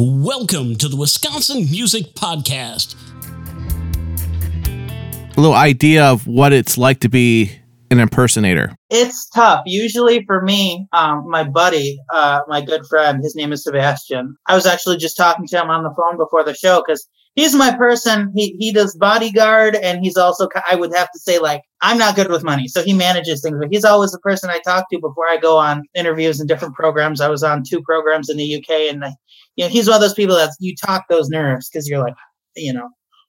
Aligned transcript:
Welcome 0.00 0.76
to 0.76 0.86
the 0.86 0.94
Wisconsin 0.94 1.68
Music 1.72 2.14
Podcast. 2.14 2.94
A 5.36 5.40
little 5.40 5.56
idea 5.56 6.04
of 6.04 6.24
what 6.24 6.52
it's 6.52 6.78
like 6.78 7.00
to 7.00 7.08
be 7.08 7.50
an 7.90 7.98
impersonator. 7.98 8.76
It's 8.90 9.28
tough. 9.30 9.64
Usually 9.66 10.24
for 10.24 10.40
me, 10.40 10.86
um, 10.92 11.28
my 11.28 11.42
buddy, 11.42 11.98
uh, 12.12 12.42
my 12.46 12.60
good 12.60 12.86
friend, 12.86 13.24
his 13.24 13.34
name 13.34 13.50
is 13.52 13.64
Sebastian. 13.64 14.36
I 14.46 14.54
was 14.54 14.66
actually 14.66 14.98
just 14.98 15.16
talking 15.16 15.48
to 15.48 15.60
him 15.60 15.68
on 15.68 15.82
the 15.82 15.90
phone 15.90 16.16
before 16.16 16.44
the 16.44 16.54
show 16.54 16.80
because 16.86 17.08
he's 17.38 17.54
my 17.54 17.76
person. 17.76 18.32
He 18.34 18.56
he 18.58 18.72
does 18.72 18.96
bodyguard, 18.96 19.76
and 19.76 20.04
he's 20.04 20.16
also 20.16 20.48
I 20.68 20.74
would 20.74 20.94
have 20.94 21.10
to 21.12 21.18
say 21.20 21.38
like 21.38 21.62
I'm 21.80 21.96
not 21.96 22.16
good 22.16 22.30
with 22.30 22.42
money, 22.42 22.66
so 22.66 22.82
he 22.82 22.92
manages 22.92 23.40
things. 23.40 23.56
But 23.60 23.68
he's 23.70 23.84
always 23.84 24.10
the 24.10 24.18
person 24.18 24.50
I 24.50 24.58
talk 24.58 24.86
to 24.90 24.98
before 24.98 25.28
I 25.28 25.36
go 25.36 25.56
on 25.56 25.84
interviews 25.94 26.40
and 26.40 26.48
different 26.48 26.74
programs. 26.74 27.20
I 27.20 27.28
was 27.28 27.44
on 27.44 27.62
two 27.62 27.80
programs 27.82 28.28
in 28.28 28.36
the 28.36 28.56
UK, 28.56 28.92
and 28.92 29.04
I, 29.04 29.12
you 29.56 29.64
know 29.64 29.70
he's 29.70 29.86
one 29.86 29.96
of 29.96 30.00
those 30.00 30.14
people 30.14 30.34
that 30.34 30.50
you 30.58 30.74
talk 30.74 31.04
those 31.08 31.28
nerves 31.28 31.68
because 31.68 31.88
you're 31.88 32.02
like, 32.02 32.14
you 32.56 32.72
know. 32.72 32.88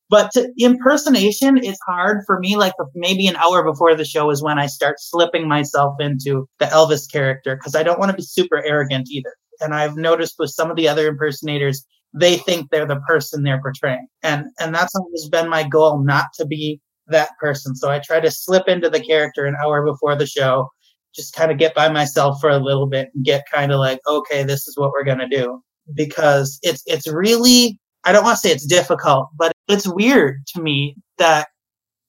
But 0.10 0.32
to, 0.32 0.52
impersonation 0.58 1.60
is 1.60 1.78
hard 1.86 2.24
for 2.26 2.40
me. 2.40 2.58
Like 2.58 2.74
maybe 2.96 3.28
an 3.28 3.36
hour 3.36 3.64
before 3.64 3.94
the 3.94 4.06
show 4.06 4.32
is 4.32 4.42
when 4.42 4.58
I 4.58 4.66
start 4.66 4.96
slipping 5.00 5.48
myself 5.48 5.98
into 6.00 6.48
the 6.58 6.66
Elvis 6.66 7.10
character 7.12 7.56
because 7.56 7.76
I 7.76 7.84
don't 7.84 8.00
want 8.00 8.10
to 8.10 8.18
be 8.18 8.24
super 8.24 8.64
arrogant 8.66 9.08
either. 9.12 9.36
And 9.62 9.76
I've 9.76 9.98
noticed 9.98 10.36
with 10.40 10.50
some 10.50 10.72
of 10.72 10.78
the 10.78 10.88
other 10.88 11.08
impersonators, 11.08 11.86
they 12.14 12.38
think 12.38 12.70
they're 12.70 12.86
the 12.86 13.02
person 13.08 13.44
they're 13.44 13.62
portraying. 13.62 14.08
And 14.24 14.46
and 14.60 14.74
that's 14.74 14.96
always 14.96 15.30
been 15.30 15.50
my 15.50 15.68
goal, 15.68 16.04
not 16.04 16.26
to 16.36 16.46
be 16.46 16.82
that 17.08 17.30
person. 17.40 17.76
So 17.76 17.90
I 17.90 18.00
try 18.00 18.20
to 18.20 18.32
slip 18.32 18.68
into 18.68 18.90
the 18.90 19.00
character 19.00 19.46
an 19.46 19.56
hour 19.64 19.84
before 19.84 20.16
the 20.16 20.26
show, 20.26 20.70
just 21.16 21.34
kind 21.34 21.52
of 21.52 21.58
get 21.58 21.76
by 21.76 21.90
myself 21.90 22.40
for 22.40 22.50
a 22.50 22.60
little 22.60 22.88
bit 22.88 23.10
and 23.14 23.26
get 23.26 23.46
kind 23.52 23.72
of 23.72 23.80
like, 23.80 24.00
okay, 24.08 24.44
this 24.44 24.68
is 24.68 24.78
what 24.78 24.92
we're 24.92 25.04
gonna 25.04 25.30
do. 25.30 25.62
Because 25.96 26.60
it's 26.62 26.84
it's 26.86 27.08
really 27.08 27.80
I 28.06 28.12
don't 28.12 28.24
want 28.24 28.38
to 28.38 28.48
say 28.48 28.54
it's 28.54 28.66
difficult, 28.66 29.30
but 29.38 29.52
it's 29.68 29.88
weird 29.88 30.38
to 30.56 30.62
me 30.62 30.96
that, 31.18 31.48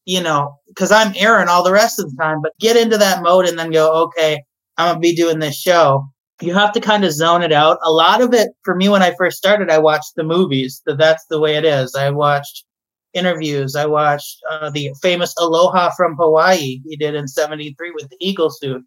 you 0.06 0.22
know, 0.22 0.54
because 0.68 0.92
I'm 0.92 1.12
Aaron 1.16 1.48
all 1.48 1.64
the 1.64 1.72
rest 1.72 1.98
of 1.98 2.10
the 2.10 2.16
time, 2.20 2.38
but 2.42 2.52
get 2.60 2.76
into 2.76 2.96
that 2.98 3.22
mode 3.22 3.46
and 3.46 3.58
then 3.58 3.70
go, 3.70 3.92
okay, 4.04 4.42
I'm 4.78 4.88
gonna 4.94 5.00
be 5.00 5.14
doing 5.14 5.40
this 5.40 5.58
show 5.58 6.06
you 6.42 6.54
have 6.54 6.72
to 6.72 6.80
kind 6.80 7.04
of 7.04 7.12
zone 7.12 7.42
it 7.42 7.52
out. 7.52 7.78
A 7.84 7.92
lot 7.92 8.20
of 8.20 8.32
it 8.34 8.50
for 8.64 8.74
me 8.74 8.88
when 8.88 9.02
I 9.02 9.14
first 9.16 9.38
started, 9.38 9.70
I 9.70 9.78
watched 9.78 10.14
the 10.16 10.24
movies. 10.24 10.82
That 10.86 10.98
that's 10.98 11.24
the 11.26 11.40
way 11.40 11.56
it 11.56 11.64
is. 11.64 11.94
I 11.94 12.10
watched 12.10 12.64
interviews. 13.12 13.76
I 13.76 13.86
watched 13.86 14.38
uh, 14.50 14.70
the 14.70 14.92
famous 15.02 15.34
Aloha 15.38 15.90
from 15.96 16.16
Hawaii 16.16 16.80
he 16.84 16.96
did 16.96 17.14
in 17.14 17.28
'73 17.28 17.92
with 17.92 18.08
the 18.08 18.16
eagle 18.20 18.50
suit. 18.50 18.82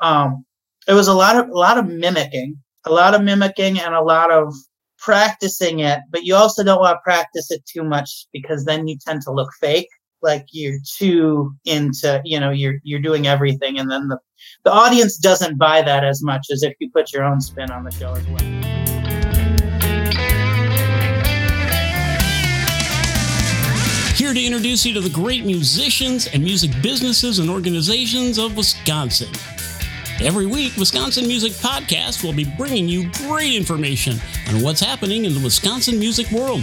Um, 0.00 0.44
it 0.88 0.94
was 0.94 1.08
a 1.08 1.14
lot 1.14 1.36
of 1.36 1.48
a 1.48 1.58
lot 1.58 1.78
of 1.78 1.86
mimicking, 1.86 2.56
a 2.86 2.92
lot 2.92 3.14
of 3.14 3.22
mimicking, 3.22 3.78
and 3.78 3.94
a 3.94 4.02
lot 4.02 4.30
of 4.30 4.54
practicing 4.98 5.80
it. 5.80 6.00
But 6.10 6.24
you 6.24 6.34
also 6.34 6.62
don't 6.62 6.80
want 6.80 6.96
to 6.96 7.00
practice 7.04 7.50
it 7.50 7.64
too 7.66 7.82
much 7.82 8.26
because 8.32 8.64
then 8.64 8.86
you 8.88 8.96
tend 9.04 9.22
to 9.22 9.32
look 9.32 9.50
fake 9.60 9.88
like 10.22 10.46
you're 10.52 10.78
too 10.96 11.54
into 11.64 12.20
you 12.24 12.38
know 12.38 12.50
you're 12.50 12.76
you're 12.82 13.00
doing 13.00 13.26
everything 13.26 13.78
and 13.78 13.90
then 13.90 14.08
the 14.08 14.18
the 14.64 14.72
audience 14.72 15.16
doesn't 15.16 15.58
buy 15.58 15.82
that 15.82 16.04
as 16.04 16.22
much 16.22 16.46
as 16.50 16.62
if 16.62 16.74
you 16.80 16.90
put 16.90 17.12
your 17.12 17.24
own 17.24 17.40
spin 17.40 17.70
on 17.70 17.84
the 17.84 17.90
show 17.90 18.12
as 18.12 18.26
well 18.28 18.62
here 24.32 24.34
to 24.34 24.46
introduce 24.46 24.86
you 24.86 24.94
to 24.94 25.00
the 25.00 25.10
great 25.10 25.44
musicians 25.44 26.28
and 26.28 26.44
music 26.44 26.70
businesses 26.80 27.40
and 27.40 27.50
organizations 27.50 28.38
of 28.38 28.56
Wisconsin. 28.56 29.28
Every 30.22 30.46
week, 30.46 30.76
Wisconsin 30.76 31.26
Music 31.26 31.50
Podcast 31.52 32.22
will 32.22 32.32
be 32.32 32.44
bringing 32.44 32.88
you 32.88 33.10
great 33.26 33.52
information 33.52 34.18
on 34.48 34.62
what's 34.62 34.80
happening 34.80 35.24
in 35.24 35.34
the 35.34 35.40
Wisconsin 35.40 35.98
music 35.98 36.30
world. 36.30 36.62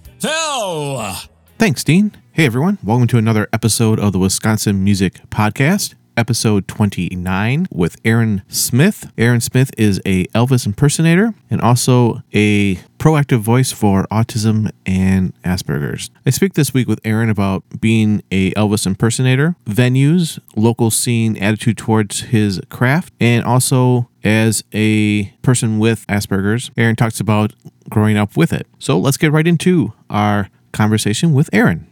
Phil. 0.21 1.13
Thanks, 1.57 1.83
Dean. 1.83 2.15
Hey, 2.31 2.45
everyone. 2.45 2.77
Welcome 2.83 3.07
to 3.07 3.17
another 3.17 3.47
episode 3.51 3.99
of 3.99 4.13
the 4.13 4.19
Wisconsin 4.19 4.83
Music 4.83 5.19
Podcast, 5.31 5.95
episode 6.15 6.67
29 6.67 7.67
with 7.71 7.99
Aaron 8.05 8.43
Smith. 8.47 9.11
Aaron 9.17 9.41
Smith 9.41 9.71
is 9.79 9.99
a 10.05 10.25
Elvis 10.27 10.67
impersonator 10.67 11.33
and 11.49 11.59
also 11.59 12.21
a 12.35 12.75
proactive 12.99 13.39
voice 13.39 13.71
for 13.71 14.05
autism 14.11 14.69
and 14.85 15.33
Asperger's. 15.41 16.11
I 16.23 16.29
speak 16.29 16.53
this 16.53 16.71
week 16.71 16.87
with 16.87 16.99
Aaron 17.03 17.31
about 17.31 17.63
being 17.81 18.21
a 18.29 18.51
Elvis 18.51 18.85
impersonator, 18.85 19.55
venues, 19.65 20.37
local 20.55 20.91
scene 20.91 21.35
attitude 21.37 21.79
towards 21.79 22.21
his 22.21 22.61
craft, 22.69 23.11
and 23.19 23.43
also 23.43 24.07
as 24.23 24.63
a 24.73 25.25
person 25.41 25.79
with 25.79 26.05
Asperger's. 26.07 26.71
Aaron 26.77 26.95
talks 26.95 27.19
about 27.19 27.53
growing 27.89 28.17
up 28.17 28.37
with 28.37 28.53
it. 28.53 28.67
So 28.79 28.97
let's 28.97 29.17
get 29.17 29.31
right 29.31 29.47
into 29.47 29.93
our 30.09 30.49
conversation 30.71 31.33
with 31.33 31.49
Aaron. 31.53 31.87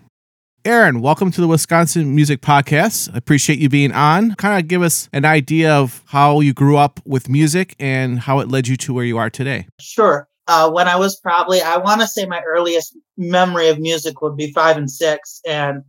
Aaron, 0.66 1.00
welcome 1.00 1.31
to 1.31 1.39
the 1.39 1.47
Wisconsin 1.47 2.13
Music 2.13 2.41
Podcast. 2.41 3.13
I 3.13 3.18
appreciate 3.18 3.59
you 3.59 3.69
being 3.69 3.94
on. 3.94 4.35
Kind 4.35 4.59
of 4.59 4.68
give 4.68 4.81
us 4.81 5.07
an 5.13 5.23
idea 5.23 5.73
of 5.73 6.03
how 6.07 6.41
you 6.41 6.53
grew 6.53 6.75
up 6.75 7.00
with 7.06 7.29
music 7.29 7.75
and 7.79 8.19
how 8.19 8.39
it 8.39 8.50
led 8.50 8.68
you 8.68 8.75
to 8.78 8.94
where 8.94 9.06
you 9.06 9.18
are 9.18 9.29
today. 9.29 9.68
Sure. 9.79 10.28
Uh, 10.47 10.69
when 10.69 10.88
I 10.88 10.97
was 10.97 11.18
probably, 11.19 11.62
I 11.62 11.78
want 11.78 12.01
to 12.01 12.07
say 12.07 12.25
my 12.25 12.41
earliest 12.41 12.97
memory 13.18 13.69
of 13.69 13.79
music 13.79 14.22
would 14.22 14.35
be 14.35 14.51
five 14.51 14.75
and 14.75 14.91
six. 14.91 15.39
And 15.47 15.84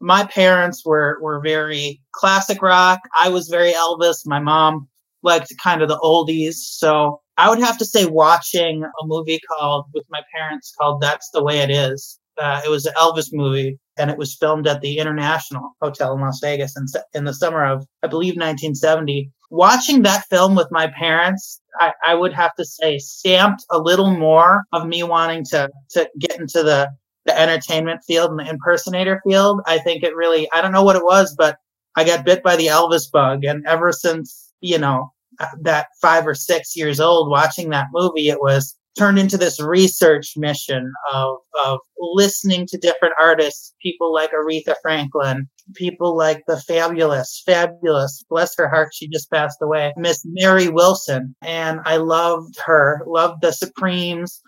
my 0.00 0.24
parents 0.24 0.84
were, 0.84 1.18
were 1.22 1.40
very 1.40 2.02
classic 2.12 2.60
rock. 2.62 3.00
I 3.16 3.28
was 3.28 3.48
very 3.48 3.72
Elvis. 3.72 4.26
My 4.26 4.40
mom 4.40 4.88
liked 5.26 5.52
kind 5.62 5.82
of 5.82 5.88
the 5.88 5.98
oldies. 5.98 6.54
So 6.54 7.20
I 7.36 7.50
would 7.50 7.58
have 7.58 7.76
to 7.78 7.84
say 7.84 8.06
watching 8.06 8.82
a 8.84 9.06
movie 9.06 9.40
called 9.48 9.86
with 9.92 10.04
my 10.08 10.22
parents 10.34 10.74
called 10.80 11.02
That's 11.02 11.28
the 11.30 11.44
Way 11.44 11.58
It 11.58 11.70
Is. 11.70 12.18
Uh, 12.38 12.60
it 12.64 12.70
was 12.70 12.86
an 12.86 12.94
Elvis 12.94 13.28
movie 13.32 13.78
and 13.98 14.10
it 14.10 14.18
was 14.18 14.34
filmed 14.34 14.66
at 14.66 14.80
the 14.82 14.98
International 14.98 15.74
Hotel 15.80 16.14
in 16.14 16.20
Las 16.20 16.40
Vegas 16.42 16.76
in, 16.76 16.84
in 17.14 17.24
the 17.24 17.32
summer 17.34 17.64
of, 17.64 17.86
I 18.02 18.08
believe, 18.08 18.34
1970. 18.34 19.30
Watching 19.50 20.02
that 20.02 20.26
film 20.28 20.54
with 20.54 20.68
my 20.70 20.88
parents, 20.88 21.60
I, 21.80 21.92
I 22.06 22.14
would 22.14 22.32
have 22.32 22.54
to 22.56 22.64
say 22.64 22.98
stamped 22.98 23.64
a 23.70 23.78
little 23.78 24.10
more 24.10 24.64
of 24.72 24.86
me 24.86 25.02
wanting 25.02 25.44
to, 25.46 25.70
to 25.90 26.08
get 26.18 26.38
into 26.38 26.62
the, 26.62 26.90
the 27.24 27.38
entertainment 27.38 28.02
field 28.06 28.30
and 28.30 28.40
the 28.40 28.50
impersonator 28.50 29.20
field. 29.26 29.60
I 29.66 29.78
think 29.78 30.02
it 30.02 30.14
really, 30.14 30.50
I 30.52 30.60
don't 30.60 30.72
know 30.72 30.84
what 30.84 30.96
it 30.96 31.04
was, 31.04 31.34
but 31.36 31.56
I 31.96 32.04
got 32.04 32.26
bit 32.26 32.42
by 32.42 32.56
the 32.56 32.66
Elvis 32.66 33.10
bug. 33.10 33.44
And 33.44 33.66
ever 33.66 33.92
since, 33.92 34.52
you 34.60 34.78
know, 34.78 35.10
that 35.62 35.88
five 36.00 36.26
or 36.26 36.34
six 36.34 36.76
years 36.76 37.00
old 37.00 37.30
watching 37.30 37.70
that 37.70 37.86
movie, 37.92 38.28
it 38.28 38.40
was 38.40 38.76
turned 38.96 39.18
into 39.18 39.36
this 39.36 39.60
research 39.60 40.32
mission 40.36 40.92
of, 41.12 41.36
of 41.64 41.78
listening 41.98 42.66
to 42.66 42.78
different 42.78 43.14
artists, 43.20 43.74
people 43.82 44.12
like 44.12 44.30
Aretha 44.32 44.74
Franklin, 44.80 45.46
people 45.74 46.16
like 46.16 46.42
the 46.46 46.60
fabulous, 46.60 47.42
fabulous, 47.44 48.24
bless 48.30 48.56
her 48.56 48.68
heart, 48.68 48.88
she 48.94 49.08
just 49.08 49.30
passed 49.30 49.58
away, 49.60 49.92
Miss 49.96 50.22
Mary 50.24 50.68
Wilson. 50.68 51.34
And 51.42 51.80
I 51.84 51.98
loved 51.98 52.58
her, 52.64 53.02
loved 53.06 53.42
the 53.42 53.52
Supremes, 53.52 54.40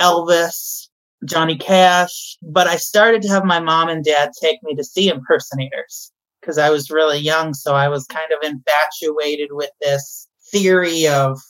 Elvis, 0.00 0.88
Johnny 1.24 1.56
Cash. 1.56 2.36
But 2.42 2.66
I 2.66 2.76
started 2.76 3.22
to 3.22 3.28
have 3.28 3.44
my 3.44 3.60
mom 3.60 3.88
and 3.88 4.04
dad 4.04 4.30
take 4.40 4.58
me 4.64 4.74
to 4.74 4.84
see 4.84 5.08
impersonators 5.08 6.10
because 6.40 6.58
I 6.58 6.70
was 6.70 6.90
really 6.90 7.18
young. 7.18 7.54
So 7.54 7.74
I 7.74 7.88
was 7.88 8.04
kind 8.06 8.32
of 8.32 8.50
infatuated 8.50 9.50
with 9.52 9.70
this 9.80 10.26
theory 10.52 11.08
of 11.08 11.40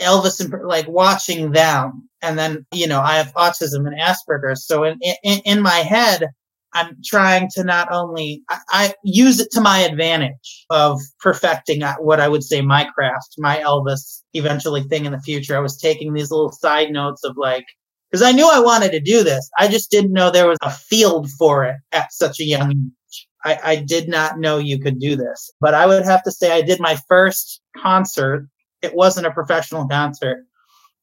Elvis 0.00 0.40
and 0.40 0.52
like 0.66 0.88
watching 0.88 1.52
them. 1.52 2.08
And 2.22 2.38
then, 2.38 2.64
you 2.72 2.86
know, 2.86 3.00
I 3.00 3.16
have 3.16 3.34
autism 3.34 3.86
and 3.86 3.98
Asperger's. 3.98 4.66
So 4.66 4.84
in, 4.84 4.98
in, 5.22 5.40
in 5.40 5.62
my 5.62 5.78
head, 5.78 6.28
I'm 6.74 6.96
trying 7.04 7.50
to 7.54 7.64
not 7.64 7.88
only, 7.92 8.42
I, 8.48 8.58
I, 8.70 8.94
use 9.04 9.40
it 9.40 9.50
to 9.52 9.60
my 9.60 9.80
advantage 9.80 10.64
of 10.70 11.00
perfecting 11.20 11.82
uh, 11.82 11.96
what 11.96 12.20
I 12.20 12.28
would 12.28 12.42
say 12.42 12.62
my 12.62 12.84
craft, 12.84 13.34
my 13.38 13.58
Elvis 13.58 14.22
eventually 14.32 14.82
thing 14.84 15.04
in 15.04 15.12
the 15.12 15.20
future. 15.20 15.56
I 15.56 15.60
was 15.60 15.76
taking 15.76 16.14
these 16.14 16.30
little 16.30 16.52
side 16.52 16.90
notes 16.90 17.24
of 17.24 17.36
like, 17.36 17.66
because 18.10 18.22
I 18.22 18.32
knew 18.32 18.48
I 18.50 18.60
wanted 18.60 18.92
to 18.92 19.00
do 19.00 19.22
this. 19.22 19.48
I 19.58 19.68
just 19.68 19.90
didn't 19.90 20.12
know 20.12 20.30
there 20.30 20.48
was 20.48 20.58
a 20.62 20.70
field 20.70 21.30
for 21.32 21.64
it 21.64 21.76
at 21.92 22.12
such 22.12 22.40
a 22.40 22.44
young 22.44 22.70
age. 22.70 23.26
I, 23.44 23.58
I 23.62 23.76
did 23.76 24.08
not 24.08 24.38
know 24.38 24.58
you 24.58 24.78
could 24.78 24.98
do 24.98 25.16
this. 25.16 25.50
But 25.60 25.74
I 25.74 25.86
would 25.86 26.04
have 26.04 26.22
to 26.22 26.30
say 26.30 26.52
I 26.52 26.62
did 26.62 26.80
my 26.80 26.96
first 27.08 27.60
concert 27.76 28.48
it 28.82 28.94
wasn't 28.94 29.26
a 29.26 29.30
professional 29.32 29.86
concert. 29.88 30.44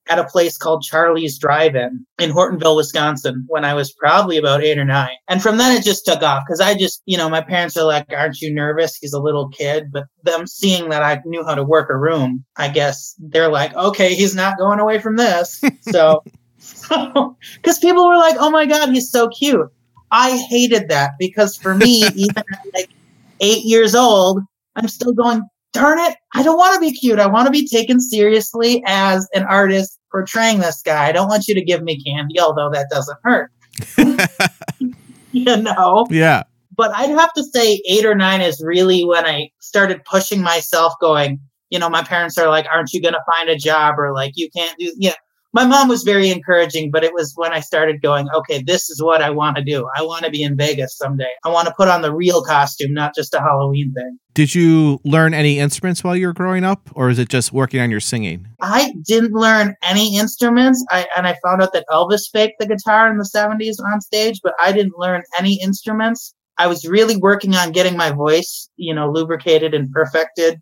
at 0.09 0.17
a 0.19 0.23
place 0.25 0.57
called 0.57 0.81
Charlie's 0.81 1.37
Drive-In 1.37 2.05
in 2.19 2.31
Hortonville, 2.31 2.75
Wisconsin, 2.77 3.45
when 3.47 3.63
I 3.63 3.75
was 3.75 3.93
probably 3.93 4.37
about 4.37 4.63
eight 4.63 4.77
or 4.79 4.85
nine. 4.85 5.15
And 5.27 5.41
from 5.41 5.57
then 5.57 5.77
it 5.77 5.83
just 5.83 6.03
took 6.05 6.23
off 6.23 6.43
because 6.47 6.59
I 6.59 6.75
just, 6.75 7.03
you 7.05 7.15
know, 7.17 7.29
my 7.29 7.41
parents 7.41 7.77
are 7.77 7.85
like, 7.85 8.07
"Aren't 8.11 8.41
you 8.41 8.51
nervous?" 8.53 8.95
He's 8.95 9.13
a 9.13 9.21
little 9.21 9.49
kid, 9.49 9.91
but 9.91 10.05
them 10.23 10.47
seeing 10.47 10.89
that 10.89 11.03
I 11.03 11.21
knew 11.25 11.45
how 11.45 11.53
to 11.55 11.63
work 11.63 11.89
a 11.91 11.97
room, 11.97 12.43
I 12.57 12.69
guess 12.69 13.13
they're 13.19 13.49
like, 13.51 13.75
"Okay, 13.75 14.15
he's 14.15 14.35
not 14.35 14.57
going 14.57 14.79
away 14.79 14.99
from 14.99 15.15
this." 15.17 15.61
So, 15.81 16.23
because 16.89 17.79
people 17.79 18.07
were 18.07 18.17
like, 18.17 18.35
"Oh 18.39 18.49
my 18.49 18.65
god, 18.65 18.89
he's 18.89 19.11
so 19.11 19.29
cute." 19.29 19.67
I 20.11 20.37
hated 20.49 20.89
that 20.89 21.11
because 21.19 21.55
for 21.55 21.75
me, 21.75 22.03
even 22.15 22.37
at 22.37 22.59
like 22.73 22.89
eight 23.41 23.63
years 23.65 23.95
old, 23.95 24.41
I'm 24.75 24.87
still 24.87 25.13
going, 25.13 25.43
darn 25.73 25.99
it, 25.99 26.15
I 26.33 26.43
don't 26.43 26.57
want 26.57 26.73
to 26.75 26.79
be 26.79 26.91
cute. 26.91 27.19
I 27.19 27.27
want 27.27 27.45
to 27.47 27.51
be 27.51 27.67
taken 27.67 27.99
seriously 27.99 28.83
as 28.85 29.27
an 29.33 29.43
artist 29.43 29.99
portraying 30.11 30.59
this 30.59 30.81
guy. 30.81 31.07
I 31.07 31.11
don't 31.11 31.27
want 31.27 31.47
you 31.47 31.55
to 31.55 31.63
give 31.63 31.83
me 31.83 32.03
candy, 32.03 32.39
although 32.39 32.69
that 32.71 32.87
doesn't 32.89 33.17
hurt. 33.23 33.51
you 35.31 35.57
know? 35.57 36.07
Yeah. 36.09 36.43
But 36.75 36.91
I'd 36.95 37.09
have 37.09 37.33
to 37.33 37.43
say 37.43 37.81
eight 37.87 38.05
or 38.05 38.15
nine 38.15 38.41
is 38.41 38.63
really 38.63 39.03
when 39.03 39.25
I 39.25 39.51
started 39.59 40.03
pushing 40.05 40.41
myself, 40.41 40.93
going, 41.01 41.39
you 41.69 41.77
know, 41.77 41.89
my 41.89 42.03
parents 42.03 42.37
are 42.37 42.47
like, 42.47 42.65
aren't 42.73 42.93
you 42.93 43.01
going 43.01 43.13
to 43.13 43.23
find 43.35 43.49
a 43.49 43.57
job? 43.57 43.95
Or 43.99 44.13
like, 44.13 44.33
you 44.35 44.49
can't 44.55 44.77
do, 44.79 44.93
yeah 44.97 45.13
my 45.51 45.65
mom 45.65 45.87
was 45.87 46.03
very 46.03 46.29
encouraging, 46.29 46.91
but 46.91 47.03
it 47.03 47.13
was 47.13 47.33
when 47.35 47.51
I 47.51 47.59
started 47.59 48.01
going, 48.01 48.27
okay, 48.29 48.61
this 48.61 48.89
is 48.89 49.01
what 49.01 49.21
I 49.21 49.31
want 49.31 49.57
to 49.57 49.63
do. 49.63 49.87
I 49.97 50.03
want 50.03 50.23
to 50.25 50.31
be 50.31 50.43
in 50.43 50.55
Vegas 50.55 50.95
someday. 50.95 51.31
I 51.43 51.49
want 51.49 51.67
to 51.67 51.73
put 51.75 51.87
on 51.87 52.01
the 52.01 52.13
real 52.13 52.43
costume, 52.43 52.93
not 52.93 53.15
just 53.15 53.33
a 53.33 53.39
Halloween 53.39 53.91
thing. 53.93 54.19
Did 54.35 54.53
you 54.53 54.99
learn 55.03 55.33
any 55.33 55.57
instruments 55.57 56.03
while 56.03 56.15
you 56.15 56.27
were 56.27 56.33
growing 56.33 56.63
up, 56.63 56.89
or 56.93 57.09
is 57.09 57.17
it 57.17 57.29
just 57.29 57.51
working 57.51 57.79
on 57.79 57.89
your 57.89 57.99
singing? 57.99 58.47
I 58.61 58.93
didn't 59.05 59.33
learn 59.33 59.75
any 59.83 60.17
instruments. 60.17 60.85
I 60.91 61.07
and 61.17 61.27
I 61.27 61.35
found 61.43 61.61
out 61.61 61.73
that 61.73 61.85
Elvis 61.91 62.29
faked 62.31 62.59
the 62.59 62.67
guitar 62.67 63.09
in 63.11 63.17
the 63.17 63.29
70s 63.33 63.77
on 63.91 64.01
stage, 64.01 64.39
but 64.43 64.53
I 64.61 64.71
didn't 64.71 64.97
learn 64.97 65.23
any 65.37 65.59
instruments. 65.61 66.33
I 66.59 66.67
was 66.67 66.85
really 66.85 67.17
working 67.17 67.55
on 67.55 67.71
getting 67.71 67.97
my 67.97 68.11
voice, 68.11 68.69
you 68.75 68.93
know, 68.93 69.09
lubricated 69.09 69.73
and 69.73 69.91
perfected 69.91 70.61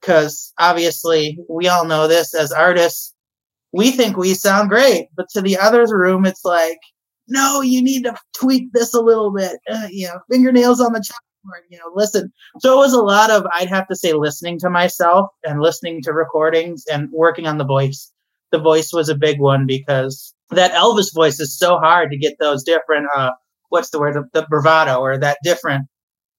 because 0.00 0.52
obviously 0.58 1.38
we 1.48 1.68
all 1.68 1.84
know 1.84 2.06
this 2.06 2.34
as 2.34 2.52
artists 2.52 3.14
we 3.72 3.90
think 3.90 4.16
we 4.16 4.34
sound 4.34 4.70
great, 4.70 5.08
but 5.16 5.28
to 5.30 5.42
the 5.42 5.56
other's 5.56 5.92
room, 5.92 6.24
it's 6.24 6.44
like, 6.44 6.78
no, 7.28 7.60
you 7.60 7.82
need 7.82 8.04
to 8.04 8.16
tweak 8.34 8.72
this 8.72 8.94
a 8.94 9.00
little 9.00 9.32
bit. 9.32 9.58
Uh, 9.70 9.88
you 9.90 10.06
know, 10.06 10.18
fingernails 10.30 10.80
on 10.80 10.92
the 10.92 11.00
chalkboard. 11.00 11.60
You 11.68 11.78
know, 11.78 11.90
listen. 11.94 12.32
So 12.60 12.72
it 12.74 12.76
was 12.76 12.94
a 12.94 13.02
lot 13.02 13.30
of, 13.30 13.46
I'd 13.54 13.68
have 13.68 13.86
to 13.88 13.96
say, 13.96 14.14
listening 14.14 14.58
to 14.60 14.70
myself 14.70 15.28
and 15.44 15.60
listening 15.60 16.02
to 16.02 16.12
recordings 16.12 16.84
and 16.90 17.10
working 17.12 17.46
on 17.46 17.58
the 17.58 17.64
voice. 17.64 18.10
The 18.50 18.58
voice 18.58 18.92
was 18.92 19.10
a 19.10 19.14
big 19.14 19.40
one 19.40 19.66
because 19.66 20.34
that 20.50 20.72
Elvis 20.72 21.14
voice 21.14 21.38
is 21.38 21.58
so 21.58 21.78
hard 21.78 22.10
to 22.10 22.16
get 22.16 22.36
those 22.40 22.64
different. 22.64 23.06
uh 23.14 23.32
What's 23.68 23.90
the 23.90 23.98
word? 23.98 24.14
The, 24.14 24.24
the 24.32 24.46
bravado 24.48 25.00
or 25.00 25.18
that 25.18 25.36
different. 25.44 25.86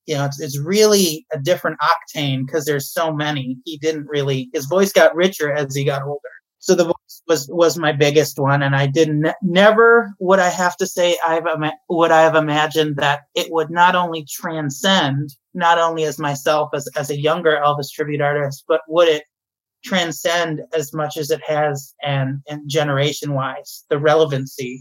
You 0.08 0.16
know, 0.16 0.26
it's, 0.26 0.42
it's 0.42 0.58
really 0.58 1.28
a 1.32 1.38
different 1.38 1.78
octane 1.80 2.48
because 2.48 2.66
there's 2.66 2.92
so 2.92 3.14
many. 3.14 3.58
He 3.66 3.78
didn't 3.78 4.08
really. 4.08 4.50
His 4.52 4.66
voice 4.66 4.92
got 4.92 5.16
richer 5.16 5.52
as 5.52 5.76
he 5.76 5.86
got 5.86 6.02
older 6.02 6.20
so 6.60 6.76
the 6.76 6.86
voice 6.86 7.22
was 7.28 7.50
was 7.52 7.78
my 7.78 7.92
biggest 7.92 8.38
one 8.38 8.62
and 8.62 8.76
i 8.76 8.86
didn't 8.86 9.28
never 9.42 10.12
would 10.20 10.40
i 10.40 10.50
have 10.50 10.76
to 10.78 10.86
say 10.86 11.18
i've 11.26 11.46
would 11.90 12.12
i 12.12 12.22
have 12.22 12.36
imagined 12.36 12.96
that 12.98 13.22
it 13.36 13.52
would 13.52 13.70
not 13.70 13.96
only 13.96 14.26
transcend 14.30 15.30
not 15.54 15.80
only 15.80 16.04
as 16.04 16.20
myself 16.20 16.70
as, 16.74 16.88
as 16.96 17.10
a 17.10 17.20
younger 17.20 17.60
elvis 17.64 17.92
tribute 17.92 18.22
artist 18.22 18.64
but 18.68 18.82
would 18.88 19.08
it 19.08 19.24
transcend 19.84 20.62
as 20.74 20.94
much 20.94 21.18
as 21.18 21.32
it 21.32 21.42
has 21.46 21.94
and 22.04 22.42
and 22.48 22.70
generation 22.70 23.34
wise 23.34 23.86
the 23.90 23.98
relevancy 23.98 24.80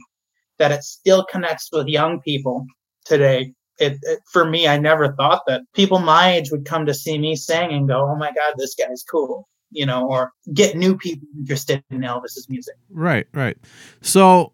that 0.59 0.73
it 0.73 0.83
still 0.83 1.25
connects 1.25 1.69
with 1.71 1.87
young 1.87 2.21
people 2.21 2.67
today. 3.05 3.53
It, 3.79 3.97
it, 4.03 4.19
for 4.33 4.45
me 4.45 4.67
i 4.67 4.77
never 4.77 5.13
thought 5.13 5.43
that 5.47 5.63
people 5.73 6.01
my 6.01 6.33
age 6.33 6.51
would 6.51 6.65
come 6.65 6.85
to 6.87 6.93
see 6.93 7.17
me 7.17 7.37
sing 7.37 7.73
and 7.73 7.87
go 7.87 8.01
oh 8.11 8.17
my 8.17 8.33
god 8.33 8.55
this 8.57 8.75
guy's 8.75 9.05
cool 9.09 9.49
you 9.70 9.87
know, 9.87 10.06
or 10.06 10.32
get 10.53 10.76
new 10.76 10.97
people 10.97 11.26
interested 11.38 11.82
in 11.91 12.00
Elvis's 12.00 12.47
music. 12.49 12.75
Right, 12.91 13.26
right. 13.32 13.56
So, 14.00 14.53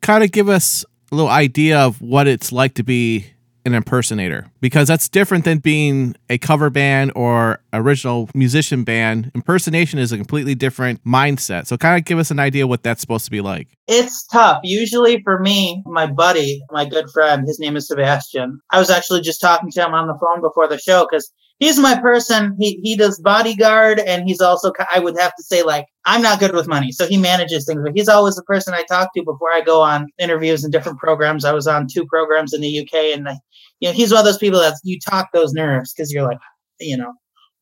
kind 0.00 0.24
of 0.24 0.32
give 0.32 0.48
us 0.48 0.84
a 1.10 1.14
little 1.14 1.30
idea 1.30 1.78
of 1.78 2.00
what 2.00 2.26
it's 2.26 2.52
like 2.52 2.74
to 2.74 2.82
be 2.82 3.26
an 3.64 3.74
impersonator 3.74 4.50
because 4.60 4.88
that's 4.88 5.08
different 5.08 5.44
than 5.44 5.58
being 5.58 6.16
a 6.28 6.36
cover 6.36 6.68
band 6.68 7.12
or 7.14 7.60
original 7.72 8.28
musician 8.34 8.82
band. 8.82 9.30
Impersonation 9.36 10.00
is 10.00 10.10
a 10.10 10.16
completely 10.16 10.56
different 10.56 11.04
mindset. 11.04 11.66
So, 11.66 11.76
kind 11.76 11.98
of 11.98 12.04
give 12.04 12.18
us 12.18 12.30
an 12.30 12.38
idea 12.38 12.66
what 12.66 12.82
that's 12.82 13.00
supposed 13.00 13.24
to 13.24 13.30
be 13.30 13.40
like. 13.40 13.68
It's 13.88 14.26
tough. 14.28 14.60
Usually, 14.62 15.22
for 15.22 15.38
me, 15.38 15.82
my 15.86 16.06
buddy, 16.06 16.62
my 16.70 16.84
good 16.84 17.10
friend, 17.10 17.46
his 17.46 17.58
name 17.58 17.76
is 17.76 17.88
Sebastian. 17.88 18.60
I 18.70 18.78
was 18.78 18.90
actually 18.90 19.20
just 19.20 19.40
talking 19.40 19.70
to 19.70 19.84
him 19.84 19.94
on 19.94 20.06
the 20.06 20.18
phone 20.20 20.40
before 20.40 20.68
the 20.68 20.78
show 20.78 21.06
because 21.08 21.32
he's 21.62 21.78
my 21.78 22.00
person. 22.00 22.56
He 22.58 22.80
he 22.82 22.96
does 22.96 23.20
bodyguard, 23.20 24.00
and 24.00 24.28
he's 24.28 24.40
also 24.40 24.72
I 24.92 24.98
would 24.98 25.18
have 25.18 25.34
to 25.36 25.42
say 25.42 25.62
like 25.62 25.86
I'm 26.04 26.20
not 26.20 26.40
good 26.40 26.54
with 26.54 26.66
money, 26.66 26.90
so 26.90 27.06
he 27.06 27.16
manages 27.16 27.64
things. 27.64 27.80
But 27.84 27.92
he's 27.94 28.08
always 28.08 28.34
the 28.34 28.42
person 28.42 28.74
I 28.74 28.82
talk 28.82 29.10
to 29.14 29.22
before 29.22 29.52
I 29.52 29.60
go 29.60 29.80
on 29.80 30.08
interviews 30.18 30.64
and 30.64 30.72
different 30.72 30.98
programs. 30.98 31.44
I 31.44 31.52
was 31.52 31.66
on 31.66 31.86
two 31.86 32.04
programs 32.06 32.52
in 32.52 32.60
the 32.60 32.80
UK, 32.80 33.16
and 33.16 33.28
I, 33.28 33.36
you 33.80 33.88
know 33.88 33.94
he's 33.94 34.10
one 34.10 34.20
of 34.20 34.24
those 34.24 34.38
people 34.38 34.58
that 34.58 34.74
you 34.82 34.98
talk 34.98 35.28
those 35.32 35.52
nerves 35.52 35.92
because 35.92 36.12
you're 36.12 36.26
like, 36.26 36.38
you 36.80 36.96
know. 36.96 37.12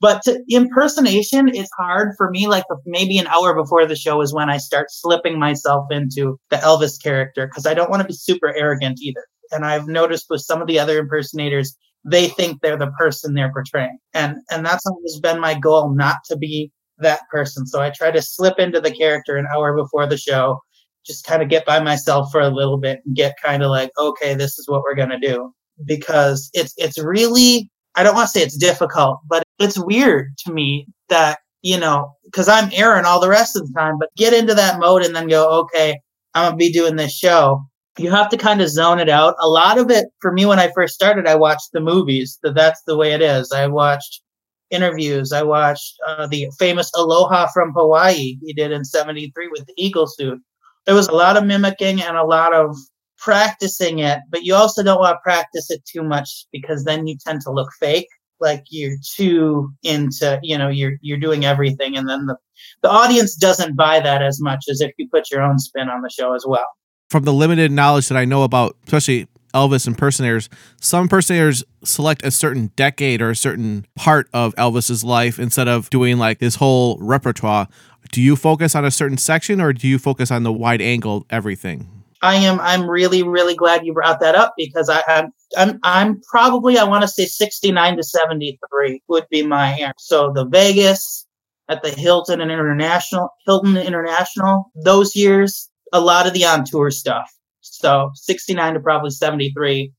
But 0.00 0.22
to, 0.22 0.42
impersonation 0.48 1.48
is 1.48 1.68
hard 1.76 2.14
for 2.16 2.30
me. 2.30 2.48
Like 2.48 2.64
maybe 2.86 3.18
an 3.18 3.26
hour 3.26 3.54
before 3.54 3.84
the 3.84 3.96
show 3.96 4.22
is 4.22 4.32
when 4.32 4.48
I 4.48 4.56
start 4.56 4.86
slipping 4.90 5.38
myself 5.38 5.88
into 5.90 6.38
the 6.48 6.56
Elvis 6.56 7.00
character 7.02 7.46
because 7.46 7.66
I 7.66 7.74
don't 7.74 7.90
want 7.90 8.00
to 8.00 8.08
be 8.08 8.14
super 8.14 8.54
arrogant 8.56 8.98
either. 9.02 9.26
And 9.52 9.66
I've 9.66 9.88
noticed 9.88 10.26
with 10.30 10.40
some 10.40 10.62
of 10.62 10.68
the 10.68 10.78
other 10.78 10.98
impersonators, 10.98 11.76
they 12.04 12.28
think 12.28 12.60
they're 12.60 12.76
the 12.76 12.92
person 12.98 13.34
they're 13.34 13.52
portraying. 13.52 13.98
And 14.14 14.36
and 14.50 14.64
that's 14.64 14.86
always 14.86 15.20
been 15.20 15.40
my 15.40 15.58
goal, 15.58 15.94
not 15.94 16.16
to 16.26 16.36
be 16.36 16.70
that 16.98 17.20
person. 17.30 17.66
So 17.66 17.80
I 17.80 17.90
try 17.90 18.10
to 18.10 18.22
slip 18.22 18.58
into 18.58 18.80
the 18.80 18.90
character 18.90 19.36
an 19.36 19.46
hour 19.54 19.74
before 19.74 20.06
the 20.06 20.16
show, 20.16 20.60
just 21.06 21.24
kind 21.24 21.42
of 21.42 21.48
get 21.48 21.64
by 21.66 21.80
myself 21.80 22.30
for 22.30 22.40
a 22.40 22.48
little 22.50 22.78
bit 22.78 23.00
and 23.04 23.16
get 23.16 23.36
kind 23.42 23.62
of 23.62 23.70
like, 23.70 23.90
okay, 23.98 24.34
this 24.34 24.58
is 24.58 24.68
what 24.68 24.82
we're 24.82 24.94
gonna 24.94 25.20
do. 25.20 25.52
Because 25.86 26.50
it's 26.52 26.74
it's 26.76 26.98
really 26.98 27.70
I 27.96 28.02
don't 28.02 28.14
want 28.14 28.28
to 28.28 28.38
say 28.38 28.44
it's 28.44 28.56
difficult, 28.56 29.20
but 29.28 29.42
it's 29.58 29.78
weird 29.78 30.28
to 30.46 30.52
me 30.52 30.86
that, 31.08 31.38
you 31.62 31.78
know, 31.78 32.12
because 32.24 32.48
I'm 32.48 32.70
Aaron 32.72 33.04
all 33.04 33.20
the 33.20 33.28
rest 33.28 33.56
of 33.56 33.66
the 33.66 33.78
time, 33.78 33.98
but 33.98 34.10
get 34.16 34.32
into 34.32 34.54
that 34.54 34.78
mode 34.78 35.02
and 35.04 35.14
then 35.14 35.28
go, 35.28 35.48
okay, 35.62 36.00
I'm 36.34 36.50
gonna 36.50 36.56
be 36.56 36.72
doing 36.72 36.96
this 36.96 37.12
show 37.16 37.64
you 37.98 38.10
have 38.10 38.28
to 38.30 38.36
kind 38.36 38.60
of 38.60 38.68
zone 38.68 38.98
it 38.98 39.08
out. 39.08 39.34
A 39.40 39.48
lot 39.48 39.78
of 39.78 39.90
it 39.90 40.06
for 40.20 40.32
me 40.32 40.46
when 40.46 40.58
I 40.58 40.70
first 40.72 40.94
started, 40.94 41.26
I 41.26 41.34
watched 41.34 41.70
the 41.72 41.80
movies. 41.80 42.38
That 42.42 42.54
that's 42.54 42.82
the 42.86 42.96
way 42.96 43.12
it 43.12 43.22
is. 43.22 43.52
I 43.52 43.66
watched 43.66 44.22
interviews. 44.70 45.32
I 45.32 45.42
watched 45.42 45.96
uh, 46.06 46.26
the 46.26 46.48
famous 46.58 46.90
Aloha 46.94 47.48
from 47.52 47.72
Hawaii 47.72 48.36
he 48.42 48.52
did 48.52 48.72
in 48.72 48.84
'73 48.84 49.48
with 49.48 49.66
the 49.66 49.74
eagle 49.76 50.06
suit. 50.06 50.40
There 50.86 50.94
was 50.94 51.08
a 51.08 51.14
lot 51.14 51.36
of 51.36 51.44
mimicking 51.44 52.00
and 52.00 52.16
a 52.16 52.24
lot 52.24 52.54
of 52.54 52.76
practicing 53.18 53.98
it, 53.98 54.20
but 54.30 54.44
you 54.44 54.54
also 54.54 54.82
don't 54.82 55.00
want 55.00 55.16
to 55.16 55.20
practice 55.22 55.70
it 55.70 55.84
too 55.84 56.02
much 56.02 56.46
because 56.52 56.84
then 56.84 57.06
you 57.06 57.16
tend 57.18 57.42
to 57.42 57.50
look 57.50 57.70
fake, 57.78 58.08
like 58.40 58.64
you're 58.70 58.96
too 59.14 59.70
into, 59.82 60.38
you 60.42 60.56
know, 60.56 60.68
you're 60.68 60.94
you're 61.02 61.18
doing 61.18 61.44
everything, 61.44 61.96
and 61.96 62.08
then 62.08 62.26
the 62.26 62.36
the 62.82 62.90
audience 62.90 63.34
doesn't 63.34 63.76
buy 63.76 64.00
that 64.00 64.22
as 64.22 64.40
much 64.40 64.66
as 64.70 64.80
if 64.80 64.92
you 64.96 65.08
put 65.10 65.30
your 65.30 65.42
own 65.42 65.58
spin 65.58 65.88
on 65.90 66.02
the 66.02 66.10
show 66.10 66.34
as 66.34 66.44
well 66.46 66.66
from 67.10 67.24
the 67.24 67.32
limited 67.32 67.72
knowledge 67.72 68.08
that 68.08 68.16
I 68.16 68.24
know 68.24 68.44
about, 68.44 68.76
especially 68.86 69.26
Elvis 69.52 69.86
impersonators, 69.86 70.48
some 70.80 71.02
impersonators 71.02 71.64
select 71.82 72.24
a 72.24 72.30
certain 72.30 72.70
decade 72.76 73.20
or 73.20 73.30
a 73.30 73.36
certain 73.36 73.84
part 73.96 74.28
of 74.32 74.54
Elvis's 74.54 75.02
life 75.02 75.38
instead 75.38 75.66
of 75.66 75.90
doing 75.90 76.18
like 76.18 76.40
his 76.40 76.54
whole 76.54 76.96
repertoire. 77.00 77.66
Do 78.12 78.22
you 78.22 78.36
focus 78.36 78.76
on 78.76 78.84
a 78.84 78.90
certain 78.92 79.18
section 79.18 79.60
or 79.60 79.72
do 79.72 79.88
you 79.88 79.98
focus 79.98 80.30
on 80.30 80.44
the 80.44 80.52
wide 80.52 80.80
angle 80.80 81.26
everything? 81.30 81.88
I 82.22 82.36
am 82.36 82.60
I'm 82.60 82.88
really 82.88 83.22
really 83.22 83.54
glad 83.54 83.84
you 83.84 83.94
brought 83.94 84.20
that 84.20 84.34
up 84.34 84.52
because 84.56 84.90
I, 84.90 85.02
I'm 85.08 85.32
I'm 85.56 85.80
I'm 85.82 86.20
probably 86.30 86.76
I 86.76 86.84
want 86.84 87.02
to 87.02 87.08
say 87.08 87.24
69 87.24 87.96
to 87.96 88.02
73 88.02 89.02
would 89.08 89.26
be 89.30 89.42
my 89.42 89.70
answer. 89.70 89.94
So 89.98 90.32
the 90.32 90.44
Vegas 90.44 91.26
at 91.70 91.82
the 91.82 91.90
Hilton 91.90 92.42
and 92.42 92.50
International 92.50 93.30
Hilton 93.46 93.76
International 93.78 94.70
those 94.84 95.16
years 95.16 95.69
a 95.92 96.00
lot 96.00 96.26
of 96.26 96.32
the 96.32 96.44
on 96.44 96.64
tour 96.64 96.90
stuff. 96.90 97.30
So 97.60 98.10
69 98.14 98.74
to 98.74 98.80
probably 98.80 99.10
73 99.10 99.92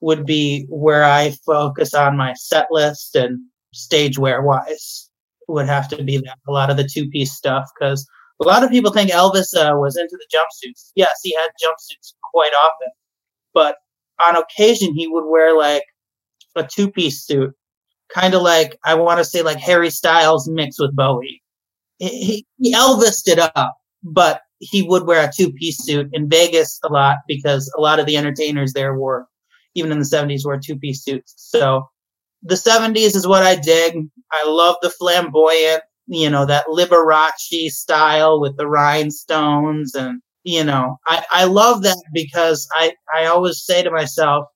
would 0.00 0.24
be 0.24 0.66
where 0.68 1.04
I 1.04 1.32
focus 1.44 1.94
on 1.94 2.16
my 2.16 2.34
set 2.34 2.66
list 2.70 3.16
and 3.16 3.38
stage 3.72 4.18
wear 4.18 4.42
wise 4.42 5.10
would 5.48 5.66
have 5.66 5.88
to 5.88 6.02
be 6.02 6.18
that. 6.18 6.38
A 6.46 6.52
lot 6.52 6.70
of 6.70 6.76
the 6.76 6.88
two 6.88 7.08
piece 7.08 7.32
stuff 7.32 7.68
because 7.78 8.06
a 8.40 8.44
lot 8.44 8.62
of 8.62 8.70
people 8.70 8.92
think 8.92 9.10
Elvis 9.10 9.54
uh, 9.56 9.76
was 9.76 9.96
into 9.96 10.16
the 10.16 10.36
jumpsuits. 10.36 10.92
Yes, 10.94 11.18
he 11.22 11.34
had 11.34 11.48
jumpsuits 11.62 12.12
quite 12.32 12.52
often, 12.52 12.88
but 13.52 13.76
on 14.24 14.36
occasion 14.36 14.94
he 14.94 15.08
would 15.08 15.28
wear 15.28 15.56
like 15.56 15.84
a 16.54 16.64
two 16.64 16.90
piece 16.90 17.24
suit, 17.24 17.52
kind 18.12 18.34
of 18.34 18.42
like 18.42 18.78
I 18.84 18.94
want 18.94 19.18
to 19.18 19.24
say 19.24 19.42
like 19.42 19.58
Harry 19.58 19.90
Styles 19.90 20.48
mixed 20.48 20.78
with 20.80 20.94
Bowie. 20.94 21.42
He, 21.98 22.46
he 22.58 22.74
Elvised 22.74 23.26
it 23.26 23.40
up, 23.56 23.76
but 24.04 24.42
he 24.60 24.82
would 24.82 25.06
wear 25.06 25.28
a 25.28 25.32
two 25.32 25.52
piece 25.52 25.82
suit 25.84 26.08
in 26.12 26.28
Vegas 26.28 26.78
a 26.84 26.88
lot 26.88 27.18
because 27.26 27.72
a 27.76 27.80
lot 27.80 28.00
of 28.00 28.06
the 28.06 28.16
entertainers 28.16 28.72
there 28.72 28.94
wore, 28.94 29.26
even 29.74 29.92
in 29.92 29.98
the 29.98 30.04
70s, 30.04 30.44
wore 30.44 30.58
two 30.58 30.76
piece 30.76 31.04
suits. 31.04 31.34
So 31.36 31.88
the 32.42 32.54
70s 32.54 33.16
is 33.16 33.26
what 33.26 33.42
I 33.42 33.56
dig. 33.56 33.96
I 34.32 34.48
love 34.48 34.76
the 34.82 34.90
flamboyant, 34.90 35.82
you 36.06 36.30
know, 36.30 36.44
that 36.46 36.66
Liberace 36.66 37.70
style 37.70 38.40
with 38.40 38.56
the 38.56 38.66
rhinestones. 38.66 39.94
And, 39.94 40.20
you 40.44 40.64
know, 40.64 40.98
I, 41.06 41.24
I 41.30 41.44
love 41.44 41.82
that 41.82 42.02
because 42.12 42.66
I, 42.72 42.94
I 43.14 43.26
always 43.26 43.64
say 43.64 43.82
to 43.82 43.90
myself, 43.90 44.46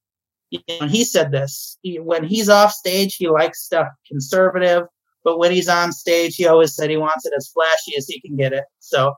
you 0.51 0.61
know, 0.69 0.87
he 0.87 1.03
said 1.05 1.33
this 1.33 1.79
he, 1.83 1.99
when 1.99 2.25
he's 2.25 2.49
off 2.49 2.73
stage, 2.73 3.17
he 3.17 3.29
likes 3.29 3.65
stuff 3.65 3.89
conservative, 4.07 4.83
but 5.25 5.39
when 5.39 5.51
he's 5.51 5.69
on 5.69 5.93
stage, 5.93 6.35
he 6.37 6.47
always 6.47 6.75
said 6.75 6.91
he 6.91 6.97
wants 6.99 7.25
it 7.25 7.33
as 7.37 7.51
flashy 7.55 7.97
as 7.97 8.07
he 8.07 8.21
can 8.21 8.37
get 8.37 8.53
it. 8.53 8.65
So 8.79 9.15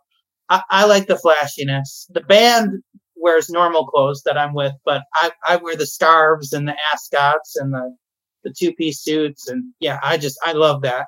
I, 0.49 0.63
I 0.71 0.87
like 0.87 1.07
the 1.07 1.19
flashiness. 1.19 2.07
The 2.11 2.21
band 2.21 2.83
wears 3.17 3.49
normal 3.49 3.87
clothes 3.87 4.23
that 4.25 4.37
I'm 4.37 4.55
with, 4.55 4.75
but 4.85 5.03
I, 5.15 5.31
I 5.49 5.57
wear 5.57 5.77
the 5.77 5.87
scarves 5.87 6.53
and 6.53 6.69
the 6.69 6.77
ascots 6.93 7.57
and 7.57 7.73
the, 7.73 7.97
the 8.45 8.55
two 8.57 8.73
piece 8.73 9.01
suits. 9.01 9.49
And 9.49 9.73
yeah, 9.81 9.99
I 10.03 10.19
just, 10.19 10.39
I 10.45 10.53
love 10.53 10.83
that. 10.83 11.07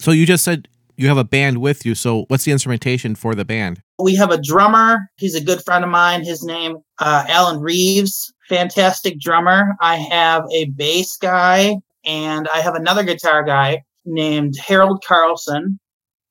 So 0.00 0.10
you 0.10 0.24
just 0.24 0.44
said 0.44 0.68
you 0.96 1.08
have 1.08 1.18
a 1.18 1.24
band 1.24 1.58
with 1.58 1.84
you. 1.84 1.94
So 1.94 2.24
what's 2.28 2.44
the 2.44 2.52
instrumentation 2.52 3.14
for 3.14 3.34
the 3.34 3.44
band? 3.44 3.82
We 3.98 4.14
have 4.16 4.30
a 4.30 4.40
drummer. 4.40 4.98
He's 5.16 5.34
a 5.34 5.44
good 5.44 5.62
friend 5.64 5.84
of 5.84 5.90
mine. 5.90 6.24
His 6.24 6.42
name, 6.42 6.76
uh, 6.98 7.24
Alan 7.28 7.60
Reeves, 7.60 8.32
fantastic 8.48 9.20
drummer. 9.20 9.74
I 9.80 9.96
have 9.96 10.44
a 10.52 10.66
bass 10.70 11.16
guy 11.16 11.76
and 12.04 12.48
I 12.52 12.60
have 12.60 12.74
another 12.74 13.02
guitar 13.04 13.44
guy 13.44 13.82
named 14.04 14.54
Harold 14.56 15.02
Carlson. 15.06 15.78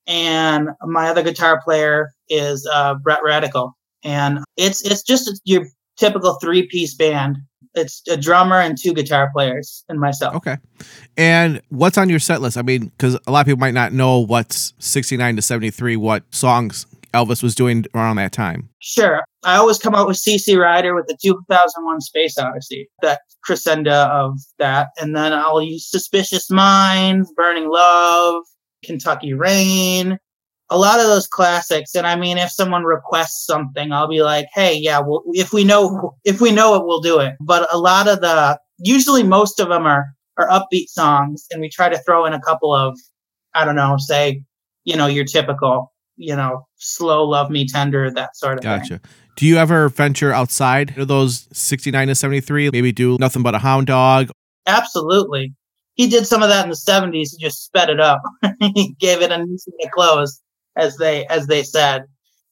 And 0.06 0.70
my 0.82 1.08
other 1.08 1.22
guitar 1.22 1.60
player 1.62 2.10
is 2.32 2.68
uh, 2.72 2.94
Brett 2.94 3.20
Radical. 3.24 3.76
And 4.04 4.40
it's 4.56 4.82
it's 4.82 5.02
just 5.02 5.40
your 5.44 5.66
typical 5.96 6.38
three 6.40 6.66
piece 6.66 6.94
band. 6.94 7.36
It's 7.74 8.02
a 8.10 8.16
drummer 8.16 8.60
and 8.60 8.76
two 8.76 8.92
guitar 8.92 9.30
players 9.32 9.84
and 9.88 9.98
myself. 9.98 10.34
Okay. 10.36 10.58
And 11.16 11.62
what's 11.70 11.96
on 11.96 12.10
your 12.10 12.18
set 12.18 12.42
list? 12.42 12.58
I 12.58 12.62
mean, 12.62 12.86
because 12.86 13.16
a 13.26 13.30
lot 13.30 13.40
of 13.40 13.46
people 13.46 13.60
might 13.60 13.74
not 13.74 13.92
know 13.92 14.18
what's 14.18 14.74
69 14.78 15.36
to 15.36 15.42
73, 15.42 15.96
what 15.96 16.22
songs 16.34 16.86
Elvis 17.14 17.42
was 17.42 17.54
doing 17.54 17.84
around 17.94 18.16
that 18.16 18.32
time. 18.32 18.68
Sure. 18.80 19.22
I 19.44 19.56
always 19.56 19.78
come 19.78 19.94
out 19.94 20.06
with 20.06 20.16
CC 20.16 20.58
Rider 20.58 20.94
with 20.94 21.06
the 21.06 21.16
2001 21.22 22.00
Space 22.00 22.38
Odyssey, 22.38 22.88
that 23.00 23.20
crescendo 23.42 23.92
of 23.92 24.38
that. 24.58 24.88
And 25.00 25.14
then 25.16 25.32
I'll 25.32 25.62
use 25.62 25.90
Suspicious 25.90 26.50
Minds, 26.50 27.32
Burning 27.36 27.68
Love, 27.70 28.42
Kentucky 28.84 29.34
Rain, 29.34 30.18
a 30.72 30.78
lot 30.78 31.00
of 31.00 31.06
those 31.06 31.26
classics. 31.26 31.94
And 31.94 32.06
I 32.06 32.16
mean, 32.16 32.38
if 32.38 32.50
someone 32.50 32.84
requests 32.84 33.44
something, 33.46 33.92
I'll 33.92 34.08
be 34.08 34.22
like, 34.22 34.46
hey, 34.54 34.74
yeah, 34.74 35.00
well, 35.00 35.22
if 35.32 35.52
we 35.52 35.64
know, 35.64 36.16
if 36.24 36.40
we 36.40 36.50
know 36.50 36.74
it, 36.74 36.86
we'll 36.86 37.02
do 37.02 37.20
it. 37.20 37.34
But 37.40 37.68
a 37.72 37.78
lot 37.78 38.08
of 38.08 38.22
the, 38.22 38.58
usually 38.78 39.22
most 39.22 39.60
of 39.60 39.68
them 39.68 39.86
are, 39.86 40.06
are 40.38 40.48
upbeat 40.48 40.88
songs. 40.88 41.46
And 41.50 41.60
we 41.60 41.68
try 41.68 41.90
to 41.90 41.98
throw 41.98 42.24
in 42.24 42.32
a 42.32 42.40
couple 42.40 42.74
of, 42.74 42.98
I 43.54 43.66
don't 43.66 43.76
know, 43.76 43.96
say, 43.98 44.44
you 44.84 44.96
know, 44.96 45.06
your 45.06 45.26
typical, 45.26 45.92
you 46.16 46.34
know, 46.34 46.66
slow 46.76 47.28
love 47.28 47.50
me 47.50 47.66
tender, 47.66 48.10
that 48.10 48.34
sort 48.34 48.56
of 48.56 48.64
Gotcha. 48.64 48.80
thing. 48.80 48.98
Gotcha. 48.98 49.14
Do 49.36 49.46
you 49.46 49.58
ever 49.58 49.90
venture 49.90 50.32
outside 50.32 50.96
of 50.96 51.08
those 51.08 51.48
69 51.52 52.08
to 52.08 52.14
73? 52.14 52.70
Maybe 52.70 52.92
do 52.92 53.18
nothing 53.20 53.42
but 53.42 53.54
a 53.54 53.58
hound 53.58 53.88
dog? 53.88 54.30
Absolutely. 54.66 55.52
He 55.94 56.06
did 56.06 56.26
some 56.26 56.42
of 56.42 56.48
that 56.48 56.64
in 56.64 56.70
the 56.70 56.76
70s. 56.76 57.28
He 57.36 57.38
just 57.38 57.64
sped 57.64 57.90
it 57.90 58.00
up. 58.00 58.22
he 58.74 58.94
gave 58.98 59.20
it 59.20 59.30
a 59.30 59.44
new 59.44 59.58
set 59.58 59.74
of 59.84 59.90
clothes 59.90 60.40
as 60.76 60.96
they 60.96 61.26
as 61.26 61.46
they 61.46 61.62
said. 61.62 62.04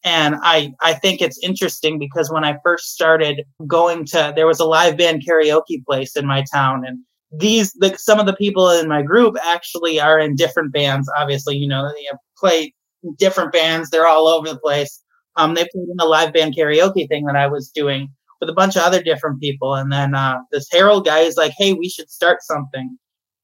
And 0.02 0.36
i 0.42 0.72
i 0.80 0.94
think 0.94 1.20
it's 1.20 1.38
interesting 1.42 1.98
because 1.98 2.30
when 2.30 2.42
i 2.42 2.56
first 2.64 2.94
started 2.94 3.44
going 3.66 4.06
to 4.06 4.32
there 4.34 4.46
was 4.46 4.58
a 4.58 4.64
live 4.64 4.96
band 4.96 5.22
karaoke 5.28 5.84
place 5.86 6.16
in 6.16 6.26
my 6.26 6.42
town 6.50 6.84
and 6.86 7.00
these 7.38 7.72
the, 7.74 7.96
some 7.98 8.18
of 8.18 8.24
the 8.24 8.32
people 8.32 8.70
in 8.70 8.88
my 8.88 9.02
group 9.02 9.36
actually 9.44 10.00
are 10.00 10.18
in 10.18 10.36
different 10.36 10.72
bands 10.72 11.06
obviously 11.18 11.54
you 11.54 11.68
know 11.68 11.86
they 11.86 12.06
play 12.38 12.72
different 13.18 13.52
bands 13.52 13.90
they're 13.90 14.06
all 14.06 14.26
over 14.26 14.48
the 14.48 14.58
place. 14.58 15.02
Um 15.36 15.54
they 15.54 15.66
played 15.70 15.88
in 15.90 15.96
the 15.98 16.06
live 16.06 16.32
band 16.32 16.56
karaoke 16.56 17.06
thing 17.06 17.26
that 17.26 17.36
i 17.36 17.46
was 17.46 17.70
doing 17.70 18.08
with 18.40 18.48
a 18.48 18.54
bunch 18.54 18.76
of 18.76 18.82
other 18.82 19.02
different 19.02 19.38
people 19.38 19.74
and 19.74 19.92
then 19.92 20.14
uh 20.14 20.38
this 20.50 20.66
harold 20.72 21.04
guy 21.04 21.20
is 21.20 21.36
like 21.36 21.52
hey 21.58 21.74
we 21.74 21.90
should 21.90 22.10
start 22.10 22.42
something. 22.42 22.96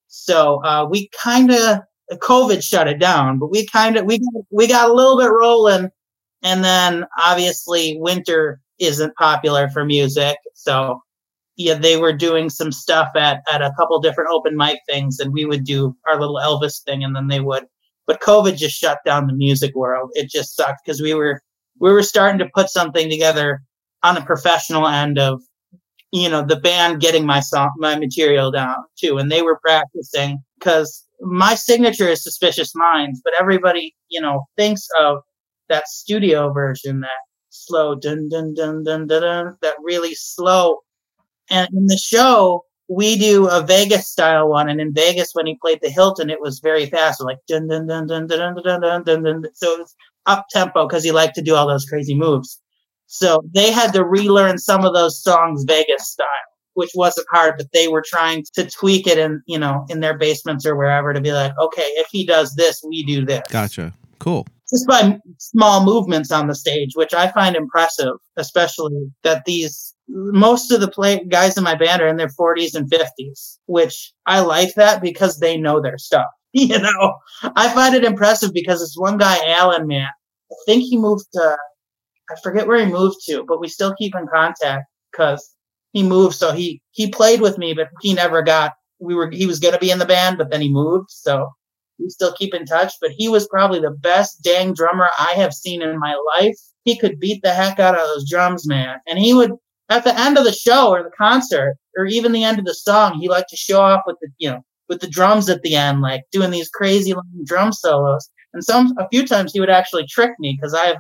So 0.09 0.65
uh 0.65 0.87
we 0.91 1.11
kind 1.23 1.51
of 1.51 1.81
COVID 2.13 2.63
shut 2.63 2.89
it 2.89 2.99
down, 2.99 3.39
but 3.39 3.51
we 3.51 3.67
kind 3.67 3.97
of 3.97 4.05
we 4.07 4.21
we 4.51 4.69
got 4.69 4.91
a 4.91 4.95
little 4.95 5.19
bit 5.19 5.31
rolling, 5.31 5.91
and 6.43 6.65
then 6.65 7.07
obviously 7.23 7.97
winter 8.01 8.61
isn't 8.79 9.17
popular 9.17 9.69
for 9.71 9.85
music, 9.85 10.37
so 10.55 11.01
yeah, 11.57 11.75
they 11.75 11.97
were 11.97 12.13
doing 12.13 12.51
some 12.51 12.73
stuff 12.73 13.09
at 13.17 13.43
at 13.53 13.63
a 13.63 13.73
couple 13.79 13.99
different 14.01 14.31
open 14.31 14.57
mic 14.57 14.79
things, 14.89 15.19
and 15.19 15.33
we 15.33 15.45
would 15.47 15.65
do 15.65 15.97
our 16.09 16.21
little 16.21 16.37
Elvis 16.37 16.83
thing, 16.85 17.03
and 17.03 17.17
then 17.17 17.29
they 17.29 17.41
would. 17.41 17.65
But 18.07 18.21
COVID 18.21 18.57
just 18.57 18.77
shut 18.77 18.99
down 19.05 19.27
the 19.27 19.33
music 19.35 19.75
world. 19.75 20.11
It 20.15 20.31
just 20.31 20.55
sucked 20.55 20.83
because 20.85 21.03
we 21.03 21.15
were 21.15 21.41
we 21.81 21.93
were 21.93 22.03
starting 22.03 22.39
to 22.39 22.51
put 22.55 22.69
something 22.71 23.11
together 23.11 23.63
on 24.03 24.17
a 24.17 24.25
professional 24.25 24.87
end 24.87 25.19
of 25.19 25.43
you 26.13 26.29
know 26.29 26.45
the 26.45 26.57
band 26.61 27.01
getting 27.01 27.27
my 27.27 27.41
song 27.41 27.71
my 27.79 27.99
material 27.99 28.51
down 28.51 28.77
too 28.99 29.19
and 29.19 29.31
they 29.31 29.43
were 29.43 29.59
practicing 29.61 30.39
because 30.59 31.06
my 31.21 31.55
signature 31.55 32.09
is 32.09 32.23
Suspicious 32.23 32.75
Minds, 32.75 33.21
but 33.25 33.33
everybody, 33.39 33.95
you 34.09 34.21
know, 34.21 34.47
thinks 34.57 34.87
of 35.01 35.19
that 35.69 35.89
studio 35.89 36.53
version, 36.53 37.01
that 37.01 37.11
slow 37.51 37.95
dun 37.95 38.29
dun 38.29 38.55
dun 38.55 38.85
dun 38.85 39.07
dun, 39.07 39.21
dun 39.23 39.57
that 39.63 39.75
really 39.83 40.15
slow. 40.15 40.81
And 41.51 41.69
in 41.75 41.87
the 41.87 41.97
show, 41.97 42.65
we 42.89 43.19
do 43.19 43.49
a 43.49 43.63
Vegas 43.63 44.09
style 44.09 44.49
one, 44.49 44.69
and 44.69 44.81
in 44.81 44.95
Vegas, 44.95 45.31
when 45.33 45.47
he 45.47 45.59
played 45.61 45.81
the 45.83 45.91
Hilton, 45.91 46.31
it 46.31 46.41
was 46.41 46.61
very 46.61 46.87
fast, 46.87 47.21
like 47.21 47.39
dun 47.49 47.69
dun 47.69 47.87
dun 47.87 48.07
dun 48.07 48.27
dun 48.27 48.55
dun 48.55 48.81
dun 48.81 48.81
dun 48.81 49.05
dun. 49.05 49.23
dun. 49.23 49.45
So 49.55 49.73
it 49.73 49.79
was 49.81 49.95
up 50.27 50.47
tempo 50.51 50.87
because 50.87 51.05
he 51.05 51.13
liked 51.13 51.35
to 51.37 51.43
do 51.43 51.55
all 51.55 51.67
those 51.67 51.87
crazy 51.87 52.15
moves. 52.15 52.61
So 53.07 53.43
they 53.55 53.71
had 53.71 53.93
to 53.95 54.05
relearn 54.05 54.59
some 54.59 54.85
of 54.85 54.95
those 54.95 55.23
songs 55.23 55.65
Vegas 55.65 56.11
style 56.11 56.27
which 56.77 56.91
wasn't 56.95 57.27
hard, 57.31 57.55
but 57.57 57.73
they 57.73 57.89
were 57.89 58.05
trying 58.07 58.45
to 58.55 58.69
tweak 58.71 59.07
it 59.07 59.19
in, 59.19 59.43
you 59.47 59.59
know, 59.59 59.85
in 59.89 60.01
their 60.01 60.17
basements 60.17 60.65
or 60.65 60.77
wherever 60.77 61.13
to 61.13 61.21
be 61.21 61.33
like, 61.33 61.53
okay, 61.59 61.89
if 61.97 62.07
he 62.13 62.25
does 62.25 62.55
this, 62.55 62.83
we 62.87 63.05
do 63.05 63.25
this. 63.25 63.43
Gotcha. 63.51 63.93
Cool. 64.19 64.47
Just 64.71 64.87
by 64.87 65.19
small 65.39 65.85
movements 65.85 66.31
on 66.31 66.49
the 66.49 66.55
stage, 66.55 66.93
which 66.95 67.15
I 67.15 67.31
find 67.33 67.57
impressive, 67.57 68.15
especially 68.37 69.11
that 69.23 69.45
these 69.47 69.95
most 70.09 70.71
of 70.71 70.81
the 70.81 70.91
play 70.91 71.25
guys 71.29 71.57
in 71.57 71.65
my 71.65 71.75
band 71.75 72.03
are 72.03 72.09
in 72.09 72.17
their 72.17 72.29
40s 72.29 72.75
and 72.75 72.91
50s, 72.91 73.59
which 73.67 74.13
I 74.27 74.41
like 74.41 74.75
that 74.75 75.01
because 75.01 75.39
they 75.39 75.57
know 75.57 75.81
their 75.81 75.99
stuff. 75.99 76.27
You 76.53 76.79
know, 76.79 77.19
I 77.55 77.69
find 77.69 77.95
it 77.95 78.03
impressive 78.03 78.55
because 78.55 78.81
this 78.81 78.95
one 78.97 79.19
guy, 79.19 79.37
Alan, 79.47 79.87
man, 79.87 80.09
I 80.51 80.55
think 80.65 80.85
he 80.85 80.97
moved 80.97 81.27
to, 81.35 81.59
I 82.31 82.41
forget 82.43 82.67
where 82.67 82.83
he 82.83 82.91
moved 82.91 83.17
to, 83.27 83.45
but 83.47 83.61
we 83.61 83.69
still 83.69 83.95
keep 83.99 84.15
in 84.15 84.27
contact 84.27 84.87
because 85.13 85.56
he 85.97 86.03
moved, 86.03 86.35
so 86.35 86.53
he 86.53 86.83
he 86.91 87.11
played 87.11 87.41
with 87.41 87.57
me, 87.57 87.73
but 87.73 87.89
he 88.03 88.13
never 88.13 88.43
got. 88.43 88.73
We 88.99 89.15
were 89.15 89.31
he 89.31 89.47
was 89.47 89.59
gonna 89.59 89.79
be 89.79 89.91
in 89.91 89.99
the 89.99 90.05
band, 90.05 90.37
but 90.37 90.51
then 90.51 90.61
he 90.61 90.71
moved, 90.71 91.11
so 91.11 91.49
we 91.99 92.11
still 92.11 92.35
keep 92.35 92.53
in 92.53 92.67
touch. 92.67 92.93
But 93.01 93.13
he 93.13 93.31
was 93.31 93.49
probably 93.49 93.81
the 93.81 93.97
best 94.03 94.43
dang 94.43 94.75
drummer 94.75 95.09
I 95.19 95.33
have 95.37 95.55
seen 95.55 95.81
in 95.81 95.99
my 95.99 96.15
life. 96.37 96.57
He 96.85 96.99
could 96.99 97.19
beat 97.19 97.41
the 97.43 97.55
heck 97.55 97.81
out 97.81 97.95
of 97.95 98.07
those 98.09 98.29
drums, 98.29 98.69
man. 98.69 98.99
And 99.07 99.19
he 99.19 99.33
would 99.33 99.53
at 99.89 100.05
the 100.05 100.19
end 100.21 100.37
of 100.37 100.45
the 100.45 100.53
show 100.53 100.91
or 100.91 101.03
the 101.03 101.17
concert 101.17 101.77
or 101.97 102.05
even 102.05 102.33
the 102.33 102.45
end 102.45 102.59
of 102.59 102.67
the 102.67 102.75
song, 102.75 103.19
he 103.19 103.31
liked 103.31 103.49
to 103.49 103.57
show 103.57 103.81
off 103.81 104.03
with 104.07 104.17
the 104.21 104.29
you 104.37 104.51
know 104.51 104.61
with 104.91 105.01
the 105.01 105.09
drums 105.09 105.49
at 105.49 105.63
the 105.63 105.77
end, 105.77 106.03
like 106.03 106.25
doing 106.31 106.51
these 106.51 106.69
crazy 106.69 107.15
long 107.15 107.25
drum 107.47 107.73
solos. 107.73 108.29
And 108.53 108.63
some 108.63 108.93
a 108.99 109.09
few 109.09 109.27
times 109.27 109.55
he 109.55 109.61
would 109.61 109.71
actually 109.71 110.07
trick 110.07 110.33
me 110.41 110.59
because 110.61 110.75
I 110.75 110.85
have, 110.89 110.99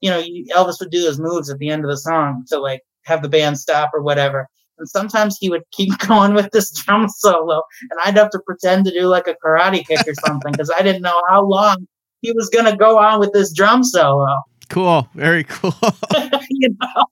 you 0.00 0.10
know, 0.10 0.22
Elvis 0.54 0.78
would 0.78 0.90
do 0.90 1.02
those 1.02 1.18
moves 1.18 1.50
at 1.50 1.58
the 1.58 1.70
end 1.70 1.84
of 1.84 1.90
the 1.90 1.96
song 1.96 2.44
to 2.50 2.60
like 2.60 2.82
have 3.06 3.22
the 3.22 3.28
band 3.28 3.58
stop 3.58 3.90
or 3.94 4.02
whatever. 4.02 4.48
And 4.78 4.88
sometimes 4.88 5.38
he 5.40 5.48
would 5.48 5.62
keep 5.72 5.96
going 6.06 6.34
with 6.34 6.50
this 6.52 6.70
drum 6.70 7.08
solo, 7.08 7.62
and 7.90 8.00
I'd 8.04 8.16
have 8.16 8.30
to 8.30 8.40
pretend 8.40 8.84
to 8.86 8.92
do 8.92 9.06
like 9.06 9.26
a 9.26 9.36
karate 9.44 9.86
kick 9.86 10.06
or 10.06 10.14
something 10.26 10.52
because 10.52 10.70
I 10.70 10.82
didn't 10.82 11.02
know 11.02 11.22
how 11.28 11.44
long 11.44 11.86
he 12.20 12.32
was 12.32 12.48
going 12.48 12.66
to 12.66 12.76
go 12.76 12.98
on 12.98 13.20
with 13.20 13.32
this 13.32 13.52
drum 13.52 13.84
solo. 13.84 14.36
Cool, 14.68 15.08
very 15.14 15.44
cool. 15.44 15.74
you 16.50 16.76
know, 16.80 17.04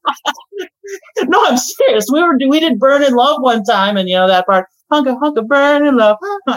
no, 1.23 1.45
I'm 1.45 1.57
serious. 1.57 2.07
We 2.13 2.23
were 2.23 2.37
we 2.49 2.61
did 2.61 2.79
"Burning 2.79 3.15
Love" 3.15 3.41
one 3.41 3.65
time, 3.65 3.97
and 3.97 4.09
you 4.09 4.17
know 4.17 4.27
that 4.27 4.47
part, 4.47 4.67
"Hunka 4.93 5.19
Hunka 5.21 5.47
Burn 5.47 5.87
in 5.87 5.97
Love." 5.97 6.17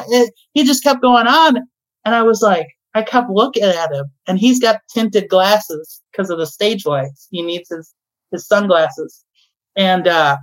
It, 0.09 0.33
he 0.53 0.63
just 0.63 0.83
kept 0.83 1.01
going 1.01 1.27
on, 1.27 1.57
and 2.03 2.15
I 2.15 2.23
was 2.23 2.41
like, 2.41 2.67
I 2.93 3.03
kept 3.03 3.29
looking 3.29 3.63
at 3.63 3.93
him, 3.93 4.05
and 4.25 4.39
he's 4.39 4.59
got 4.59 4.81
tinted 4.91 5.29
glasses 5.29 6.01
because 6.11 6.29
of 6.31 6.39
the 6.39 6.47
stage 6.47 6.85
lights. 6.85 7.27
He 7.29 7.43
needs 7.43 7.69
his 7.69 7.93
his 8.31 8.47
sunglasses, 8.47 9.23
and 9.77 10.07
uh, 10.07 10.37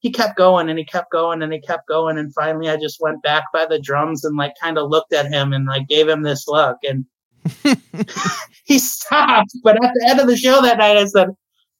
he 0.00 0.10
kept 0.10 0.36
going 0.36 0.68
and 0.68 0.78
he 0.78 0.84
kept 0.84 1.12
going 1.12 1.42
and 1.42 1.52
he 1.52 1.60
kept 1.60 1.86
going. 1.86 2.18
And 2.18 2.34
finally, 2.34 2.68
I 2.68 2.76
just 2.76 3.00
went 3.00 3.22
back 3.22 3.44
by 3.52 3.66
the 3.66 3.78
drums 3.78 4.24
and 4.24 4.36
like 4.36 4.54
kind 4.60 4.76
of 4.76 4.90
looked 4.90 5.12
at 5.12 5.32
him 5.32 5.52
and 5.52 5.66
like 5.66 5.88
gave 5.88 6.08
him 6.08 6.22
this 6.22 6.48
look. 6.48 6.78
And 6.82 7.06
he 8.64 8.78
stopped. 8.78 9.52
But 9.62 9.82
at 9.82 9.92
the 9.94 10.06
end 10.10 10.20
of 10.20 10.26
the 10.26 10.36
show 10.36 10.60
that 10.62 10.78
night, 10.78 10.96
I 10.96 11.04
said, 11.04 11.28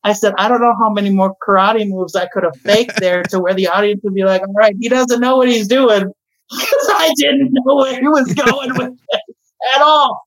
I 0.04 0.12
said, 0.12 0.34
I 0.38 0.48
don't 0.48 0.60
know 0.60 0.74
how 0.78 0.90
many 0.90 1.10
more 1.10 1.34
karate 1.46 1.86
moves 1.88 2.14
I 2.14 2.26
could 2.26 2.44
have 2.44 2.56
faked 2.56 3.00
there 3.00 3.22
to 3.24 3.38
where 3.38 3.54
the 3.54 3.68
audience 3.68 4.00
would 4.04 4.14
be 4.14 4.24
like, 4.24 4.42
all 4.42 4.54
right, 4.54 4.74
he 4.80 4.88
doesn't 4.88 5.20
know 5.20 5.36
what 5.36 5.48
he's 5.48 5.68
doing. 5.68 6.12
Because 6.52 6.90
I 6.94 7.14
didn't 7.16 7.50
know 7.52 7.76
where 7.76 8.00
he 8.00 8.08
was 8.08 8.34
going 8.34 8.74
with 8.76 8.98
it 9.08 9.20
at 9.76 9.82
all. 9.82 10.26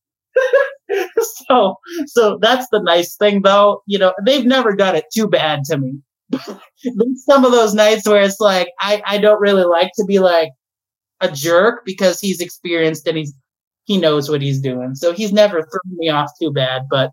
so 1.50 1.76
so 2.06 2.38
that's 2.42 2.66
the 2.72 2.80
nice 2.82 3.18
thing 3.18 3.42
though. 3.42 3.84
You 3.88 4.00
know, 4.00 4.14
they've 4.26 4.46
never 4.46 4.74
done 4.74 4.96
it 4.96 5.04
too 5.14 5.28
bad 5.28 5.66
to 5.66 5.78
me. 5.78 6.00
There's 6.84 7.26
some 7.26 7.46
of 7.46 7.52
those 7.52 7.74
nights 7.74 8.08
where 8.08 8.22
it's 8.22 8.40
like 8.40 8.70
I, 8.80 9.02
I 9.06 9.18
don't 9.18 9.40
really 9.42 9.64
like 9.66 9.92
to 9.98 10.06
be 10.06 10.20
like 10.20 10.50
a 11.22 11.32
jerk 11.32 11.86
because 11.86 12.20
he's 12.20 12.40
experienced 12.42 13.08
and 13.08 13.18
he's 13.18 13.34
he 13.86 13.98
knows 13.98 14.30
what 14.30 14.42
he's 14.42 14.62
doing. 14.62 14.96
So 14.96 15.12
he's 15.12 15.34
never 15.34 15.62
thrown 15.62 15.98
me 15.98 16.10
off 16.10 16.30
too 16.42 16.52
bad, 16.52 16.84
but 16.90 17.12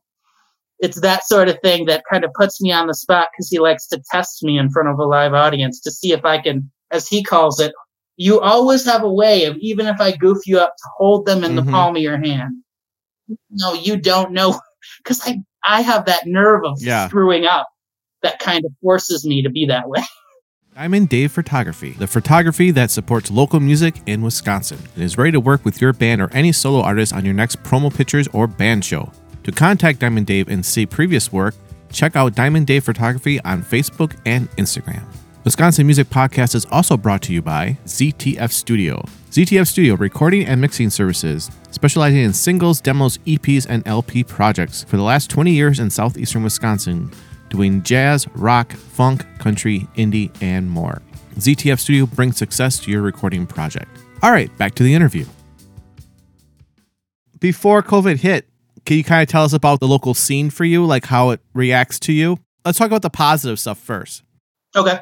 it's 0.78 1.00
that 1.00 1.26
sort 1.26 1.48
of 1.48 1.58
thing 1.62 1.84
that 1.86 2.04
kind 2.10 2.24
of 2.24 2.32
puts 2.34 2.60
me 2.60 2.72
on 2.72 2.86
the 2.86 2.94
spot 2.94 3.28
because 3.32 3.48
he 3.50 3.58
likes 3.58 3.86
to 3.88 4.00
test 4.10 4.42
me 4.42 4.56
in 4.58 4.70
front 4.70 4.88
of 4.88 4.98
a 4.98 5.04
live 5.04 5.34
audience 5.34 5.80
to 5.80 5.90
see 5.90 6.12
if 6.12 6.24
I 6.24 6.38
can, 6.40 6.70
as 6.90 7.06
he 7.08 7.22
calls 7.22 7.60
it, 7.60 7.72
you 8.16 8.40
always 8.40 8.84
have 8.84 9.02
a 9.02 9.12
way 9.12 9.44
of 9.44 9.56
even 9.58 9.86
if 9.86 10.00
I 10.00 10.12
goof 10.16 10.38
you 10.46 10.58
up 10.58 10.74
to 10.76 10.88
hold 10.96 11.26
them 11.26 11.42
in 11.44 11.52
Mhm. 11.52 11.56
the 11.66 11.70
palm 11.72 11.96
of 11.96 12.02
your 12.02 12.18
hand. 12.18 12.62
No, 13.50 13.74
you 13.74 13.96
don't 13.96 14.32
know 14.32 14.58
because 14.98 15.20
I 15.26 15.42
I 15.64 15.82
have 15.82 16.06
that 16.06 16.26
nerve 16.26 16.64
of 16.64 16.78
Yeah. 16.80 17.08
screwing 17.08 17.44
up 17.46 17.68
that 18.22 18.38
kind 18.38 18.64
of 18.64 18.72
forces 18.82 19.24
me 19.24 19.42
to 19.42 19.50
be 19.50 19.66
that 19.66 19.88
way. 19.88 20.02
Diamond 20.74 21.08
Dave 21.08 21.32
Photography, 21.32 21.90
the 21.92 22.06
photography 22.06 22.70
that 22.70 22.90
supports 22.90 23.30
local 23.30 23.60
music 23.60 23.96
in 24.06 24.22
Wisconsin 24.22 24.78
and 24.94 25.04
is 25.04 25.18
ready 25.18 25.32
to 25.32 25.40
work 25.40 25.64
with 25.64 25.80
your 25.80 25.92
band 25.92 26.22
or 26.22 26.30
any 26.32 26.52
solo 26.52 26.80
artist 26.80 27.12
on 27.12 27.24
your 27.24 27.34
next 27.34 27.62
promo 27.62 27.94
pictures 27.94 28.28
or 28.32 28.46
band 28.46 28.84
show. 28.84 29.12
To 29.44 29.52
contact 29.52 29.98
Diamond 29.98 30.26
Dave 30.26 30.48
and 30.48 30.64
see 30.64 30.86
previous 30.86 31.32
work, 31.32 31.54
check 31.92 32.14
out 32.16 32.34
Diamond 32.34 32.66
Dave 32.66 32.84
Photography 32.84 33.40
on 33.42 33.62
Facebook 33.62 34.16
and 34.24 34.50
Instagram. 34.52 35.04
Wisconsin 35.44 35.86
Music 35.86 36.08
Podcast 36.08 36.54
is 36.54 36.66
also 36.66 36.96
brought 36.96 37.22
to 37.22 37.32
you 37.32 37.42
by 37.42 37.76
ZTF 37.86 38.52
Studio. 38.52 39.02
ZTF 39.30 39.66
Studio 39.66 39.96
recording 39.96 40.44
and 40.44 40.60
mixing 40.60 40.90
services, 40.90 41.50
specializing 41.70 42.20
in 42.20 42.32
singles, 42.32 42.80
demos, 42.80 43.18
EPs, 43.18 43.66
and 43.68 43.86
LP 43.88 44.22
projects 44.22 44.84
for 44.84 44.96
the 44.96 45.02
last 45.02 45.30
20 45.30 45.50
years 45.50 45.80
in 45.80 45.88
southeastern 45.88 46.42
Wisconsin, 46.42 47.10
doing 47.50 47.82
jazz, 47.82 48.26
rock, 48.34 48.72
funk, 48.72 49.26
country, 49.38 49.86
indie, 49.96 50.30
and 50.40 50.70
more. 50.70 51.02
ZTF 51.34 51.78
Studio 51.78 52.06
brings 52.06 52.36
success 52.36 52.78
to 52.80 52.90
your 52.90 53.02
recording 53.02 53.46
project. 53.46 53.90
All 54.22 54.30
right, 54.30 54.56
back 54.58 54.74
to 54.76 54.82
the 54.82 54.94
interview. 54.94 55.26
Before 57.38 57.82
COVID 57.82 58.16
hit, 58.16 58.48
can 58.84 58.96
you 58.96 59.04
kind 59.04 59.22
of 59.22 59.28
tell 59.28 59.44
us 59.44 59.52
about 59.52 59.80
the 59.80 59.88
local 59.88 60.14
scene 60.14 60.50
for 60.50 60.64
you, 60.64 60.84
like 60.84 61.06
how 61.06 61.30
it 61.30 61.40
reacts 61.54 61.98
to 62.00 62.12
you? 62.12 62.38
Let's 62.64 62.78
talk 62.78 62.88
about 62.88 63.02
the 63.02 63.10
positive 63.10 63.58
stuff 63.58 63.78
first. 63.78 64.22
Okay. 64.76 64.98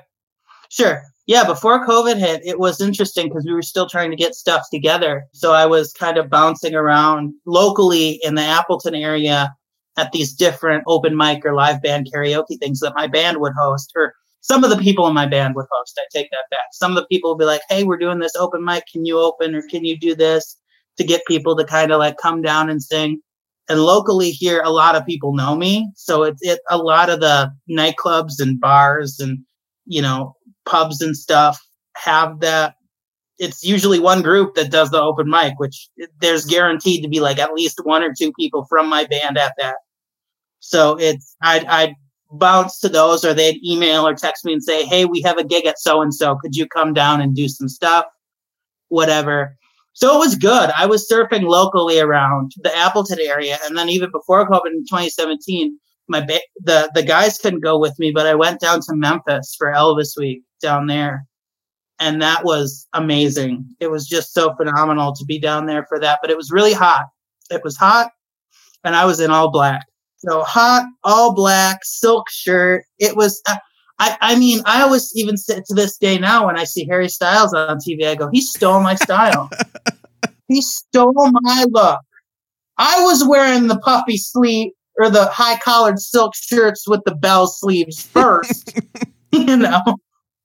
Sure. 0.68 1.02
Yeah, 1.26 1.44
before 1.44 1.86
COVID 1.86 2.16
hit, 2.16 2.40
it 2.44 2.58
was 2.58 2.80
interesting 2.80 3.28
because 3.28 3.44
we 3.44 3.52
were 3.52 3.62
still 3.62 3.86
trying 3.88 4.10
to 4.10 4.16
get 4.16 4.34
stuff 4.34 4.62
together. 4.72 5.26
So 5.32 5.52
I 5.52 5.66
was 5.66 5.92
kind 5.92 6.16
of 6.16 6.30
bouncing 6.30 6.74
around 6.74 7.34
locally 7.44 8.20
in 8.22 8.34
the 8.34 8.42
Appleton 8.42 8.94
area 8.94 9.54
at 9.98 10.12
these 10.12 10.32
different 10.32 10.84
open 10.86 11.16
mic 11.16 11.44
or 11.44 11.54
live 11.54 11.82
band 11.82 12.08
karaoke 12.10 12.58
things 12.58 12.80
that 12.80 12.94
my 12.96 13.06
band 13.06 13.38
would 13.40 13.52
host, 13.60 13.92
or 13.96 14.14
some 14.40 14.62
of 14.62 14.70
the 14.70 14.78
people 14.78 15.06
in 15.08 15.14
my 15.14 15.26
band 15.26 15.54
would 15.56 15.66
host. 15.70 15.98
I 16.00 16.06
take 16.16 16.30
that 16.30 16.46
back. 16.50 16.68
Some 16.72 16.92
of 16.92 16.96
the 16.96 17.06
people 17.06 17.30
would 17.30 17.40
be 17.40 17.44
like, 17.44 17.62
hey, 17.68 17.84
we're 17.84 17.98
doing 17.98 18.20
this 18.20 18.36
open 18.36 18.64
mic. 18.64 18.84
Can 18.90 19.04
you 19.04 19.18
open 19.18 19.54
or 19.54 19.62
can 19.62 19.84
you 19.84 19.98
do 19.98 20.14
this 20.14 20.56
to 20.96 21.04
get 21.04 21.26
people 21.26 21.56
to 21.56 21.64
kind 21.64 21.90
of 21.92 21.98
like 21.98 22.16
come 22.16 22.40
down 22.40 22.70
and 22.70 22.82
sing? 22.82 23.20
And 23.68 23.80
locally 23.80 24.30
here, 24.30 24.62
a 24.64 24.70
lot 24.70 24.94
of 24.94 25.04
people 25.04 25.34
know 25.34 25.56
me. 25.56 25.90
So 25.96 26.22
it's 26.22 26.40
it, 26.42 26.60
a 26.70 26.78
lot 26.78 27.10
of 27.10 27.20
the 27.20 27.50
nightclubs 27.68 28.40
and 28.40 28.58
bars 28.58 29.18
and, 29.20 29.40
you 29.84 30.00
know, 30.00 30.36
pubs 30.64 31.02
and 31.02 31.16
stuff 31.16 31.60
have 31.96 32.40
that. 32.40 32.76
It's 33.38 33.62
usually 33.62 33.98
one 33.98 34.22
group 34.22 34.54
that 34.54 34.70
does 34.70 34.90
the 34.90 35.02
open 35.02 35.28
mic, 35.28 35.54
which 35.58 35.88
there's 36.20 36.46
guaranteed 36.46 37.02
to 37.02 37.08
be 37.08 37.20
like 37.20 37.38
at 37.38 37.52
least 37.52 37.80
one 37.82 38.02
or 38.02 38.14
two 38.16 38.32
people 38.32 38.64
from 38.68 38.88
my 38.88 39.04
band 39.04 39.36
at 39.36 39.52
that. 39.58 39.76
So 40.60 40.96
it's 40.98 41.36
I'd 41.42 41.64
I'd 41.66 41.94
bounce 42.30 42.78
to 42.80 42.88
those, 42.88 43.24
or 43.24 43.32
they'd 43.32 43.62
email 43.64 44.06
or 44.06 44.14
text 44.14 44.44
me 44.44 44.52
and 44.52 44.62
say, 44.62 44.84
"Hey, 44.84 45.04
we 45.04 45.20
have 45.22 45.38
a 45.38 45.44
gig 45.44 45.66
at 45.66 45.78
so 45.78 46.02
and 46.02 46.14
so. 46.14 46.36
Could 46.36 46.56
you 46.56 46.66
come 46.66 46.92
down 46.92 47.20
and 47.20 47.34
do 47.34 47.48
some 47.48 47.68
stuff?" 47.68 48.04
Whatever. 48.88 49.56
So 49.92 50.14
it 50.14 50.18
was 50.18 50.36
good. 50.36 50.70
I 50.78 50.86
was 50.86 51.08
surfing 51.10 51.42
locally 51.42 51.98
around 51.98 52.52
the 52.62 52.76
Appleton 52.76 53.18
area, 53.20 53.58
and 53.64 53.76
then 53.76 53.88
even 53.88 54.10
before 54.12 54.48
COVID 54.48 54.68
in 54.68 54.84
2017, 54.84 55.78
my 56.08 56.20
ba- 56.20 56.40
the 56.62 56.90
the 56.94 57.02
guys 57.02 57.38
couldn't 57.38 57.60
go 57.64 57.78
with 57.78 57.98
me, 57.98 58.12
but 58.12 58.26
I 58.26 58.34
went 58.34 58.60
down 58.60 58.80
to 58.82 58.94
Memphis 58.94 59.54
for 59.58 59.72
Elvis 59.72 60.16
Week 60.16 60.42
down 60.62 60.86
there, 60.86 61.26
and 61.98 62.22
that 62.22 62.44
was 62.44 62.86
amazing. 62.94 63.68
It 63.80 63.90
was 63.90 64.06
just 64.06 64.32
so 64.32 64.54
phenomenal 64.54 65.14
to 65.14 65.24
be 65.24 65.38
down 65.38 65.66
there 65.66 65.84
for 65.88 65.98
that. 66.00 66.20
But 66.22 66.30
it 66.30 66.36
was 66.36 66.50
really 66.50 66.72
hot. 66.72 67.06
It 67.50 67.62
was 67.64 67.76
hot, 67.76 68.10
and 68.84 68.94
I 68.94 69.04
was 69.04 69.20
in 69.20 69.30
all 69.30 69.50
black. 69.50 69.84
So 70.18 70.42
hot, 70.42 70.86
all 71.04 71.34
black, 71.34 71.80
silk 71.84 72.28
shirt. 72.30 72.84
It 72.98 73.16
was. 73.16 73.40
Uh, 73.48 73.56
I, 74.00 74.16
I 74.20 74.38
mean, 74.38 74.60
I 74.64 74.82
always 74.82 75.12
even 75.16 75.36
say 75.36 75.60
to 75.66 75.74
this 75.74 75.96
day 75.96 76.18
now 76.18 76.46
when 76.46 76.56
I 76.56 76.64
see 76.64 76.86
Harry 76.86 77.08
Styles 77.08 77.52
on 77.52 77.78
TV, 77.78 78.06
I 78.06 78.14
go, 78.14 78.28
he 78.32 78.40
stole 78.40 78.80
my 78.80 78.94
style. 78.94 79.50
he 80.48 80.60
stole 80.60 81.12
my 81.14 81.66
look. 81.68 82.00
I 82.78 83.02
was 83.02 83.26
wearing 83.26 83.66
the 83.66 83.78
puffy 83.80 84.16
sleeve 84.16 84.70
or 84.98 85.10
the 85.10 85.26
high 85.26 85.58
collared 85.58 85.98
silk 85.98 86.34
shirts 86.36 86.88
with 86.88 87.00
the 87.06 87.14
bell 87.14 87.48
sleeves 87.48 88.02
first, 88.02 88.78
you 89.32 89.56
know. 89.56 89.80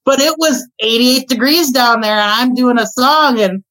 But 0.06 0.20
it 0.20 0.36
was 0.38 0.68
88 0.80 1.30
degrees 1.30 1.72
down 1.72 2.02
there, 2.02 2.18
and 2.18 2.32
I'm 2.32 2.56
doing 2.56 2.78
a 2.78 2.88
song, 2.88 3.40
and 3.40 3.64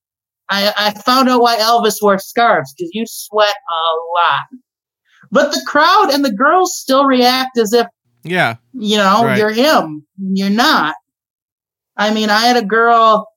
I, 0.49 0.73
I 0.77 0.91
found 1.03 1.29
out 1.29 1.43
why 1.43 1.57
Elvis 1.57 1.97
wore 2.01 2.19
scarves 2.19 2.73
because 2.73 2.91
you 2.93 3.05
sweat 3.07 3.55
a 3.55 4.21
lot. 4.21 4.45
But 5.33 5.51
the 5.51 5.63
crowd 5.67 6.11
and 6.13 6.25
the 6.25 6.33
girls 6.33 6.79
still 6.79 7.07
react 7.07 7.57
as 7.59 7.73
if 7.73 7.87
Yeah. 8.23 8.57
you 8.75 8.99
know, 8.99 9.25
Right. 9.25 9.39
you're 9.39 9.51
him. 9.51 10.07
You're 10.19 10.51
not. 10.51 10.95
I 11.97 12.13
mean, 12.15 12.31
I 12.31 12.41
had 12.47 12.57
a 12.57 12.65
girl, 12.65 13.29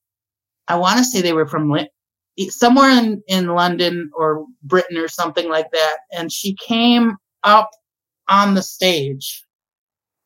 I 0.68 0.76
want 0.76 0.98
to 1.00 1.04
say 1.06 1.22
they 1.22 1.34
were 1.34 1.48
from 1.48 1.74
somewhere 2.50 2.90
in, 2.92 3.24
in 3.28 3.48
London 3.48 4.10
or 4.16 4.46
Britain 4.64 4.98
or 4.98 5.08
something 5.08 5.50
like 5.50 5.72
that. 5.72 5.98
And 6.12 6.32
she 6.32 6.56
came 6.56 7.16
up 7.44 7.70
on 8.28 8.56
the 8.56 8.62
stage, 8.62 9.44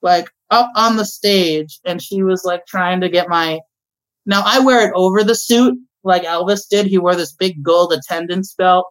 like 0.02 0.30
up 0.50 0.72
on 0.76 0.98
the 0.98 1.06
stage. 1.06 1.80
And 1.86 2.02
she 2.02 2.24
was 2.24 2.44
like 2.44 2.66
trying 2.66 3.02
to 3.02 3.10
get 3.10 3.30
my, 3.30 3.60
now 4.26 4.42
I 4.46 4.60
wear 4.60 4.88
it 4.88 4.94
over 4.96 5.24
the 5.24 5.36
suit 5.36 5.78
like 6.04 6.24
Elvis 6.24 6.68
did. 6.70 6.88
He 6.88 6.98
wore 6.98 7.16
this 7.16 7.34
big 7.34 7.64
gold 7.64 7.94
attendance 7.94 8.54
belt. 8.56 8.86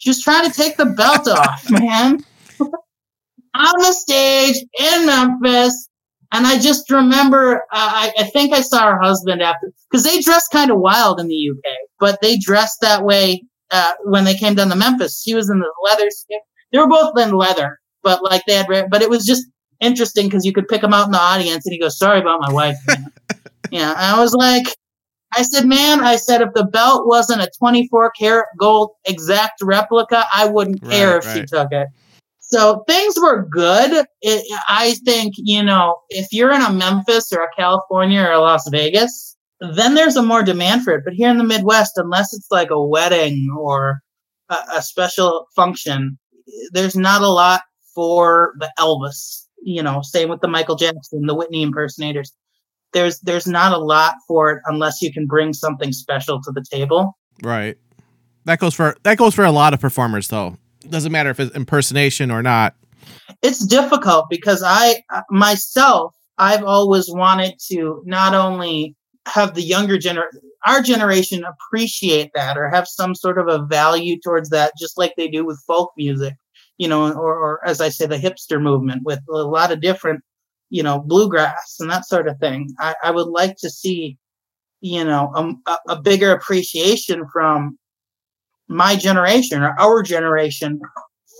She 0.00 0.10
was 0.10 0.20
trying 0.20 0.50
to 0.50 0.54
take 0.54 0.76
the 0.76 0.86
belt 0.86 1.28
off, 1.28 1.64
man 1.70 2.24
on 3.54 3.74
the 3.78 3.92
stage 3.92 4.56
in 4.78 5.06
Memphis. 5.06 5.88
And 6.32 6.46
I 6.46 6.58
just 6.60 6.88
remember, 6.90 7.62
uh, 7.72 7.90
I, 7.92 8.12
I 8.18 8.24
think 8.24 8.52
I 8.52 8.60
saw 8.60 8.92
her 8.92 9.00
husband 9.00 9.42
after, 9.42 9.72
because 9.90 10.04
they 10.04 10.20
dress 10.20 10.46
kind 10.48 10.70
of 10.70 10.78
wild 10.78 11.18
in 11.18 11.26
the 11.26 11.50
UK, 11.50 11.72
but 11.98 12.20
they 12.22 12.38
dressed 12.38 12.78
that 12.82 13.04
way 13.04 13.42
uh, 13.72 13.92
when 14.04 14.24
they 14.24 14.34
came 14.34 14.54
down 14.54 14.68
to 14.68 14.76
Memphis. 14.76 15.22
She 15.22 15.34
was 15.34 15.50
in 15.50 15.58
the 15.58 15.72
leather 15.84 16.08
skin. 16.10 16.38
They 16.70 16.78
were 16.78 16.86
both 16.86 17.18
in 17.18 17.32
leather, 17.32 17.78
but 18.04 18.22
like 18.22 18.42
they 18.46 18.54
had, 18.54 18.68
but 18.90 19.02
it 19.02 19.10
was 19.10 19.26
just 19.26 19.44
interesting 19.80 20.28
because 20.28 20.44
you 20.44 20.52
could 20.52 20.68
pick 20.68 20.82
them 20.82 20.94
out 20.94 21.06
in 21.06 21.12
the 21.12 21.18
audience 21.18 21.66
and 21.66 21.72
he 21.72 21.80
goes, 21.80 21.98
sorry 21.98 22.20
about 22.20 22.40
my 22.40 22.52
wife. 22.52 22.76
man." 22.86 23.12
yeah. 23.72 23.90
And 23.90 23.98
I 23.98 24.20
was 24.20 24.32
like, 24.32 24.76
I 25.36 25.42
said, 25.42 25.66
man, 25.66 26.00
I 26.00 26.16
said, 26.16 26.42
if 26.42 26.52
the 26.54 26.64
belt 26.64 27.06
wasn't 27.06 27.42
a 27.42 27.50
24 27.58 28.10
karat 28.18 28.46
gold 28.58 28.90
exact 29.04 29.62
replica, 29.62 30.24
I 30.34 30.46
wouldn't 30.46 30.82
care 30.82 31.18
Right, 31.18 31.24
if 31.24 31.32
she 31.32 31.44
took 31.44 31.70
it. 31.70 31.88
So 32.40 32.82
things 32.88 33.14
were 33.20 33.46
good. 33.46 34.06
It, 34.22 34.44
I 34.68 34.94
think, 35.04 35.34
you 35.36 35.62
know, 35.62 35.98
if 36.08 36.32
you're 36.32 36.52
in 36.52 36.62
a 36.62 36.72
Memphis 36.72 37.32
or 37.32 37.44
a 37.44 37.54
California 37.56 38.20
or 38.22 38.32
a 38.32 38.40
Las 38.40 38.68
Vegas, 38.68 39.36
then 39.60 39.94
there's 39.94 40.16
a 40.16 40.22
more 40.22 40.42
demand 40.42 40.82
for 40.82 40.94
it. 40.94 41.04
But 41.04 41.14
here 41.14 41.30
in 41.30 41.38
the 41.38 41.44
Midwest, 41.44 41.92
unless 41.96 42.32
it's 42.32 42.50
like 42.50 42.70
a 42.70 42.84
wedding 42.84 43.54
or 43.56 44.00
a, 44.48 44.56
a 44.74 44.82
special 44.82 45.46
function, 45.54 46.18
there's 46.72 46.96
not 46.96 47.22
a 47.22 47.28
lot 47.28 47.62
for 47.94 48.54
the 48.58 48.70
Elvis. 48.80 49.46
You 49.62 49.82
know, 49.82 50.00
same 50.02 50.28
with 50.28 50.40
the 50.40 50.48
Michael 50.48 50.76
Jackson, 50.76 51.26
the 51.26 51.34
Whitney 51.34 51.62
impersonators. 51.62 52.32
There's 52.92 53.20
there's 53.20 53.46
not 53.46 53.72
a 53.72 53.78
lot 53.78 54.14
for 54.26 54.50
it 54.52 54.62
unless 54.66 55.00
you 55.00 55.12
can 55.12 55.26
bring 55.26 55.52
something 55.52 55.92
special 55.92 56.40
to 56.42 56.50
the 56.52 56.64
table. 56.70 57.16
Right. 57.42 57.78
That 58.44 58.58
goes 58.58 58.74
for 58.74 58.96
that 59.02 59.18
goes 59.18 59.34
for 59.34 59.44
a 59.44 59.52
lot 59.52 59.74
of 59.74 59.80
performers 59.80 60.28
though. 60.28 60.56
Doesn't 60.88 61.12
matter 61.12 61.30
if 61.30 61.38
it's 61.38 61.54
impersonation 61.54 62.30
or 62.30 62.42
not. 62.42 62.74
it's 63.42 63.64
difficult 63.66 64.26
because 64.30 64.62
I 64.64 65.02
myself 65.30 66.14
I've 66.38 66.64
always 66.64 67.06
wanted 67.08 67.54
to 67.68 68.02
not 68.06 68.34
only 68.34 68.96
have 69.26 69.54
the 69.54 69.62
younger 69.62 69.98
generation, 69.98 70.40
our 70.66 70.80
generation 70.80 71.44
appreciate 71.44 72.30
that 72.34 72.56
or 72.56 72.68
have 72.70 72.88
some 72.88 73.14
sort 73.14 73.38
of 73.38 73.46
a 73.48 73.64
value 73.66 74.18
towards 74.18 74.48
that, 74.50 74.72
just 74.78 74.96
like 74.98 75.14
they 75.16 75.28
do 75.28 75.44
with 75.44 75.62
folk 75.66 75.92
music, 75.98 76.34
you 76.78 76.88
know, 76.88 77.12
or, 77.12 77.34
or 77.36 77.66
as 77.66 77.80
I 77.82 77.90
say, 77.90 78.06
the 78.06 78.16
hipster 78.16 78.60
movement 78.60 79.02
with 79.04 79.20
a 79.28 79.42
lot 79.42 79.70
of 79.70 79.82
different, 79.82 80.22
you 80.70 80.82
know, 80.82 81.00
bluegrass 81.00 81.76
and 81.80 81.90
that 81.90 82.06
sort 82.06 82.28
of 82.28 82.38
thing. 82.38 82.68
I, 82.78 82.94
I 83.04 83.10
would 83.10 83.28
like 83.28 83.56
to 83.58 83.70
see, 83.70 84.16
you 84.80 85.04
know, 85.04 85.32
a, 85.66 85.76
a 85.88 86.00
bigger 86.00 86.32
appreciation 86.32 87.24
from 87.32 87.76
my 88.68 88.96
generation 88.96 89.62
or 89.62 89.74
our 89.78 90.02
generation 90.02 90.80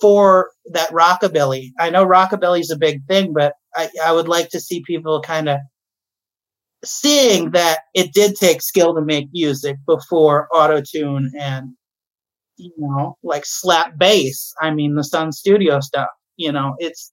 for 0.01 0.51
that 0.73 0.91
rockabilly. 0.91 1.71
I 1.79 1.91
know 1.91 2.05
rockabilly 2.05 2.61
is 2.61 2.71
a 2.71 2.77
big 2.77 3.07
thing, 3.07 3.33
but 3.33 3.55
I, 3.75 3.89
I 4.05 4.13
would 4.13 4.29
like 4.29 4.49
to 4.51 4.61
see 4.61 4.83
people 4.85 5.21
kind 5.21 5.49
of 5.49 5.59
seeing 6.85 7.51
that 7.51 7.81
it 7.95 8.13
did 8.13 8.35
take 8.35 8.63
skill 8.63 8.95
to 8.95 9.03
make 9.03 9.29
music 9.33 9.77
before 9.87 10.49
auto 10.53 10.81
tune 10.81 11.31
and 11.39 11.75
you 12.57 12.73
know 12.79 13.17
like 13.23 13.45
slap 13.45 13.99
bass. 13.99 14.53
I 14.61 14.71
mean 14.71 14.95
the 14.95 15.05
Sun 15.05 15.33
Studio 15.33 15.81
stuff. 15.81 16.09
You 16.37 16.53
know 16.53 16.75
it's 16.79 17.13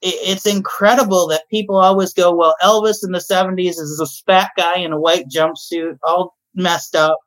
it's 0.00 0.46
incredible 0.46 1.26
that 1.28 1.48
people 1.50 1.76
always 1.76 2.12
go, 2.12 2.32
well, 2.32 2.54
Elvis 2.62 3.04
in 3.04 3.12
the 3.12 3.18
'70s 3.18 3.80
is 3.80 4.00
a 4.00 4.06
fat 4.24 4.50
guy 4.56 4.78
in 4.78 4.92
a 4.92 5.00
white 5.00 5.28
jumpsuit, 5.28 5.98
all 6.02 6.36
messed 6.54 6.94
up. 6.94 7.18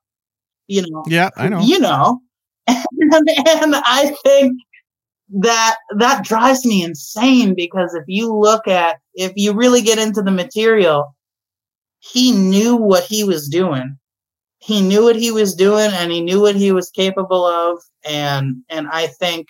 You 0.67 0.83
know. 0.89 1.03
Yeah, 1.07 1.29
I 1.35 1.49
know. 1.49 1.61
You 1.61 1.79
know. 1.79 2.21
and, 2.67 2.85
and 3.11 3.75
I 3.75 4.15
think 4.23 4.57
that 5.31 5.77
that 5.97 6.25
drives 6.25 6.65
me 6.65 6.83
insane 6.83 7.55
because 7.55 7.93
if 7.93 8.03
you 8.07 8.33
look 8.33 8.67
at 8.67 8.97
if 9.13 9.31
you 9.35 9.53
really 9.53 9.81
get 9.81 9.97
into 9.97 10.21
the 10.21 10.31
material 10.31 11.15
he 11.99 12.31
knew 12.33 12.75
what 12.75 13.05
he 13.05 13.23
was 13.23 13.47
doing 13.47 13.97
he 14.59 14.81
knew 14.81 15.03
what 15.03 15.15
he 15.15 15.31
was 15.31 15.55
doing 15.55 15.89
and 15.93 16.11
he 16.11 16.21
knew 16.21 16.41
what 16.41 16.55
he 16.55 16.73
was 16.73 16.89
capable 16.89 17.45
of 17.45 17.81
and 18.03 18.57
and 18.69 18.89
i 18.89 19.07
think 19.07 19.47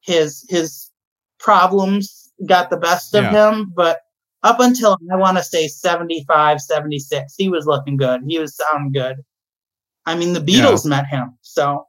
his 0.00 0.44
his 0.48 0.90
problems 1.38 2.17
got 2.46 2.70
the 2.70 2.76
best 2.76 3.14
of 3.14 3.24
yeah. 3.24 3.50
him 3.50 3.72
but 3.74 4.00
up 4.42 4.60
until 4.60 4.96
i 5.12 5.16
want 5.16 5.36
to 5.36 5.42
say 5.42 5.66
75 5.66 6.60
76 6.60 7.34
he 7.36 7.48
was 7.48 7.66
looking 7.66 7.96
good 7.96 8.20
he 8.26 8.38
was 8.38 8.56
sounding 8.56 8.92
good 8.92 9.16
i 10.06 10.14
mean 10.14 10.32
the 10.32 10.40
beatles 10.40 10.84
yeah. 10.84 10.90
met 10.90 11.06
him 11.06 11.36
so 11.42 11.84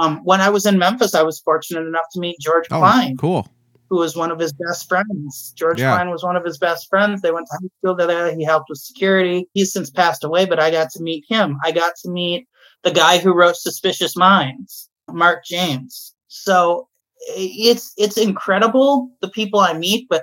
um, 0.00 0.20
when 0.24 0.40
I 0.40 0.48
was 0.48 0.66
in 0.66 0.78
Memphis, 0.78 1.14
I 1.14 1.22
was 1.22 1.40
fortunate 1.40 1.86
enough 1.86 2.06
to 2.12 2.20
meet 2.20 2.38
George 2.40 2.66
oh, 2.70 2.78
Klein. 2.78 3.16
Cool. 3.16 3.46
Who 3.90 3.98
was 3.98 4.16
one 4.16 4.30
of 4.30 4.38
his 4.38 4.52
best 4.52 4.88
friends. 4.88 5.52
George 5.56 5.78
yeah. 5.78 5.94
Klein 5.94 6.10
was 6.10 6.24
one 6.24 6.36
of 6.36 6.44
his 6.44 6.58
best 6.58 6.88
friends. 6.88 7.20
They 7.20 7.30
went 7.30 7.46
to 7.46 7.58
high 7.60 7.68
school 7.78 7.96
together. 7.96 8.34
He 8.34 8.44
helped 8.44 8.70
with 8.70 8.78
security. 8.78 9.48
He's 9.52 9.72
since 9.72 9.90
passed 9.90 10.24
away, 10.24 10.46
but 10.46 10.58
I 10.58 10.70
got 10.70 10.90
to 10.90 11.02
meet 11.02 11.24
him. 11.28 11.58
I 11.64 11.70
got 11.70 11.92
to 12.02 12.10
meet 12.10 12.48
the 12.82 12.90
guy 12.90 13.18
who 13.18 13.34
wrote 13.34 13.56
Suspicious 13.56 14.16
Minds, 14.16 14.88
Mark 15.10 15.44
James. 15.44 16.14
So 16.28 16.88
it's 17.28 17.92
it's 17.96 18.16
incredible 18.16 19.10
the 19.20 19.28
people 19.28 19.60
I 19.60 19.72
meet, 19.74 20.06
but 20.08 20.22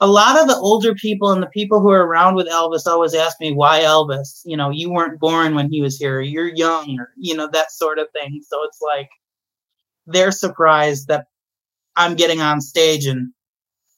a 0.00 0.06
lot 0.06 0.40
of 0.40 0.48
the 0.48 0.56
older 0.56 0.94
people 0.94 1.30
and 1.30 1.42
the 1.42 1.48
people 1.48 1.80
who 1.80 1.90
are 1.90 2.06
around 2.06 2.34
with 2.34 2.48
Elvis 2.48 2.86
always 2.86 3.14
ask 3.14 3.40
me 3.40 3.52
why 3.52 3.80
Elvis. 3.80 4.40
You 4.44 4.56
know, 4.56 4.70
you 4.70 4.90
weren't 4.90 5.20
born 5.20 5.54
when 5.54 5.70
he 5.70 5.80
was 5.80 5.96
here. 5.96 6.20
You're 6.20 6.54
young, 6.54 6.98
or 6.98 7.10
you 7.16 7.34
know 7.34 7.48
that 7.52 7.72
sort 7.72 7.98
of 7.98 8.08
thing. 8.12 8.40
So 8.46 8.62
it's 8.64 8.80
like 8.82 9.08
they're 10.06 10.32
surprised 10.32 11.08
that 11.08 11.26
I'm 11.96 12.14
getting 12.14 12.40
on 12.40 12.60
stage 12.60 13.06
and 13.06 13.32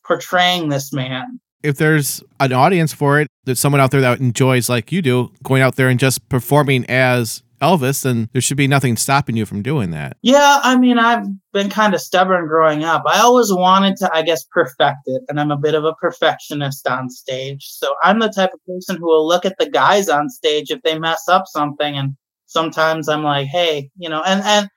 portraying 0.06 0.68
this 0.68 0.92
man. 0.92 1.40
If 1.62 1.78
there's 1.78 2.22
an 2.38 2.52
audience 2.52 2.92
for 2.92 3.20
it, 3.20 3.28
there's 3.44 3.58
someone 3.58 3.80
out 3.80 3.90
there 3.90 4.02
that 4.02 4.20
enjoys 4.20 4.68
like 4.68 4.92
you 4.92 5.02
do, 5.02 5.32
going 5.42 5.62
out 5.62 5.76
there 5.76 5.88
and 5.88 5.98
just 5.98 6.28
performing 6.28 6.84
as 6.88 7.42
Elvis, 7.60 8.02
then 8.02 8.28
there 8.32 8.42
should 8.42 8.56
be 8.56 8.68
nothing 8.68 8.96
stopping 8.96 9.36
you 9.36 9.46
from 9.46 9.62
doing 9.62 9.90
that. 9.90 10.16
Yeah, 10.22 10.60
I 10.62 10.76
mean, 10.76 10.98
I've 10.98 11.26
been 11.52 11.70
kind 11.70 11.94
of 11.94 12.00
stubborn 12.00 12.46
growing 12.46 12.84
up. 12.84 13.02
I 13.06 13.20
always 13.20 13.52
wanted 13.52 13.96
to, 13.98 14.14
I 14.14 14.22
guess, 14.22 14.44
perfect 14.50 14.98
it, 15.06 15.22
and 15.28 15.40
I'm 15.40 15.50
a 15.50 15.56
bit 15.56 15.74
of 15.74 15.84
a 15.84 15.94
perfectionist 15.94 16.86
on 16.88 17.10
stage. 17.10 17.64
So 17.64 17.94
I'm 18.02 18.18
the 18.18 18.28
type 18.28 18.50
of 18.52 18.60
person 18.66 18.96
who 18.96 19.06
will 19.06 19.26
look 19.26 19.44
at 19.44 19.56
the 19.58 19.68
guys 19.68 20.08
on 20.08 20.28
stage 20.28 20.70
if 20.70 20.82
they 20.82 20.98
mess 20.98 21.22
up 21.28 21.44
something, 21.46 21.96
and 21.96 22.16
sometimes 22.46 23.08
I'm 23.08 23.22
like, 23.22 23.46
hey, 23.46 23.90
you 23.96 24.08
know, 24.08 24.22
and 24.24 24.42
and 24.42 24.68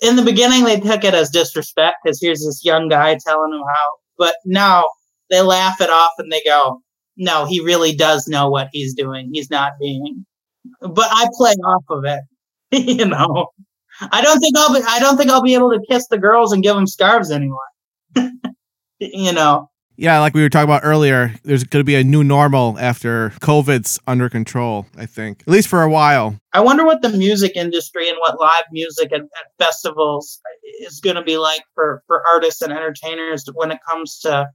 in 0.00 0.16
the 0.16 0.22
beginning 0.22 0.64
they 0.64 0.78
took 0.78 1.04
it 1.04 1.14
as 1.14 1.30
disrespect 1.30 1.96
because 2.02 2.20
here's 2.20 2.44
this 2.44 2.64
young 2.64 2.88
guy 2.88 3.18
telling 3.24 3.50
them 3.50 3.62
how, 3.66 3.90
but 4.16 4.36
now 4.44 4.84
they 5.30 5.40
laugh 5.40 5.80
it 5.80 5.90
off 5.90 6.12
and 6.18 6.30
they 6.30 6.42
go, 6.44 6.80
no, 7.16 7.46
he 7.46 7.60
really 7.60 7.94
does 7.94 8.26
know 8.28 8.48
what 8.48 8.68
he's 8.72 8.94
doing. 8.94 9.30
He's 9.32 9.50
not 9.50 9.72
being 9.80 10.24
but 10.80 11.08
I 11.10 11.28
play 11.36 11.52
off 11.52 11.84
of 11.90 12.04
it. 12.04 12.20
you 12.72 13.04
know, 13.04 13.48
I 14.00 14.22
don't 14.22 14.40
think 14.40 14.56
I'll 14.56 14.72
be. 14.72 14.80
I 14.86 14.98
don't 14.98 15.16
think 15.16 15.30
I'll 15.30 15.42
be 15.42 15.54
able 15.54 15.70
to 15.70 15.80
kiss 15.88 16.06
the 16.08 16.18
girls 16.18 16.52
and 16.52 16.62
give 16.62 16.74
them 16.74 16.86
scarves 16.86 17.30
anymore. 17.30 17.58
you 18.98 19.32
know. 19.32 19.68
Yeah, 19.96 20.20
like 20.20 20.34
we 20.34 20.40
were 20.40 20.48
talking 20.48 20.68
about 20.68 20.84
earlier, 20.84 21.34
there's 21.44 21.64
going 21.64 21.80
to 21.82 21.84
be 21.84 21.94
a 21.94 22.02
new 22.02 22.24
normal 22.24 22.78
after 22.78 23.30
COVID's 23.40 24.00
under 24.06 24.30
control, 24.30 24.86
I 24.96 25.04
think, 25.04 25.42
at 25.42 25.48
least 25.48 25.68
for 25.68 25.82
a 25.82 25.90
while. 25.90 26.38
I 26.54 26.60
wonder 26.60 26.84
what 26.84 27.02
the 27.02 27.10
music 27.10 27.52
industry 27.56 28.08
and 28.08 28.16
what 28.18 28.40
live 28.40 28.64
music 28.72 29.12
at, 29.12 29.20
at 29.20 29.46
festivals 29.58 30.40
is 30.80 30.98
going 30.98 31.16
to 31.16 31.22
be 31.22 31.36
like 31.36 31.62
for, 31.74 32.02
for 32.06 32.22
artists 32.26 32.62
and 32.62 32.72
entertainers 32.72 33.44
when 33.54 33.70
it 33.70 33.78
comes 33.86 34.18
to, 34.20 34.48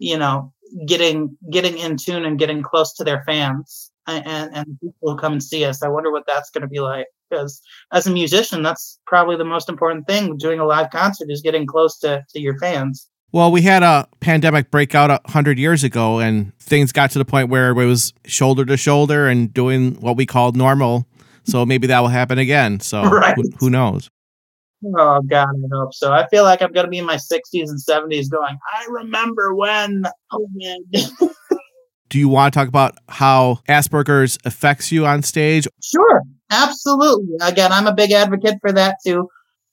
you 0.00 0.18
know, 0.18 0.52
getting 0.86 1.36
getting 1.50 1.78
in 1.78 1.96
tune 1.96 2.24
and 2.24 2.38
getting 2.38 2.62
close 2.62 2.92
to 2.94 3.04
their 3.04 3.22
fans 3.24 3.89
and, 4.06 4.54
and 4.54 4.80
people 4.80 5.16
come 5.16 5.32
and 5.32 5.42
see 5.42 5.64
us. 5.64 5.82
I 5.82 5.88
wonder 5.88 6.10
what 6.10 6.24
that's 6.26 6.50
going 6.50 6.62
to 6.62 6.68
be 6.68 6.80
like. 6.80 7.06
Because 7.28 7.62
as 7.92 8.06
a 8.06 8.10
musician, 8.10 8.62
that's 8.62 8.98
probably 9.06 9.36
the 9.36 9.44
most 9.44 9.68
important 9.68 10.06
thing. 10.06 10.36
Doing 10.36 10.58
a 10.58 10.64
live 10.64 10.90
concert 10.90 11.30
is 11.30 11.42
getting 11.42 11.66
close 11.66 11.98
to, 12.00 12.24
to 12.30 12.40
your 12.40 12.58
fans. 12.58 13.08
Well, 13.32 13.52
we 13.52 13.62
had 13.62 13.84
a 13.84 14.08
pandemic 14.18 14.72
breakout 14.72 15.10
a 15.10 15.20
hundred 15.26 15.56
years 15.56 15.84
ago, 15.84 16.18
and 16.18 16.56
things 16.58 16.90
got 16.90 17.12
to 17.12 17.18
the 17.18 17.24
point 17.24 17.48
where 17.48 17.70
it 17.70 17.74
was 17.74 18.12
shoulder 18.24 18.64
to 18.64 18.76
shoulder 18.76 19.28
and 19.28 19.54
doing 19.54 19.94
what 20.00 20.16
we 20.16 20.26
called 20.26 20.56
normal. 20.56 21.06
So 21.44 21.64
maybe 21.64 21.86
that 21.86 22.00
will 22.00 22.08
happen 22.08 22.38
again. 22.38 22.80
So 22.80 23.02
right. 23.04 23.36
who, 23.36 23.44
who 23.58 23.70
knows? 23.70 24.10
Oh 24.96 25.20
God, 25.22 25.48
I 25.48 25.76
hope 25.76 25.94
so. 25.94 26.12
I 26.12 26.26
feel 26.28 26.42
like 26.42 26.62
I'm 26.62 26.72
gonna 26.72 26.88
be 26.88 26.98
in 26.98 27.06
my 27.06 27.16
60s 27.16 27.68
and 27.68 27.78
70s, 27.78 28.30
going. 28.30 28.58
I 28.72 28.86
remember 28.88 29.54
when 29.54 30.04
oh, 30.32 30.48
COVID. 30.58 31.30
do 32.10 32.18
you 32.18 32.28
want 32.28 32.52
to 32.52 32.58
talk 32.58 32.68
about 32.68 32.98
how 33.08 33.60
Asperger's 33.68 34.36
affects 34.44 34.92
you 34.92 35.06
on 35.06 35.22
stage? 35.22 35.66
Sure, 35.82 36.22
absolutely. 36.50 37.36
Again, 37.40 37.72
I'm 37.72 37.86
a 37.86 37.94
big 37.94 38.10
advocate 38.10 38.56
for 38.60 38.72
that 38.72 38.96
too. 39.04 39.28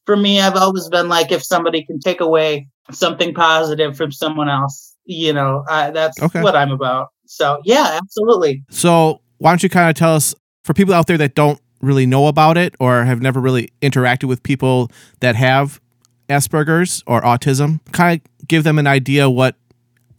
For 0.05 0.15
me, 0.15 0.39
I've 0.39 0.55
always 0.55 0.87
been 0.87 1.09
like, 1.09 1.31
if 1.31 1.43
somebody 1.43 1.83
can 1.83 1.99
take 1.99 2.21
away 2.21 2.69
something 2.91 3.33
positive 3.33 3.97
from 3.97 4.11
someone 4.11 4.47
else, 4.47 4.95
you 5.03 5.33
know, 5.33 5.65
I, 5.67 5.89
that's 5.89 6.21
okay. 6.21 6.41
what 6.41 6.55
I'm 6.55 6.71
about. 6.71 7.07
So, 7.25 7.59
yeah, 7.65 7.99
absolutely. 8.01 8.63
So, 8.69 9.21
why 9.39 9.51
don't 9.51 9.61
you 9.61 9.69
kind 9.69 9.89
of 9.89 9.95
tell 9.95 10.15
us 10.15 10.33
for 10.63 10.73
people 10.73 10.93
out 10.93 11.07
there 11.07 11.17
that 11.17 11.35
don't 11.35 11.59
really 11.81 12.05
know 12.05 12.27
about 12.27 12.57
it 12.57 12.75
or 12.79 13.03
have 13.03 13.21
never 13.21 13.41
really 13.41 13.69
interacted 13.81 14.25
with 14.25 14.41
people 14.43 14.89
that 15.19 15.35
have 15.35 15.81
Asperger's 16.29 17.03
or 17.05 17.21
autism, 17.21 17.79
kind 17.91 18.21
of 18.21 18.47
give 18.47 18.63
them 18.63 18.79
an 18.79 18.87
idea 18.87 19.29
what 19.29 19.55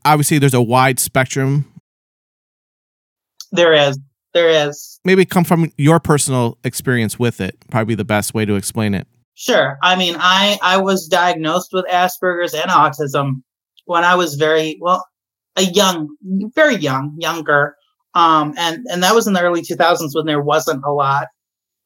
obviously 0.04 0.38
there's 0.38 0.54
a 0.54 0.62
wide 0.62 0.98
spectrum 0.98 1.66
there 3.52 3.72
is. 3.72 3.98
There 4.34 4.48
is. 4.48 5.00
Maybe 5.04 5.24
come 5.24 5.44
from 5.44 5.72
your 5.76 6.00
personal 6.00 6.58
experience 6.64 7.18
with 7.18 7.40
it. 7.40 7.56
Probably 7.70 7.94
the 7.94 8.04
best 8.04 8.34
way 8.34 8.44
to 8.44 8.54
explain 8.56 8.94
it. 8.94 9.06
Sure. 9.34 9.78
I 9.82 9.96
mean, 9.96 10.16
I 10.18 10.58
I 10.62 10.78
was 10.78 11.06
diagnosed 11.06 11.70
with 11.72 11.86
Asperger's 11.86 12.54
and 12.54 12.70
autism 12.70 13.42
when 13.86 14.04
I 14.04 14.16
was 14.16 14.34
very 14.34 14.78
well, 14.80 15.06
a 15.56 15.62
young, 15.62 16.08
very 16.54 16.76
young, 16.76 17.14
younger. 17.18 17.76
Um, 18.14 18.54
and 18.58 18.84
and 18.90 19.02
that 19.02 19.14
was 19.14 19.26
in 19.26 19.32
the 19.32 19.40
early 19.40 19.62
2000s 19.62 20.10
when 20.12 20.26
there 20.26 20.42
wasn't 20.42 20.82
a 20.84 20.92
lot 20.92 21.28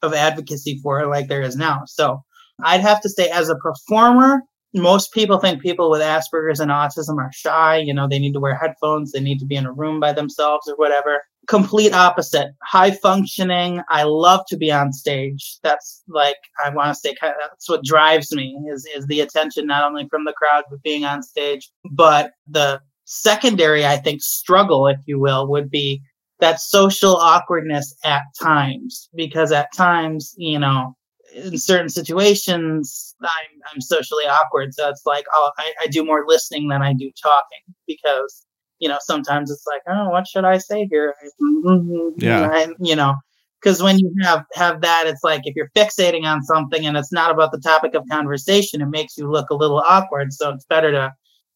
of 0.02 0.14
advocacy 0.14 0.80
for 0.82 1.00
it 1.00 1.08
like 1.08 1.28
there 1.28 1.42
is 1.42 1.56
now. 1.56 1.82
So 1.86 2.22
I'd 2.64 2.80
have 2.80 3.00
to 3.02 3.08
say, 3.08 3.28
as 3.28 3.48
a 3.48 3.56
performer, 3.56 4.42
most 4.74 5.12
people 5.12 5.38
think 5.38 5.60
people 5.60 5.90
with 5.90 6.00
Asperger's 6.00 6.60
and 6.60 6.70
autism 6.70 7.18
are 7.18 7.30
shy. 7.32 7.78
You 7.78 7.92
know, 7.92 8.08
they 8.08 8.18
need 8.18 8.32
to 8.32 8.40
wear 8.40 8.54
headphones, 8.54 9.12
they 9.12 9.20
need 9.20 9.38
to 9.40 9.46
be 9.46 9.56
in 9.56 9.66
a 9.66 9.72
room 9.72 10.00
by 10.00 10.12
themselves 10.12 10.68
or 10.68 10.76
whatever. 10.76 11.22
Complete 11.48 11.92
opposite. 11.92 12.48
High 12.62 12.92
functioning. 12.92 13.82
I 13.90 14.04
love 14.04 14.42
to 14.48 14.56
be 14.56 14.70
on 14.70 14.92
stage. 14.92 15.58
That's 15.62 16.02
like 16.08 16.36
I 16.64 16.70
want 16.70 16.88
to 16.88 16.94
say 16.94 17.14
that's 17.20 17.68
what 17.68 17.84
drives 17.84 18.32
me 18.32 18.56
is 18.72 18.86
is 18.96 19.06
the 19.06 19.20
attention 19.20 19.66
not 19.66 19.84
only 19.84 20.06
from 20.08 20.24
the 20.24 20.32
crowd 20.32 20.64
but 20.70 20.82
being 20.82 21.04
on 21.04 21.22
stage. 21.22 21.70
But 21.90 22.32
the 22.46 22.80
secondary, 23.04 23.84
I 23.84 23.96
think, 23.96 24.22
struggle, 24.22 24.86
if 24.86 25.00
you 25.06 25.18
will, 25.18 25.48
would 25.48 25.68
be 25.70 26.00
that 26.40 26.60
social 26.60 27.16
awkwardness 27.16 27.94
at 28.04 28.22
times 28.40 29.08
because 29.14 29.52
at 29.52 29.68
times, 29.74 30.34
you 30.36 30.58
know, 30.58 30.94
in 31.34 31.58
certain 31.58 31.88
situations, 31.88 33.14
I'm, 33.22 33.60
I'm 33.72 33.80
socially 33.80 34.24
awkward. 34.24 34.74
So 34.74 34.88
it's 34.88 35.06
like, 35.06 35.24
oh, 35.32 35.50
I, 35.58 35.72
I 35.82 35.86
do 35.86 36.04
more 36.04 36.24
listening 36.26 36.68
than 36.68 36.82
I 36.82 36.92
do 36.92 37.10
talking 37.22 37.74
because, 37.86 38.44
you 38.78 38.88
know, 38.88 38.98
sometimes 39.00 39.50
it's 39.50 39.64
like, 39.66 39.82
oh, 39.88 40.10
what 40.10 40.26
should 40.26 40.44
I 40.44 40.58
say 40.58 40.86
here? 40.90 41.14
Mm-hmm, 41.40 42.20
yeah. 42.20 42.50
And, 42.52 42.74
you 42.80 42.96
know, 42.96 43.14
because 43.62 43.82
when 43.82 43.98
you 43.98 44.12
have 44.22 44.44
have 44.54 44.80
that, 44.80 45.04
it's 45.06 45.22
like 45.22 45.42
if 45.44 45.54
you're 45.54 45.70
fixating 45.76 46.24
on 46.24 46.42
something 46.42 46.84
and 46.84 46.96
it's 46.96 47.12
not 47.12 47.30
about 47.30 47.52
the 47.52 47.60
topic 47.60 47.94
of 47.94 48.02
conversation, 48.10 48.82
it 48.82 48.86
makes 48.86 49.16
you 49.16 49.30
look 49.30 49.50
a 49.50 49.54
little 49.54 49.78
awkward. 49.78 50.32
So 50.32 50.50
it's 50.50 50.66
better 50.66 50.90
to 50.90 51.12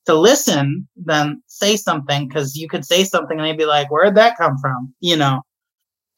to 0.06 0.14
listen 0.14 0.86
than 0.96 1.42
say 1.48 1.76
something 1.76 2.28
because 2.28 2.54
you 2.54 2.68
could 2.68 2.84
say 2.84 3.02
something 3.02 3.38
and 3.38 3.46
they'd 3.46 3.58
be 3.58 3.66
like, 3.66 3.90
"Where'd 3.90 4.14
that 4.14 4.36
come 4.38 4.56
from?" 4.60 4.94
You 5.00 5.16
know, 5.16 5.40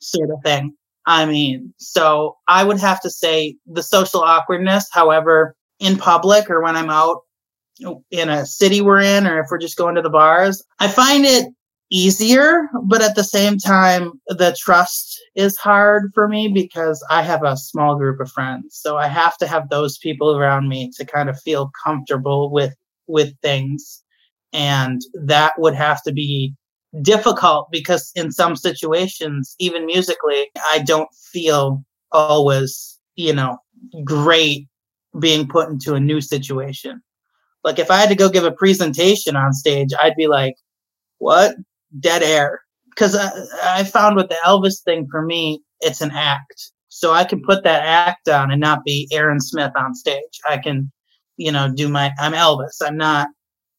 sort 0.01 0.31
of 0.31 0.39
thing. 0.45 0.75
I 1.09 1.25
mean, 1.25 1.73
so 1.79 2.37
I 2.49 2.65
would 2.65 2.79
have 2.79 3.01
to 3.01 3.09
say 3.09 3.57
the 3.67 3.83
social 3.83 4.21
awkwardness. 4.21 4.89
However, 4.93 5.57
in 5.81 5.97
public 5.97 6.51
or 6.51 6.63
when 6.63 6.77
I'm 6.77 6.91
out 6.91 7.23
in 8.11 8.29
a 8.29 8.45
city 8.45 8.83
we're 8.83 9.01
in, 9.01 9.27
or 9.27 9.41
if 9.41 9.47
we're 9.51 9.57
just 9.57 9.79
going 9.79 9.95
to 9.95 10.03
the 10.03 10.11
bars, 10.11 10.63
I 10.81 10.89
find 10.89 11.25
it 11.25 11.47
easier, 11.91 12.69
but 12.85 13.01
at 13.01 13.15
the 13.15 13.25
same 13.25 13.57
time, 13.57 14.21
the 14.27 14.55
trust 14.61 15.19
is 15.35 15.57
hard 15.57 16.11
for 16.13 16.29
me 16.29 16.49
because 16.49 17.03
I 17.09 17.23
have 17.23 17.43
a 17.43 17.57
small 17.57 17.97
group 17.97 18.21
of 18.21 18.31
friends. 18.31 18.79
So 18.79 18.99
I 18.99 19.07
have 19.09 19.39
to 19.39 19.47
have 19.47 19.71
those 19.71 19.97
people 19.97 20.37
around 20.37 20.69
me 20.69 20.91
to 20.99 21.07
kind 21.07 21.31
of 21.31 21.41
feel 21.41 21.71
comfortable 21.83 22.53
with 22.53 22.75
with 23.07 23.33
things. 23.41 24.03
And 24.53 25.01
that 25.15 25.55
would 25.57 25.75
have 25.75 26.03
to 26.03 26.13
be 26.13 26.55
difficult 27.03 27.69
because 27.71 28.11
in 28.15 28.33
some 28.33 28.57
situations, 28.57 29.55
even 29.59 29.87
musically, 29.87 30.51
I 30.73 30.81
don't 30.81 31.09
feel 31.33 31.85
always, 32.13 32.99
you 33.17 33.33
know, 33.33 33.59
great 34.05 34.67
being 35.19 35.49
put 35.49 35.69
into 35.69 35.95
a 35.95 36.01
new 36.01 36.21
situation. 36.21 37.01
Like 37.65 37.79
if 37.79 37.91
I 37.91 37.97
had 37.97 38.09
to 38.09 38.15
go 38.15 38.29
give 38.29 38.45
a 38.45 38.53
presentation 38.53 39.37
on 39.37 39.53
stage, 39.53 39.91
I'd 40.01 40.17
be 40.17 40.29
like, 40.29 40.55
what? 41.19 41.57
Dead 41.99 42.23
air. 42.23 42.61
Because 42.91 43.17
I, 43.17 43.31
I 43.63 43.85
found 43.85 44.17
with 44.17 44.29
the 44.29 44.37
Elvis 44.45 44.83
thing 44.83 45.07
for 45.11 45.23
me, 45.23 45.63
it's 45.81 46.01
an 46.01 46.11
act. 46.13 46.73
So 46.89 47.13
I 47.13 47.25
can 47.25 47.43
put 47.43 47.65
that 47.65 47.85
act 47.85 48.29
on 48.29 48.51
and 48.51 48.61
not 48.61 48.85
be 48.85 49.09
Aaron 49.13 49.41
Smith 49.41 49.73
on 49.77 49.95
stage. 49.95 50.41
I 50.49 50.59
can, 50.59 50.91
you 51.37 51.53
know, 51.53 51.71
do 51.73 51.89
my, 51.89 52.13
I'm 52.19 52.33
Elvis. 52.33 52.83
I'm 52.83 52.97
not, 52.97 53.29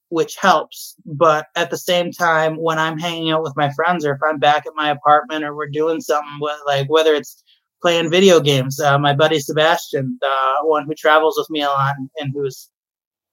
which 0.10 0.36
helps. 0.36 0.96
But 1.06 1.48
at 1.56 1.70
the 1.70 1.78
same 1.78 2.12
time, 2.12 2.56
when 2.56 2.80
I'm 2.80 2.98
hanging 2.98 3.32
out 3.32 3.44
with 3.44 3.54
my 3.56 3.72
friends 3.72 4.06
or 4.06 4.14
if 4.14 4.20
I'm 4.28 4.40
back 4.40 4.66
at 4.66 4.74
my 4.76 4.90
apartment 4.90 5.44
or 5.44 5.56
we're 5.56 5.70
doing 5.70 6.02
something 6.02 6.38
with, 6.42 6.58
like, 6.66 6.90
whether 6.90 7.14
it's 7.14 7.44
playing 7.82 8.12
video 8.12 8.40
games, 8.40 8.80
uh, 8.80 9.00
my 9.00 9.14
buddy 9.14 9.40
Sebastian, 9.40 10.18
the 10.22 10.36
one 10.64 10.86
who 10.86 10.94
travels 10.96 11.36
with 11.38 11.50
me 11.50 11.62
a 11.62 11.68
lot 11.68 11.96
and 12.18 12.32
who's 12.34 12.70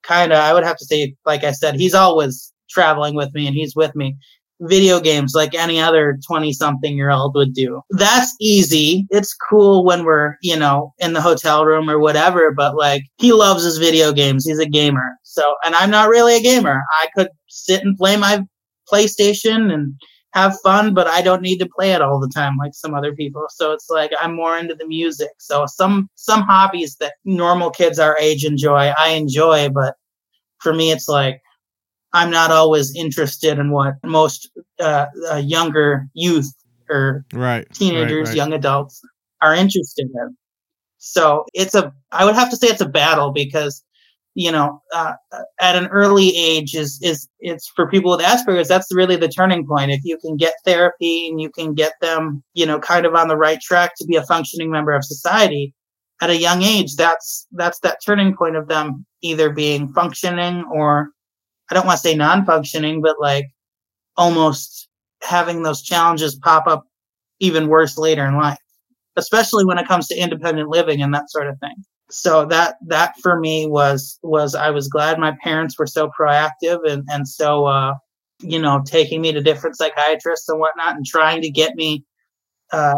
kind 0.03 0.33
of, 0.33 0.39
I 0.39 0.53
would 0.55 0.65
have 0.65 0.77
to 0.79 0.85
say, 0.85 1.15
like 1.25 1.45
I 1.45 1.53
said, 1.53 1.75
he's 1.77 1.95
always 1.95 2.53
traveling 2.71 3.15
with 3.15 3.33
me 3.35 3.47
and 3.47 3.57
he's 3.57 3.75
with 3.77 3.95
me 3.97 4.17
video 4.61 5.01
games 5.01 5.33
like 5.35 5.55
any 5.55 5.81
other 5.81 6.19
20 6.27 6.53
something 6.53 6.97
year 6.97 7.11
old 7.11 7.35
would 7.35 7.53
do. 7.53 7.81
That's 7.91 8.35
easy. 8.41 9.07
It's 9.11 9.35
cool 9.35 9.85
when 9.85 10.05
we're, 10.05 10.37
you 10.43 10.57
know, 10.57 10.95
in 10.99 11.13
the 11.13 11.21
hotel 11.21 11.65
room 11.65 11.91
or 11.91 11.99
whatever, 11.99 12.53
but 12.53 12.77
like 12.77 13.03
he 13.19 13.33
loves 13.33 13.65
his 13.65 13.79
video 13.79 14.13
games. 14.13 14.47
He's 14.47 14.59
a 14.59 14.69
gamer. 14.69 15.17
So, 15.37 15.55
and 15.65 15.75
I'm 15.75 15.91
not 15.91 16.09
really 16.09 16.37
a 16.37 16.43
gamer. 16.43 16.83
I 17.03 17.09
could 17.15 17.29
sit 17.49 17.83
and 17.85 17.97
play 17.97 18.17
my 18.17 18.43
PlayStation 18.91 19.73
and 19.73 19.95
have 20.33 20.59
fun, 20.63 20.95
but 20.95 21.07
I 21.07 21.21
don't 21.21 21.43
need 21.43 21.59
to 21.59 21.69
play 21.69 21.93
it 21.93 22.01
all 22.01 22.21
the 22.21 22.31
time 22.35 22.57
like 22.57 22.73
some 22.75 22.95
other 22.95 23.15
people. 23.15 23.45
So 23.51 23.73
it's 23.73 23.89
like 23.91 24.13
I'm 24.21 24.35
more 24.35 24.57
into 24.57 24.75
the 24.75 24.87
music. 24.87 25.31
So 25.39 25.67
some 25.67 26.09
some 26.15 26.43
hobbies 26.43 26.97
that 27.01 27.15
normal 27.25 27.71
kids 27.71 27.99
our 27.99 28.17
age 28.19 28.45
enjoy, 28.45 28.93
I 28.99 29.11
enjoy, 29.11 29.69
but 29.71 29.95
for 30.61 30.73
me 30.73 30.91
it's 30.91 31.09
like 31.09 31.41
I'm 32.13 32.31
not 32.31 32.51
always 32.51 32.95
interested 32.95 33.59
in 33.59 33.73
what 33.73 33.95
most 34.05 34.51
uh, 34.81 35.07
uh, 35.31 35.37
younger 35.37 36.07
youth 36.15 36.51
or 36.89 37.25
right, 37.35 37.67
teenagers, 37.75 38.13
right, 38.13 38.29
right. 38.29 38.37
young 38.37 38.53
adults 38.55 39.03
are 39.43 39.55
interested 39.55 40.09
in. 40.15 40.37
So 40.99 41.45
it's 41.53 41.75
a, 41.75 41.93
I 42.13 42.25
would 42.25 42.35
have 42.35 42.51
to 42.51 42.57
say 42.57 42.69
it's 42.69 42.81
a 42.81 42.89
battle 42.89 43.33
because, 43.33 43.85
you 44.37 44.53
know, 44.53 44.83
uh, 44.93 45.15
at 45.61 45.77
an 45.77 45.87
early 45.87 46.37
age 46.37 46.75
is 46.75 47.01
is 47.03 47.27
it's 47.41 47.73
for 47.75 47.89
people 47.89 48.11
with 48.11 48.21
Asperger's. 48.21 48.69
That's 48.69 48.95
really 48.95 49.17
the 49.17 49.29
turning 49.29 49.67
point. 49.67 49.91
If 49.91 50.03
you 50.05 50.19
can 50.19 50.37
get 50.37 50.53
therapy 50.67 51.29
and 51.29 51.41
you 51.41 51.51
can 51.51 51.73
get 51.73 51.95
them, 52.03 52.45
you 52.53 52.67
know, 52.67 52.79
kind 52.79 53.07
of 53.07 53.15
on 53.15 53.29
the 53.29 53.37
right 53.37 53.59
track 53.63 53.93
to 53.97 54.05
be 54.05 54.15
a 54.15 54.23
functioning 54.23 54.71
member 54.71 54.93
of 54.93 55.07
society 55.07 55.73
at 56.21 56.29
a 56.29 56.37
young 56.37 56.63
age, 56.63 56.97
that's 56.97 57.47
that's 57.53 57.81
that 57.81 58.01
turning 58.05 58.37
point 58.37 58.57
of 58.57 58.69
them 58.69 59.07
either 59.23 59.49
being 59.51 59.91
functioning 59.95 60.67
or 60.71 61.09
I 61.71 61.75
don't 61.75 61.87
want 61.87 61.97
to 61.97 62.03
say 62.07 62.15
non-functioning, 62.15 63.01
but 63.01 63.17
like 63.19 63.47
almost 64.19 64.87
having 65.23 65.63
those 65.63 65.81
challenges 65.81 66.37
pop 66.37 66.67
up 66.67 66.85
even 67.41 67.69
worse 67.69 67.97
later 67.97 68.27
in 68.27 68.37
life, 68.37 68.59
especially 69.17 69.65
when 69.65 69.79
it 69.79 69.89
comes 69.89 70.09
to 70.09 70.15
independent 70.15 70.69
living 70.69 71.01
and 71.01 71.15
that 71.15 71.31
sort 71.31 71.49
of 71.49 71.59
thing. 71.59 71.77
So 72.11 72.47
that 72.47 72.77
that 72.87 73.15
for 73.21 73.39
me 73.39 73.67
was 73.67 74.19
was 74.23 74.55
I 74.55 74.71
was 74.71 74.89
glad 74.89 75.19
my 75.19 75.37
parents 75.43 75.79
were 75.79 75.87
so 75.87 76.09
proactive 76.19 76.79
and 76.89 77.05
and 77.09 77.29
so 77.29 77.67
uh, 77.67 77.95
you 78.41 78.61
know 78.61 78.83
taking 78.87 79.21
me 79.21 79.33
to 79.33 79.41
different 79.43 79.77
psychiatrists 79.77 80.49
and 80.49 80.61
whatnot 80.61 80.97
and 80.97 81.05
trying 81.05 81.43
to 81.43 81.51
get 81.51 81.75
me 81.75 82.05
uh, 82.73 82.95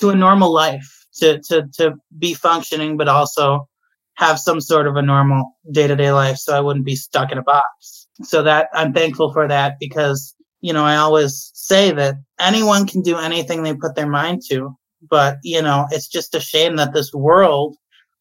to 0.00 0.10
a 0.10 0.14
normal 0.14 0.52
life 0.52 1.06
to 1.16 1.40
to 1.48 1.68
to 1.74 1.94
be 2.18 2.34
functioning, 2.34 2.96
but 2.96 3.08
also 3.08 3.68
have 4.16 4.40
some 4.40 4.60
sort 4.60 4.86
of 4.86 4.96
a 4.96 5.02
normal 5.02 5.52
day 5.72 5.86
to 5.86 5.96
day 5.96 6.10
life 6.10 6.36
so 6.36 6.56
I 6.56 6.60
wouldn't 6.60 6.86
be 6.86 6.96
stuck 6.96 7.30
in 7.30 7.38
a 7.38 7.42
box. 7.42 8.08
So 8.22 8.42
that 8.42 8.68
I'm 8.72 8.92
thankful 8.92 9.32
for 9.32 9.46
that 9.46 9.74
because, 9.78 10.34
you 10.60 10.72
know, 10.72 10.84
I 10.84 10.96
always 10.96 11.50
say 11.54 11.92
that 11.92 12.16
anyone 12.40 12.86
can 12.86 13.02
do 13.02 13.18
anything 13.18 13.62
they 13.62 13.74
put 13.74 13.94
their 13.94 14.08
mind 14.08 14.42
to. 14.48 14.74
But, 15.08 15.36
you 15.42 15.60
know, 15.60 15.86
it's 15.90 16.08
just 16.08 16.34
a 16.34 16.40
shame 16.40 16.76
that 16.76 16.94
this 16.94 17.12
world 17.12 17.76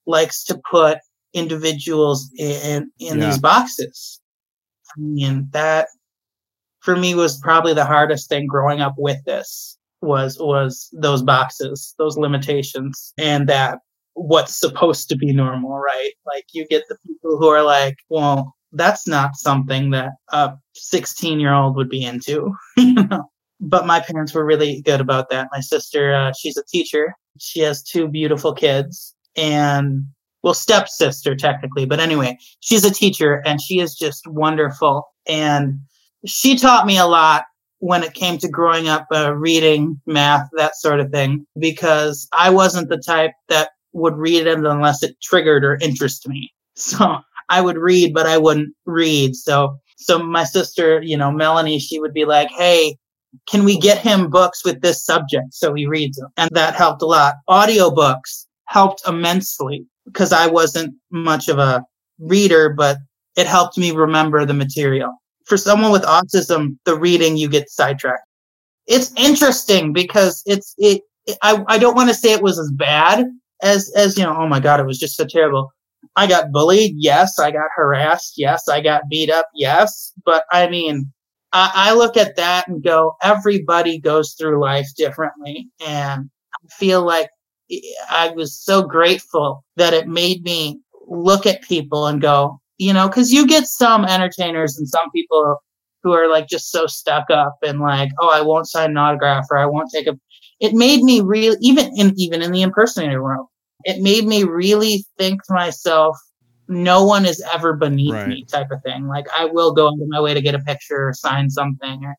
likes 0.07 0.43
to 0.45 0.59
put 0.69 0.99
individuals 1.33 2.29
in, 2.37 2.91
in 2.99 3.19
Yeah. 3.19 3.25
these 3.25 3.39
boxes. 3.39 4.21
I 4.95 4.99
mean, 4.99 5.47
that 5.51 5.87
for 6.81 6.95
me 6.95 7.15
was 7.15 7.39
probably 7.39 7.73
the 7.73 7.85
hardest 7.85 8.29
thing 8.29 8.47
growing 8.47 8.81
up 8.81 8.95
with 8.97 9.23
this 9.25 9.77
was 10.01 10.37
was 10.39 10.89
those 10.93 11.23
boxes, 11.23 11.95
those 11.97 12.17
limitations, 12.17 13.13
and 13.17 13.49
that 13.49 13.79
what's 14.13 14.57
supposed 14.59 15.09
to 15.09 15.15
be 15.17 15.33
normal, 15.33 15.77
right? 15.77 16.11
Like 16.25 16.45
you 16.53 16.65
get 16.67 16.83
the 16.89 16.97
people 17.05 17.37
who 17.37 17.47
are 17.47 17.63
like, 17.63 17.95
well, 18.09 18.53
that's 18.71 19.07
not 19.07 19.35
something 19.35 19.89
that 19.91 20.11
a 20.31 20.53
16 20.75 21.39
year 21.39 21.53
old 21.53 21.75
would 21.75 21.89
be 21.89 22.03
into, 22.05 22.53
you 22.77 22.93
know. 22.93 23.23
But 23.59 23.87
my 23.87 24.01
parents 24.01 24.33
were 24.33 24.45
really 24.45 24.81
good 24.83 25.01
about 25.01 25.29
that. 25.31 25.47
My 25.51 25.61
sister, 25.61 26.13
uh, 26.13 26.33
she's 26.37 26.57
a 26.57 26.63
teacher. 26.65 27.15
She 27.39 27.61
has 27.61 27.81
two 27.81 28.07
beautiful 28.07 28.53
kids, 28.53 29.14
and 29.35 30.05
well, 30.45 30.53
stepsister 30.53 31.35
technically, 31.35 31.85
but 31.85 31.99
anyway, 31.99 32.37
she's 32.59 32.85
a 32.85 32.93
teacher 32.93 33.41
and 33.47 33.59
she 33.59 33.79
is 33.79 33.95
just 33.95 34.27
wonderful. 34.27 35.07
And 35.27 35.79
she 36.23 36.55
taught 36.55 36.85
me 36.85 36.99
a 36.99 37.07
lot 37.07 37.45
when 37.79 38.03
it 38.03 38.13
came 38.13 38.37
to 38.37 38.47
growing 38.47 38.87
up, 38.87 39.07
uh, 39.11 39.33
reading, 39.33 39.99
math, 40.05 40.47
that 40.53 40.75
sort 40.75 40.99
of 40.99 41.09
thing, 41.09 41.47
because 41.57 42.27
I 42.37 42.51
wasn't 42.51 42.89
the 42.89 42.99
type 42.99 43.31
that 43.49 43.69
would 43.93 44.15
read 44.17 44.45
it 44.45 44.59
unless 44.59 45.01
it 45.01 45.19
triggered 45.19 45.65
or 45.65 45.79
interested 45.81 46.29
me. 46.29 46.51
So 46.77 47.19
I 47.47 47.61
would 47.61 47.77
read, 47.77 48.13
but 48.13 48.27
I 48.27 48.37
wouldn't 48.37 48.75
read. 48.85 49.35
So, 49.35 49.77
so 49.95 50.19
my 50.19 50.43
sister, 50.43 51.01
you 51.01 51.15
know, 51.15 51.31
Melanie, 51.31 51.79
she 51.79 51.99
would 51.99 52.13
be 52.13 52.25
like, 52.25 52.49
Hey, 52.49 52.97
can 53.47 53.63
we 53.63 53.79
get 53.79 53.97
him 53.97 54.29
books 54.29 54.65
with 54.65 54.81
this 54.81 55.03
subject? 55.03 55.53
So 55.53 55.73
he 55.73 55.87
reads 55.87 56.17
them. 56.17 56.29
And 56.35 56.49
that 56.51 56.75
helped 56.75 57.01
a 57.01 57.05
lot. 57.05 57.35
Audiobooks 57.49 58.45
helped 58.67 59.07
immensely 59.07 59.85
because 60.05 60.31
I 60.31 60.47
wasn't 60.47 60.95
much 61.11 61.47
of 61.47 61.57
a 61.59 61.83
reader, 62.19 62.69
but 62.69 62.97
it 63.35 63.47
helped 63.47 63.77
me 63.77 63.91
remember 63.91 64.45
the 64.45 64.53
material. 64.53 65.11
For 65.45 65.57
someone 65.57 65.91
with 65.91 66.03
autism, 66.03 66.77
the 66.85 66.97
reading, 66.97 67.37
you 67.37 67.49
get 67.49 67.69
sidetracked. 67.69 68.27
It's 68.87 69.11
interesting 69.17 69.93
because 69.93 70.41
it's, 70.45 70.73
it, 70.77 71.01
it 71.25 71.37
I, 71.41 71.63
I 71.67 71.77
don't 71.77 71.95
want 71.95 72.09
to 72.09 72.15
say 72.15 72.33
it 72.33 72.43
was 72.43 72.59
as 72.59 72.71
bad 72.71 73.25
as, 73.61 73.91
as, 73.95 74.17
you 74.17 74.23
know, 74.23 74.35
oh 74.37 74.47
my 74.47 74.59
God, 74.59 74.79
it 74.79 74.85
was 74.85 74.99
just 74.99 75.17
so 75.17 75.25
terrible. 75.25 75.71
I 76.15 76.27
got 76.27 76.51
bullied. 76.51 76.93
Yes. 76.97 77.37
I 77.39 77.51
got 77.51 77.67
harassed. 77.75 78.35
Yes. 78.37 78.67
I 78.69 78.79
got 78.81 79.09
beat 79.09 79.29
up. 79.29 79.47
Yes. 79.53 80.13
But 80.23 80.45
I 80.51 80.69
mean, 80.69 81.11
I, 81.51 81.71
I 81.73 81.93
look 81.93 82.15
at 82.15 82.35
that 82.35 82.67
and 82.67 82.83
go, 82.83 83.15
everybody 83.21 83.99
goes 83.99 84.33
through 84.33 84.61
life 84.61 84.87
differently. 84.95 85.67
And 85.85 86.29
I 86.53 86.67
feel 86.69 87.03
like 87.03 87.29
I 88.09 88.29
was 88.35 88.57
so 88.57 88.83
grateful 88.83 89.63
that 89.77 89.93
it 89.93 90.07
made 90.07 90.43
me 90.43 90.79
look 91.07 91.45
at 91.45 91.61
people 91.63 92.07
and 92.07 92.21
go, 92.21 92.59
you 92.77 92.93
know, 92.93 93.07
because 93.07 93.31
you 93.31 93.47
get 93.47 93.67
some 93.67 94.05
entertainers 94.05 94.77
and 94.77 94.87
some 94.87 95.09
people 95.11 95.57
who 96.03 96.13
are 96.13 96.27
like 96.29 96.47
just 96.47 96.71
so 96.71 96.85
stuck 96.87 97.29
up 97.31 97.57
and 97.63 97.79
like, 97.79 98.09
oh, 98.19 98.29
I 98.31 98.41
won't 98.41 98.67
sign 98.67 98.91
an 98.91 98.97
autograph 98.97 99.45
or 99.49 99.57
I 99.57 99.65
won't 99.65 99.89
take 99.91 100.07
a. 100.07 100.17
It 100.59 100.73
made 100.73 101.01
me 101.03 101.21
really, 101.21 101.57
even 101.61 101.91
in 101.97 102.13
even 102.17 102.41
in 102.41 102.51
the 102.51 102.61
impersonator 102.61 103.21
world, 103.23 103.47
it 103.83 104.01
made 104.01 104.25
me 104.25 104.43
really 104.43 105.05
think 105.17 105.43
to 105.45 105.53
myself, 105.53 106.17
no 106.67 107.03
one 107.05 107.25
is 107.25 107.43
ever 107.53 107.73
beneath 107.73 108.13
Right. 108.13 108.27
me 108.27 108.45
type 108.45 108.71
of 108.71 108.81
thing. 108.83 109.07
Like 109.07 109.25
I 109.37 109.45
will 109.45 109.73
go 109.73 109.87
into 109.89 110.05
my 110.07 110.21
way 110.21 110.33
to 110.33 110.41
get 110.41 110.55
a 110.55 110.59
picture 110.59 111.09
or 111.09 111.13
sign 111.13 111.49
something 111.49 112.03
or 112.03 112.15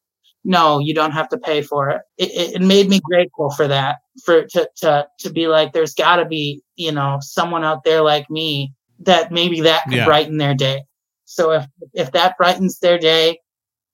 no, 0.46 0.78
you 0.78 0.94
don't 0.94 1.10
have 1.10 1.28
to 1.30 1.38
pay 1.38 1.60
for 1.60 1.90
it. 1.90 2.02
It, 2.18 2.54
it, 2.54 2.62
made 2.62 2.88
me 2.88 3.00
grateful 3.04 3.50
for 3.50 3.66
that, 3.66 3.96
for 4.24 4.44
to 4.44 4.68
to 4.76 5.06
to 5.18 5.30
be 5.30 5.48
like, 5.48 5.72
there's 5.72 5.92
got 5.92 6.16
to 6.16 6.24
be 6.24 6.62
you 6.76 6.92
know 6.92 7.18
someone 7.20 7.64
out 7.64 7.82
there 7.84 8.00
like 8.00 8.30
me 8.30 8.72
that 9.00 9.32
maybe 9.32 9.60
that 9.62 9.82
could 9.84 9.94
Yeah. 9.94 10.04
brighten 10.04 10.38
their 10.38 10.54
day. 10.54 10.84
So 11.24 11.50
if 11.50 11.66
if 11.94 12.12
that 12.12 12.36
brightens 12.38 12.78
their 12.78 12.96
day, 12.96 13.40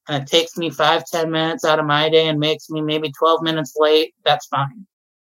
and 0.08 0.22
it 0.22 0.28
takes 0.28 0.58
me 0.58 0.68
five 0.68 1.04
ten 1.06 1.30
minutes 1.30 1.64
out 1.64 1.78
of 1.78 1.86
my 1.86 2.10
day 2.10 2.28
and 2.28 2.38
makes 2.38 2.68
me 2.68 2.82
maybe 2.82 3.10
twelve 3.18 3.42
minutes 3.42 3.72
late, 3.78 4.14
that's 4.24 4.46
fine. 4.46 4.86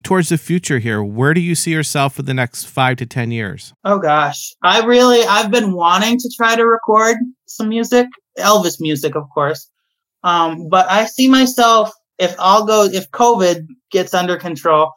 Towards 0.03 0.29
the 0.29 0.37
future 0.37 0.79
here, 0.79 1.01
where 1.01 1.33
do 1.33 1.39
you 1.39 1.55
see 1.55 1.71
yourself 1.71 2.13
for 2.13 2.21
the 2.23 2.33
next 2.33 2.65
five 2.65 2.97
to 2.97 3.07
10 3.07 3.31
years? 3.31 3.73
Oh 3.83 3.97
gosh, 3.97 4.53
I 4.61 4.85
really 4.85 5.23
I've 5.23 5.49
been 5.49 5.71
wanting 5.71 6.19
to 6.19 6.29
try 6.37 6.55
to 6.55 6.63
record 6.63 7.17
some 7.47 7.69
music, 7.69 8.05
Elvis 8.37 8.77
music, 8.79 9.15
of 9.15 9.23
course. 9.33 9.67
Um, 10.25 10.67
but 10.67 10.89
I 10.89 11.05
see 11.05 11.29
myself 11.29 11.91
if 12.17 12.35
all 12.39 12.65
goes 12.65 12.93
if 12.93 13.09
COVID 13.11 13.67
gets 13.91 14.13
under 14.13 14.37
control, 14.37 14.91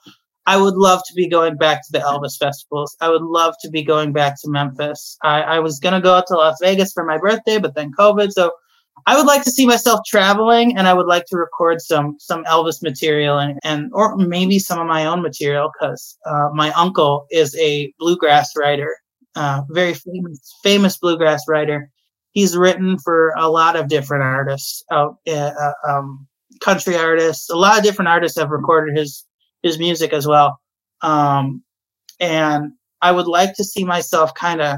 I 0.47 0.57
would 0.57 0.75
love 0.75 1.03
to 1.07 1.14
be 1.14 1.29
going 1.29 1.57
back 1.57 1.83
to 1.87 1.93
the 1.93 1.99
Elvis 1.99 2.38
festivals. 2.38 2.97
I 3.01 3.11
would 3.11 3.23
love 3.23 3.55
to 3.61 3.71
be 3.71 3.85
going 3.85 4.12
back 4.12 4.41
to 4.41 4.51
Memphis. 4.51 5.17
I, 5.23 5.43
I 5.43 5.59
was 5.61 5.79
gonna 5.79 6.01
go 6.01 6.14
out 6.14 6.27
to 6.29 6.35
Las 6.35 6.57
Vegas 6.61 6.93
for 6.93 7.05
my 7.05 7.19
birthday, 7.19 7.59
but 7.59 7.75
then 7.75 7.93
COVID. 7.99 8.33
So 8.33 8.53
I 9.07 9.17
would 9.17 9.27
like 9.27 9.43
to 9.45 9.51
see 9.51 9.67
myself 9.67 10.01
traveling 10.07 10.77
and 10.77 10.88
I 10.88 10.95
would 10.95 11.07
like 11.07 11.27
to 11.27 11.37
record 11.37 11.83
some 11.83 12.17
some 12.19 12.45
Elvis 12.45 12.83
material 12.83 13.38
and, 13.38 13.59
and 13.62 13.91
or 13.93 14.17
maybe 14.17 14.59
some 14.59 14.81
of 14.81 14.87
my 14.87 15.05
own 15.05 15.23
material 15.23 15.71
because 15.79 16.17
uh, 16.27 16.49
my 16.55 16.73
uncle 16.73 17.27
is 17.31 17.55
a 17.57 17.93
bluegrass 17.99 18.57
writer, 18.57 18.97
uh, 19.37 19.62
very 19.69 19.95
famous 19.95 20.55
famous 20.62 20.97
bluegrass 20.97 21.43
writer. 21.47 21.91
He's 22.38 22.57
written 22.57 23.01
for 23.01 23.35
a 23.37 23.51
lot 23.51 23.74
of 23.74 23.88
different 23.88 24.22
artists, 24.22 24.85
uh, 24.92 25.09
uh, 25.29 25.72
um, 25.88 26.29
country 26.61 26.94
artists. 26.94 27.51
A 27.51 27.57
lot 27.57 27.77
of 27.77 27.83
different 27.83 28.09
artists 28.09 28.38
have 28.38 28.51
recorded 28.51 28.96
his 28.96 29.27
his 29.64 29.77
music 29.77 30.12
as 30.12 30.24
well. 30.24 30.61
Um, 31.03 31.64
and 32.20 32.70
I 33.03 33.11
would 33.11 33.27
like 33.27 33.55
to 33.55 33.64
see 33.64 33.83
myself 33.83 34.35
kind 34.35 34.61
of 34.61 34.77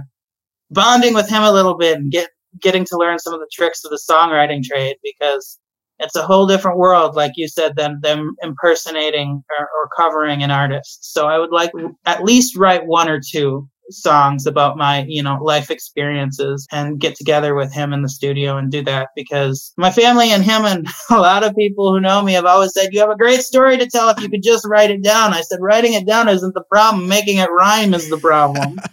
bonding 0.71 1.13
with 1.13 1.29
him 1.29 1.43
a 1.43 1.53
little 1.53 1.77
bit 1.77 1.99
and 1.99 2.11
get 2.11 2.31
getting 2.63 2.87
to 2.87 2.97
learn 2.97 3.19
some 3.19 3.35
of 3.35 3.41
the 3.41 3.51
tricks 3.53 3.85
of 3.85 3.91
the 3.91 4.01
songwriting 4.11 4.63
trade 4.63 4.97
because 5.03 5.59
it's 5.99 6.17
a 6.17 6.27
whole 6.27 6.47
different 6.47 6.79
world, 6.79 7.15
like 7.15 7.33
you 7.37 7.47
said, 7.47 7.77
than 7.77 8.01
them 8.01 8.37
impersonating 8.43 9.45
or, 9.59 9.65
or 9.67 9.91
covering 9.95 10.43
an 10.43 10.51
artist. 10.51 11.13
So 11.13 11.29
I 11.29 11.37
would 11.37 11.53
like 11.53 11.73
at 12.07 12.25
least 12.25 12.57
write 12.57 12.87
one 12.87 13.11
or 13.11 13.21
two 13.21 13.69
songs 13.91 14.47
about 14.47 14.77
my, 14.77 15.05
you 15.09 15.23
know, 15.23 15.39
life 15.43 15.71
experiences 15.71 16.67
and 16.73 17.01
get 17.01 17.15
together 17.15 17.55
with 17.55 17.73
him 17.73 17.93
in 17.93 18.03
the 18.03 18.09
studio 18.09 18.57
and 18.57 18.71
do 18.71 18.83
that 18.85 19.09
because 19.15 19.73
my 19.77 19.91
family 19.91 20.31
and 20.31 20.45
him 20.45 20.65
and 20.65 20.87
a 21.11 21.19
lot 21.19 21.45
of 21.45 21.55
people 21.57 21.93
who 21.93 22.01
know 22.01 22.23
me 22.23 22.33
have 22.33 22.47
always 22.47 22.73
said, 22.73 22.91
you 22.93 23.01
have 23.01 23.11
a 23.11 23.17
great 23.17 23.41
story 23.41 23.77
to 23.77 23.87
tell 23.87 24.09
if 24.09 24.21
you 24.21 24.29
could 24.29 24.43
just 24.43 24.67
write 24.67 24.91
it 24.91 25.03
down. 25.03 25.35
I 25.35 25.43
said, 25.43 25.59
writing 25.61 25.95
it 25.95 26.07
down 26.07 26.29
isn't 26.29 26.55
the 26.55 26.65
problem. 26.65 27.09
Making 27.09 27.39
it 27.39 27.51
rhyme 27.51 27.95
is 27.95 28.09
the 28.09 28.19
problem. 28.19 28.79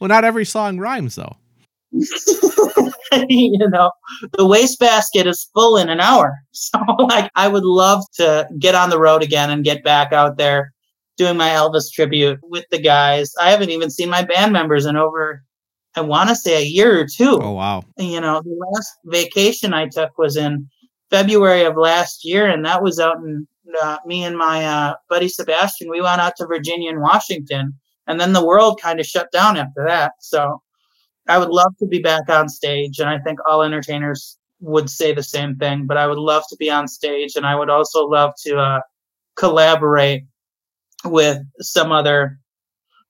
Well, 0.00 0.08
not 0.08 0.24
every 0.24 0.44
song 0.44 0.78
rhymes, 0.78 1.16
though. 1.16 1.36
you 1.92 3.68
know, 3.68 3.90
the 4.36 4.46
wastebasket 4.46 5.26
is 5.26 5.48
full 5.54 5.76
in 5.76 5.88
an 5.88 6.00
hour. 6.00 6.36
So, 6.52 6.78
like, 6.98 7.30
I 7.36 7.48
would 7.48 7.64
love 7.64 8.04
to 8.14 8.48
get 8.58 8.74
on 8.74 8.90
the 8.90 8.98
road 8.98 9.22
again 9.22 9.50
and 9.50 9.64
get 9.64 9.84
back 9.84 10.12
out 10.12 10.36
there 10.36 10.72
doing 11.18 11.36
my 11.36 11.48
Elvis 11.48 11.92
tribute 11.92 12.38
with 12.42 12.64
the 12.70 12.80
guys. 12.80 13.32
I 13.40 13.50
haven't 13.50 13.70
even 13.70 13.90
seen 13.90 14.08
my 14.08 14.22
band 14.22 14.52
members 14.52 14.86
in 14.86 14.96
over, 14.96 15.42
I 15.96 16.00
want 16.00 16.30
to 16.30 16.36
say, 16.36 16.56
a 16.56 16.64
year 16.64 16.98
or 17.00 17.06
two. 17.06 17.38
Oh, 17.42 17.52
wow. 17.52 17.82
You 17.98 18.20
know, 18.20 18.40
the 18.40 18.56
last 18.72 18.94
vacation 19.04 19.74
I 19.74 19.88
took 19.88 20.16
was 20.16 20.36
in 20.36 20.68
February 21.10 21.64
of 21.64 21.76
last 21.76 22.24
year, 22.24 22.46
and 22.46 22.64
that 22.64 22.82
was 22.82 22.98
out 22.98 23.16
in 23.16 23.46
uh, 23.82 23.98
me 24.06 24.24
and 24.24 24.38
my 24.38 24.64
uh, 24.64 24.94
buddy 25.10 25.28
Sebastian. 25.28 25.90
We 25.90 26.00
went 26.00 26.20
out 26.20 26.36
to 26.36 26.46
Virginia 26.46 26.90
and 26.90 27.02
Washington, 27.02 27.74
and 28.06 28.18
then 28.18 28.32
the 28.32 28.46
world 28.46 28.80
kind 28.80 29.00
of 29.00 29.06
shut 29.06 29.30
down 29.32 29.56
after 29.56 29.84
that. 29.86 30.12
So, 30.20 30.62
I 31.28 31.36
would 31.36 31.50
love 31.50 31.76
to 31.80 31.86
be 31.86 31.98
back 31.98 32.28
on 32.28 32.48
stage, 32.48 32.98
and 32.98 33.08
I 33.08 33.18
think 33.18 33.38
all 33.46 33.62
entertainers 33.62 34.38
would 34.60 34.88
say 34.88 35.12
the 35.12 35.22
same 35.22 35.56
thing. 35.56 35.86
But 35.86 35.98
I 35.98 36.06
would 36.06 36.18
love 36.18 36.44
to 36.48 36.56
be 36.56 36.70
on 36.70 36.88
stage, 36.88 37.36
and 37.36 37.44
I 37.44 37.54
would 37.54 37.68
also 37.68 38.06
love 38.06 38.32
to 38.46 38.56
uh, 38.56 38.80
collaborate 39.36 40.24
with 41.04 41.38
some 41.60 41.92
other 41.92 42.38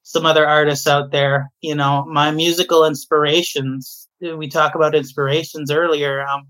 some 0.03 0.24
other 0.24 0.46
artists 0.46 0.87
out 0.87 1.11
there. 1.12 1.51
You 1.61 1.74
know, 1.74 2.05
my 2.09 2.31
musical 2.31 2.85
inspirations. 2.85 4.09
We 4.20 4.48
talk 4.48 4.74
about 4.74 4.94
inspirations 4.94 5.70
earlier. 5.70 6.27
Um, 6.27 6.46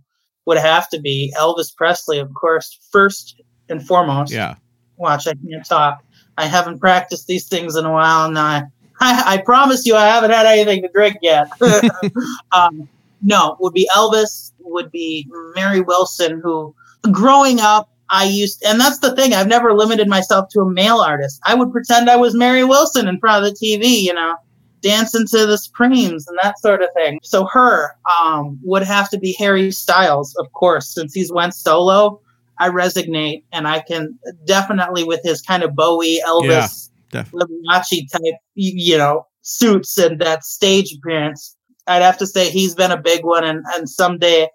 would 0.46 0.58
have 0.58 0.88
to 0.90 1.00
be 1.00 1.32
Elvis 1.36 1.74
Presley, 1.76 2.18
of 2.18 2.32
course, 2.34 2.78
first 2.90 3.40
and 3.68 3.86
foremost 3.86 4.32
Yeah. 4.32 4.54
watch 4.96 5.26
i 5.28 5.34
can't 5.34 5.64
talk 5.66 6.02
i 6.38 6.46
haven't 6.46 6.78
practiced 6.80 7.26
these 7.26 7.46
things 7.46 7.76
in 7.76 7.84
a 7.84 7.92
while 7.92 8.26
and 8.26 8.38
i 8.38 8.62
i, 9.00 9.34
I 9.34 9.42
promise 9.42 9.84
you 9.84 9.94
i 9.94 10.06
haven't 10.06 10.30
had 10.30 10.46
anything 10.46 10.80
to 10.82 10.88
drink 10.88 11.18
yet 11.20 11.48
um, 12.52 12.88
no 13.20 13.56
would 13.60 13.74
be 13.74 13.86
elvis 13.94 14.52
would 14.60 14.90
be 14.90 15.28
mary 15.54 15.82
wilson 15.82 16.40
who 16.42 16.74
growing 17.12 17.60
up 17.60 17.90
i 18.10 18.24
used 18.24 18.62
and 18.64 18.80
that's 18.80 18.98
the 18.98 19.14
thing 19.14 19.32
i've 19.32 19.48
never 19.48 19.74
limited 19.74 20.08
myself 20.08 20.48
to 20.50 20.60
a 20.60 20.70
male 20.70 20.98
artist 20.98 21.40
i 21.44 21.54
would 21.54 21.72
pretend 21.72 22.10
i 22.10 22.16
was 22.16 22.34
mary 22.34 22.64
wilson 22.64 23.08
in 23.08 23.18
front 23.18 23.44
of 23.44 23.50
the 23.50 23.58
tv 23.58 24.02
you 24.02 24.12
know 24.12 24.36
dancing 24.80 25.26
to 25.26 25.44
the 25.46 25.58
supremes 25.58 26.26
and 26.28 26.38
that 26.42 26.58
sort 26.60 26.82
of 26.82 26.88
thing 26.94 27.18
so 27.22 27.44
her 27.46 27.96
um, 28.22 28.58
would 28.62 28.82
have 28.82 29.10
to 29.10 29.18
be 29.18 29.32
harry 29.32 29.70
styles 29.70 30.34
of 30.36 30.50
course 30.52 30.94
since 30.94 31.12
he's 31.12 31.32
went 31.32 31.54
solo 31.54 32.20
I 32.58 32.68
resonate, 32.70 33.44
and 33.52 33.68
I 33.68 33.80
can 33.80 34.18
definitely 34.44 35.04
with 35.04 35.20
his 35.22 35.40
kind 35.40 35.62
of 35.62 35.74
Bowie, 35.74 36.20
Elvis, 36.26 36.90
def- 37.10 37.30
Liberace 37.32 38.10
type, 38.10 38.34
you 38.54 38.98
know, 38.98 39.26
suits 39.42 39.96
and 39.98 40.20
that 40.20 40.44
stage 40.44 40.92
appearance. 40.92 41.56
I'd 41.86 42.02
have 42.02 42.18
to 42.18 42.26
say 42.26 42.50
he's 42.50 42.74
been 42.74 42.90
a 42.90 43.00
big 43.00 43.24
one, 43.24 43.44
and 43.44 43.64
and 43.76 43.88
someday 43.88 44.48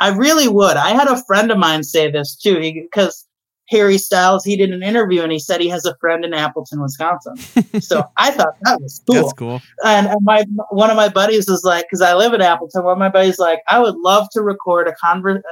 I 0.00 0.08
really 0.08 0.48
would. 0.48 0.76
I 0.76 0.90
had 0.90 1.08
a 1.08 1.22
friend 1.24 1.50
of 1.50 1.58
mine 1.58 1.84
say 1.84 2.10
this 2.10 2.34
too, 2.34 2.58
because 2.58 3.26
Harry 3.68 3.98
Styles 3.98 4.44
he 4.44 4.56
did 4.56 4.70
an 4.70 4.82
interview 4.82 5.22
and 5.22 5.30
he 5.30 5.38
said 5.38 5.60
he 5.60 5.68
has 5.68 5.84
a 5.84 5.96
friend 6.00 6.24
in 6.24 6.34
Appleton, 6.34 6.82
Wisconsin. 6.82 7.36
so 7.80 8.04
I 8.16 8.32
thought 8.32 8.54
that 8.62 8.80
was 8.80 9.00
cool 9.06 9.14
That's 9.14 9.32
cool. 9.34 9.62
and, 9.84 10.08
and 10.08 10.18
my 10.22 10.44
one 10.70 10.90
of 10.90 10.96
my 10.96 11.08
buddies 11.08 11.48
was 11.48 11.62
like, 11.64 11.84
because 11.84 12.00
I 12.00 12.14
live 12.14 12.32
in 12.32 12.40
Appleton, 12.40 12.82
one 12.82 12.94
of 12.94 12.98
my 12.98 13.10
buddies 13.10 13.38
like, 13.38 13.60
I 13.68 13.78
would 13.78 13.96
love 13.96 14.26
to 14.32 14.42
record 14.42 14.88
a 14.88 14.94
conver- 15.04 15.42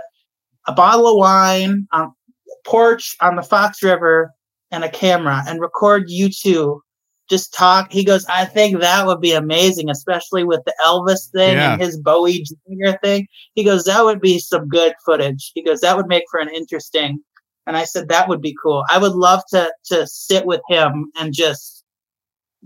a 0.66 0.72
bottle 0.72 1.06
of 1.06 1.16
wine 1.16 1.86
on 1.92 2.02
a 2.02 2.68
porch 2.68 3.16
on 3.20 3.36
the 3.36 3.42
Fox 3.42 3.82
River 3.82 4.32
and 4.70 4.82
a 4.82 4.90
camera 4.90 5.42
and 5.46 5.60
record 5.60 6.04
you 6.08 6.28
two 6.28 6.82
just 7.28 7.52
talk. 7.52 7.92
He 7.92 8.04
goes, 8.04 8.24
I 8.26 8.44
think 8.44 8.80
that 8.80 9.06
would 9.06 9.20
be 9.20 9.32
amazing, 9.32 9.90
especially 9.90 10.44
with 10.44 10.60
the 10.64 10.74
Elvis 10.84 11.30
thing 11.30 11.56
Yeah. 11.56 11.72
and 11.74 11.82
his 11.82 11.98
Bowie 11.98 12.42
Jr. 12.44 12.96
thing. 13.02 13.26
He 13.54 13.64
goes, 13.64 13.84
that 13.84 14.04
would 14.04 14.20
be 14.20 14.38
some 14.38 14.66
good 14.68 14.94
footage. 15.04 15.52
He 15.54 15.62
goes, 15.62 15.80
that 15.80 15.96
would 15.96 16.06
make 16.06 16.24
for 16.30 16.40
an 16.40 16.48
interesting. 16.48 17.18
And 17.66 17.76
I 17.76 17.84
said, 17.84 18.08
that 18.08 18.28
would 18.28 18.40
be 18.40 18.56
cool. 18.62 18.82
I 18.88 18.98
would 18.98 19.12
love 19.12 19.42
to 19.50 19.72
to 19.86 20.06
sit 20.06 20.46
with 20.46 20.62
him 20.68 21.10
and 21.18 21.34
just 21.34 21.84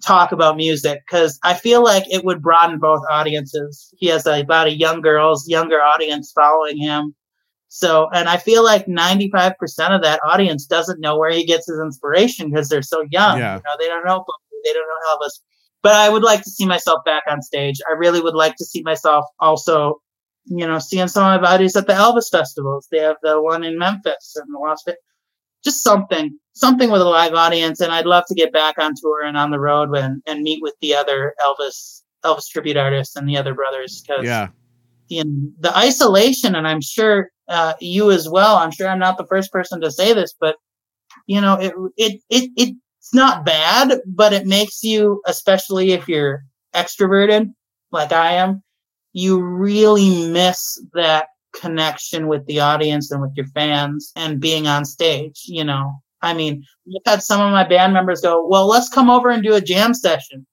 talk 0.02 0.32
about 0.32 0.56
music 0.56 1.00
because 1.06 1.38
I 1.42 1.54
feel 1.54 1.82
like 1.82 2.04
it 2.10 2.24
would 2.24 2.40
broaden 2.40 2.78
both 2.78 3.02
audiences. 3.10 3.92
He 3.98 4.06
has 4.06 4.26
a, 4.26 4.40
about 4.40 4.68
a 4.68 4.76
young 4.76 5.00
girls, 5.00 5.46
younger 5.48 5.80
audience 5.82 6.32
following 6.34 6.78
him. 6.78 7.14
So, 7.68 8.08
and 8.12 8.28
I 8.28 8.36
feel 8.36 8.62
like 8.64 8.86
95% 8.86 9.54
of 9.94 10.02
that 10.02 10.20
audience 10.26 10.66
doesn't 10.66 11.00
know 11.00 11.18
where 11.18 11.30
he 11.30 11.44
gets 11.46 11.66
his 11.66 11.78
inspiration 11.80 12.50
because 12.50 12.68
they're 12.68 12.82
so 12.82 13.02
young. 13.10 13.38
Yeah. 13.38 13.56
You 13.56 13.62
know, 13.64 13.70
they 13.78 13.86
don't 13.86 14.04
know, 14.04 14.24
they 14.64 14.72
don't 14.72 14.86
know 14.86 15.14
Elvis. 15.14 15.40
But 15.82 15.94
I 15.94 16.08
would 16.08 16.22
like 16.22 16.42
to 16.42 16.50
see 16.50 16.64
myself 16.66 17.04
back 17.04 17.24
on 17.28 17.42
stage. 17.42 17.76
I 17.88 17.94
really 17.94 18.20
would 18.20 18.34
like 18.34 18.54
to 18.56 18.64
see 18.64 18.82
myself 18.82 19.24
also, 19.40 20.00
you 20.44 20.66
know, 20.66 20.78
seeing 20.78 21.08
some 21.08 21.24
of 21.24 21.40
my 21.40 21.48
buddies 21.48 21.74
at 21.74 21.86
the 21.88 21.92
Elvis 21.92 22.30
festivals. 22.30 22.86
They 22.90 22.98
have 22.98 23.16
the 23.22 23.42
one 23.42 23.64
in 23.64 23.78
Memphis 23.78 24.36
and 24.36 24.46
the 24.54 24.58
Las 24.58 24.82
Vegas. 24.86 25.00
Just 25.64 25.82
something, 25.82 26.38
something 26.54 26.90
with 26.90 27.02
a 27.02 27.08
live 27.08 27.34
audience. 27.34 27.80
And 27.80 27.92
I'd 27.92 28.06
love 28.06 28.24
to 28.28 28.34
get 28.34 28.52
back 28.52 28.76
on 28.78 28.94
tour 29.00 29.24
and 29.24 29.36
on 29.36 29.50
the 29.50 29.60
road 29.60 29.96
and, 29.96 30.22
and 30.26 30.42
meet 30.42 30.60
with 30.62 30.74
the 30.80 30.94
other 30.94 31.34
Elvis, 31.40 32.02
Elvis 32.24 32.48
tribute 32.48 32.76
artists 32.76 33.16
and 33.16 33.28
the 33.28 33.36
other 33.36 33.54
brothers. 33.54 34.04
Cause 34.08 34.24
Yeah. 34.24 34.48
in 35.10 35.52
the 35.58 35.76
isolation, 35.76 36.54
and 36.54 36.66
I'm 36.66 36.80
sure 36.80 37.30
uh, 37.48 37.74
you 37.80 38.10
as 38.10 38.28
well. 38.28 38.56
I'm 38.56 38.70
sure 38.70 38.88
I'm 38.88 38.98
not 38.98 39.18
the 39.18 39.26
first 39.26 39.50
person 39.52 39.80
to 39.80 39.90
say 39.90 40.12
this, 40.12 40.34
but 40.38 40.56
you 41.26 41.40
know, 41.40 41.54
it 41.60 41.74
it 41.96 42.20
it 42.30 42.50
it 42.56 42.76
it's 43.12 43.18
not 43.18 43.44
bad, 43.44 44.00
but 44.06 44.32
it 44.32 44.46
makes 44.46 44.82
you, 44.82 45.20
especially 45.26 45.92
if 45.92 46.08
you're 46.08 46.44
extroverted 46.74 47.52
like 47.90 48.10
I 48.10 48.32
am, 48.32 48.62
you 49.12 49.42
really 49.42 50.28
miss 50.28 50.82
that 50.94 51.26
connection 51.54 52.26
with 52.26 52.46
the 52.46 52.60
audience 52.60 53.10
and 53.10 53.20
with 53.20 53.32
your 53.36 53.46
fans 53.48 54.12
and 54.16 54.40
being 54.40 54.66
on 54.66 54.86
stage. 54.86 55.42
You 55.44 55.62
know, 55.62 55.92
I 56.22 56.32
mean, 56.32 56.64
I've 56.88 57.12
had 57.12 57.22
some 57.22 57.42
of 57.42 57.52
my 57.52 57.68
band 57.68 57.92
members 57.92 58.22
go, 58.22 58.46
"Well, 58.46 58.66
let's 58.66 58.88
come 58.88 59.10
over 59.10 59.28
and 59.28 59.42
do 59.42 59.54
a 59.54 59.60
jam 59.60 59.92
session." 59.92 60.46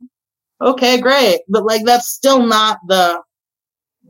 okay, 0.62 1.00
great. 1.00 1.40
But 1.48 1.64
like 1.64 1.86
that's 1.86 2.10
still 2.10 2.46
not 2.46 2.80
the 2.88 3.22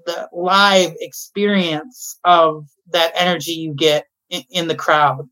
the 0.07 0.27
live 0.33 0.93
experience 1.01 2.19
of 2.23 2.65
that 2.91 3.11
energy 3.15 3.51
you 3.51 3.75
get 3.75 4.05
in, 4.31 4.41
in 4.49 4.67
the 4.67 4.75
crowd. 4.75 5.29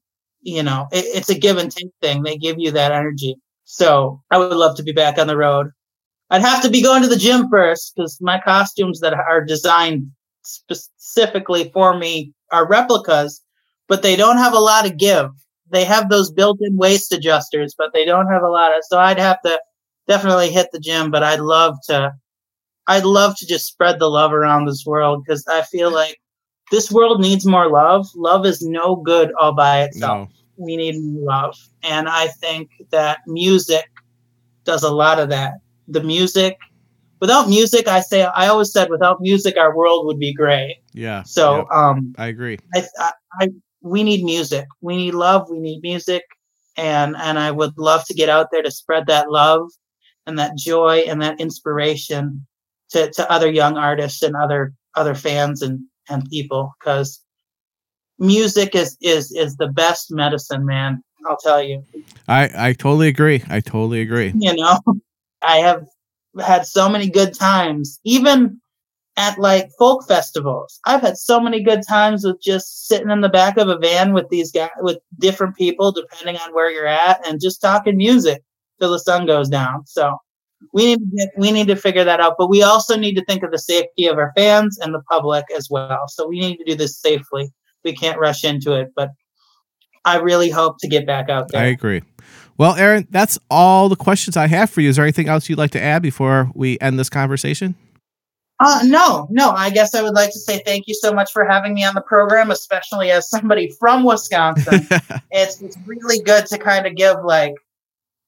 You 0.47 0.63
know, 0.63 0.87
it, 0.93 1.03
it's 1.13 1.27
a 1.27 1.37
give 1.37 1.57
and 1.57 1.69
take 1.69 1.89
thing. 2.01 2.23
They 2.23 2.37
give 2.37 2.57
you 2.57 2.71
that 2.71 2.93
energy. 2.93 3.35
So 3.65 4.21
I 4.31 4.37
would 4.37 4.53
love 4.53 4.77
to 4.77 4.83
be 4.83 4.93
back 4.93 5.17
on 5.17 5.27
the 5.27 5.35
road. 5.35 5.71
I'd 6.29 6.41
have 6.41 6.63
to 6.63 6.69
be 6.69 6.81
going 6.81 7.01
to 7.01 7.09
the 7.09 7.17
gym 7.17 7.49
first 7.49 7.91
because 7.93 8.17
my 8.21 8.39
costumes 8.39 9.01
that 9.01 9.13
are 9.13 9.43
designed 9.43 10.09
specifically 10.43 11.69
for 11.73 11.97
me 11.97 12.31
are 12.53 12.65
replicas, 12.65 13.43
but 13.89 14.03
they 14.03 14.15
don't 14.15 14.37
have 14.37 14.53
a 14.53 14.59
lot 14.59 14.85
of 14.85 14.97
give. 14.97 15.31
They 15.69 15.83
have 15.83 16.07
those 16.07 16.31
built-in 16.31 16.77
waist 16.77 17.11
adjusters, 17.11 17.75
but 17.77 17.91
they 17.93 18.05
don't 18.05 18.31
have 18.31 18.41
a 18.41 18.49
lot 18.49 18.71
of. 18.71 18.83
So 18.87 18.99
I'd 18.99 19.19
have 19.19 19.41
to 19.41 19.59
definitely 20.07 20.49
hit 20.49 20.69
the 20.71 20.79
gym, 20.79 21.11
but 21.11 21.23
I'd 21.23 21.41
love 21.41 21.75
to. 21.89 22.13
I'd 22.87 23.03
love 23.03 23.35
to 23.39 23.45
just 23.45 23.67
spread 23.67 23.99
the 23.99 24.09
love 24.09 24.31
around 24.31 24.65
this 24.65 24.85
world 24.85 25.25
because 25.25 25.45
I 25.45 25.63
feel 25.63 25.91
like 25.91 26.17
this 26.71 26.91
world 26.91 27.21
needs 27.21 27.45
more 27.45 27.69
love. 27.69 28.07
Love 28.15 28.45
is 28.45 28.61
no 28.61 28.95
good 28.95 29.31
all 29.39 29.53
by 29.53 29.83
itself. 29.83 30.29
No. 30.29 30.33
We 30.57 30.75
need 30.75 30.95
love, 30.97 31.55
and 31.83 32.09
I 32.09 32.27
think 32.27 32.71
that 32.89 33.19
music 33.27 33.85
does 34.63 34.81
a 34.81 34.91
lot 34.91 35.19
of 35.19 35.29
that. 35.29 35.53
The 35.87 36.01
music 36.01 36.57
without 37.19 37.49
music, 37.49 37.87
I 37.87 38.01
say 38.01 38.23
I 38.23 38.47
always 38.47 38.71
said 38.71 38.89
without 38.89 39.21
music 39.21 39.57
our 39.57 39.75
world 39.75 40.05
would 40.05 40.19
be 40.19 40.33
gray. 40.33 40.79
Yeah. 40.93 41.23
So 41.23 41.57
yep. 41.57 41.67
um, 41.71 42.15
I 42.17 42.27
agree. 42.27 42.59
I, 42.75 42.83
I, 42.99 43.11
I 43.39 43.49
we 43.81 44.03
need 44.03 44.23
music. 44.23 44.65
We 44.81 44.97
need 44.97 45.13
love. 45.13 45.49
We 45.49 45.59
need 45.59 45.81
music, 45.81 46.23
and 46.75 47.15
and 47.17 47.39
I 47.39 47.51
would 47.51 47.77
love 47.77 48.05
to 48.05 48.13
get 48.13 48.29
out 48.29 48.47
there 48.51 48.63
to 48.63 48.71
spread 48.71 49.07
that 49.07 49.31
love 49.31 49.69
and 50.25 50.37
that 50.39 50.57
joy 50.57 51.05
and 51.07 51.21
that 51.21 51.39
inspiration 51.39 52.45
to 52.89 53.11
to 53.11 53.31
other 53.31 53.49
young 53.49 53.77
artists 53.77 54.21
and 54.21 54.35
other 54.35 54.73
other 54.95 55.15
fans 55.15 55.61
and 55.61 55.79
and 56.09 56.29
people 56.29 56.73
because 56.79 57.21
music 58.19 58.75
is 58.75 58.97
is 59.01 59.31
is 59.31 59.55
the 59.57 59.67
best 59.67 60.11
medicine, 60.11 60.65
man. 60.65 61.03
I'll 61.27 61.37
tell 61.37 61.61
you. 61.61 61.83
I 62.27 62.69
I 62.69 62.73
totally 62.73 63.07
agree. 63.07 63.43
I 63.49 63.59
totally 63.59 64.01
agree. 64.01 64.33
You 64.35 64.55
know, 64.55 64.79
I 65.41 65.57
have 65.57 65.85
had 66.39 66.65
so 66.65 66.89
many 66.89 67.09
good 67.09 67.33
times, 67.33 67.99
even 68.03 68.59
at 69.17 69.39
like 69.39 69.69
folk 69.79 70.07
festivals. 70.07 70.79
I've 70.85 71.01
had 71.01 71.17
so 71.17 71.39
many 71.39 71.61
good 71.63 71.81
times 71.87 72.23
with 72.23 72.41
just 72.41 72.87
sitting 72.87 73.09
in 73.09 73.21
the 73.21 73.29
back 73.29 73.57
of 73.57 73.67
a 73.67 73.77
van 73.77 74.13
with 74.13 74.29
these 74.29 74.51
guys, 74.51 74.69
with 74.77 74.99
different 75.19 75.55
people, 75.55 75.91
depending 75.91 76.37
on 76.37 76.53
where 76.53 76.71
you're 76.71 76.87
at, 76.87 77.25
and 77.27 77.41
just 77.41 77.59
talking 77.59 77.97
music 77.97 78.43
till 78.79 78.91
the 78.91 78.99
sun 78.99 79.25
goes 79.25 79.49
down. 79.49 79.85
So 79.87 80.17
we 80.73 80.85
need 80.85 80.99
to 80.99 81.17
get, 81.17 81.29
we 81.37 81.51
need 81.51 81.67
to 81.67 81.75
figure 81.75 82.03
that 82.03 82.19
out, 82.19 82.35
but 82.37 82.49
we 82.49 82.63
also 82.63 82.95
need 82.95 83.15
to 83.15 83.25
think 83.25 83.43
of 83.43 83.51
the 83.51 83.59
safety 83.59 84.07
of 84.07 84.17
our 84.17 84.33
fans 84.35 84.77
and 84.79 84.93
the 84.93 85.01
public 85.09 85.45
as 85.55 85.69
well. 85.69 86.07
So 86.07 86.27
we 86.27 86.39
need 86.39 86.57
to 86.57 86.63
do 86.63 86.75
this 86.75 86.97
safely. 86.99 87.51
We 87.83 87.93
can't 87.93 88.19
rush 88.19 88.43
into 88.43 88.73
it, 88.73 88.91
but 88.95 89.11
I 90.05 90.17
really 90.17 90.49
hope 90.49 90.77
to 90.79 90.87
get 90.87 91.05
back 91.05 91.29
out 91.29 91.49
there. 91.49 91.61
I 91.61 91.65
agree. 91.65 92.01
Well, 92.57 92.75
Aaron, 92.75 93.07
that's 93.11 93.37
all 93.51 93.87
the 93.87 93.95
questions 93.95 94.35
I 94.35 94.47
have 94.47 94.69
for 94.69 94.81
you. 94.81 94.89
Is 94.89 94.95
there 94.95 95.05
anything 95.05 95.29
else 95.29 95.47
you'd 95.47 95.59
like 95.59 95.71
to 95.71 95.81
add 95.81 96.01
before 96.01 96.51
we 96.55 96.79
end 96.79 96.97
this 96.97 97.09
conversation? 97.09 97.75
Uh, 98.59 98.81
no, 98.85 99.27
no. 99.29 99.51
I 99.51 99.69
guess 99.69 99.93
I 99.93 100.01
would 100.01 100.15
like 100.15 100.31
to 100.31 100.39
say 100.39 100.63
thank 100.65 100.85
you 100.87 100.95
so 100.95 101.13
much 101.13 101.31
for 101.31 101.45
having 101.45 101.75
me 101.75 101.83
on 101.83 101.93
the 101.93 102.01
program, 102.01 102.49
especially 102.49 103.11
as 103.11 103.29
somebody 103.29 103.71
from 103.79 104.03
Wisconsin. 104.03 104.87
it's, 105.31 105.61
it's 105.61 105.77
really 105.85 106.19
good 106.23 106.47
to 106.47 106.57
kind 106.57 106.87
of 106.87 106.95
give 106.95 107.17
like, 107.23 107.53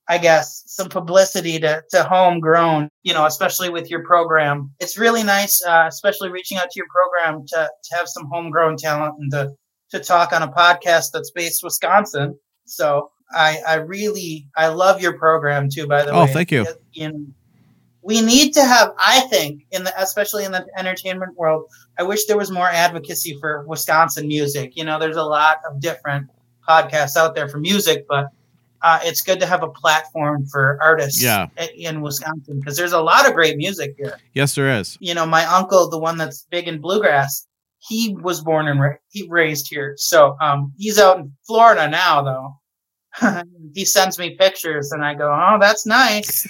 I 0.10 0.18
guess, 0.18 0.64
some 0.66 0.90
publicity 0.90 1.60
to, 1.60 1.84
to 1.92 2.04
homegrown, 2.04 2.90
you 3.04 3.14
know, 3.14 3.28
especially 3.28 3.70
with 3.70 3.92
your 3.92 4.04
program. 4.04 4.72
It's 4.80 4.98
really 4.98 5.22
nice, 5.22 5.64
uh, 5.64 5.86
especially 5.88 6.30
reaching 6.32 6.58
out 6.58 6.72
to 6.72 6.80
your 6.80 6.88
program 6.90 7.46
to, 7.48 7.70
to 7.84 7.96
have 7.96 8.08
some 8.08 8.28
homegrown 8.32 8.78
talent 8.78 9.16
and 9.20 9.32
to, 9.32 9.52
to 9.92 10.00
talk 10.00 10.34
on 10.34 10.42
a 10.42 10.48
podcast 10.48 11.12
that's 11.14 11.30
based 11.30 11.64
Wisconsin. 11.64 12.38
So 12.66 13.12
I, 13.32 13.60
I 13.68 13.76
really, 13.76 14.48
I 14.58 14.70
love 14.70 15.00
your 15.00 15.16
program 15.20 15.70
too, 15.70 15.86
by 15.86 16.04
the 16.04 16.12
oh, 16.12 16.24
way. 16.26 16.30
Oh, 16.30 16.34
thank 16.34 16.52
you. 16.52 16.66
you 16.92 17.12
know, 17.12 17.26
we 18.02 18.22
need 18.22 18.54
to 18.54 18.64
have, 18.64 18.94
I 18.98 19.22
think, 19.30 19.68
in 19.72 19.84
the, 19.84 19.94
especially 20.02 20.44
in 20.44 20.52
the 20.52 20.66
entertainment 20.76 21.38
world, 21.38 21.66
I 22.00 22.04
wish 22.04 22.26
there 22.26 22.38
was 22.38 22.50
more 22.50 22.68
advocacy 22.68 23.38
for 23.40 23.64
Wisconsin 23.68 24.28
music. 24.28 24.76
You 24.76 24.86
know, 24.86 24.98
there's 24.98 25.18
a 25.18 25.24
lot 25.24 25.58
of 25.70 25.80
different 25.80 26.32
podcasts 26.68 27.16
out 27.16 27.36
there 27.36 27.48
for 27.48 27.60
music, 27.60 28.06
but 28.10 28.30
uh, 28.82 29.00
it's 29.04 29.22
good 29.22 29.40
to 29.40 29.46
have 29.46 29.64
a 29.64 29.70
platform 29.70 30.46
for 30.48 30.78
artists 30.82 31.22
yeah. 31.22 31.48
in 31.76 32.02
Wisconsin 32.02 32.60
because 32.60 32.78
there's 32.78 32.94
a 32.94 33.02
lot 33.02 33.28
of 33.28 33.34
great 33.34 33.58
music 33.58 33.96
here. 33.98 34.18
Yes, 34.34 34.56
there 34.56 34.70
is. 34.80 34.98
You 35.02 35.14
know, 35.14 35.26
my 35.26 35.46
uncle, 35.46 35.90
the 35.90 36.00
one 36.00 36.18
that's 36.18 36.46
big 36.50 36.68
in 36.68 36.80
bluegrass, 36.80 37.48
he 37.80 38.16
was 38.22 38.42
born 38.42 38.68
and 38.68 38.80
ra- 38.80 38.96
he 39.10 39.28
raised 39.30 39.68
here. 39.70 39.96
So 39.98 40.36
um, 40.42 40.74
he's 40.78 41.00
out 41.00 41.20
in 41.20 41.34
Florida 41.46 41.90
now, 41.90 42.22
though. 42.22 43.44
he 43.74 43.86
sends 43.86 44.20
me 44.20 44.36
pictures 44.36 44.92
and 44.92 45.04
I 45.04 45.14
go, 45.14 45.30
oh, 45.32 45.58
that's 45.60 45.86
nice. 45.86 46.48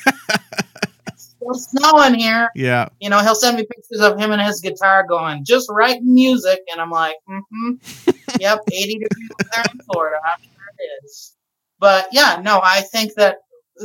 it's 1.08 1.36
still 1.36 1.54
snowing 1.54 2.16
here. 2.16 2.50
Yeah. 2.56 2.90
You 3.00 3.10
know, 3.10 3.20
he'll 3.20 3.36
send 3.36 3.58
me 3.58 3.66
pictures 3.66 4.02
of 4.02 4.20
him 4.20 4.32
and 4.32 4.42
his 4.42 4.60
guitar 4.62 5.06
going, 5.08 5.46
just 5.46 5.68
writing 5.70 6.14
music. 6.14 6.60
And 6.72 6.82
I'm 6.82 6.92
like, 6.92 7.16
mm-hmm. 7.30 8.12
yep, 8.40 8.60
80 8.72 9.00
degrees 9.00 9.30
there 9.52 9.64
in 9.72 9.80
Florida. 9.92 10.18
I'm 10.26 10.42
sure 10.44 10.74
it 10.78 11.06
is. 11.06 11.36
But 11.80 12.08
yeah, 12.12 12.42
no, 12.44 12.62
I 12.64 12.82
think 12.82 13.14
that 13.16 13.38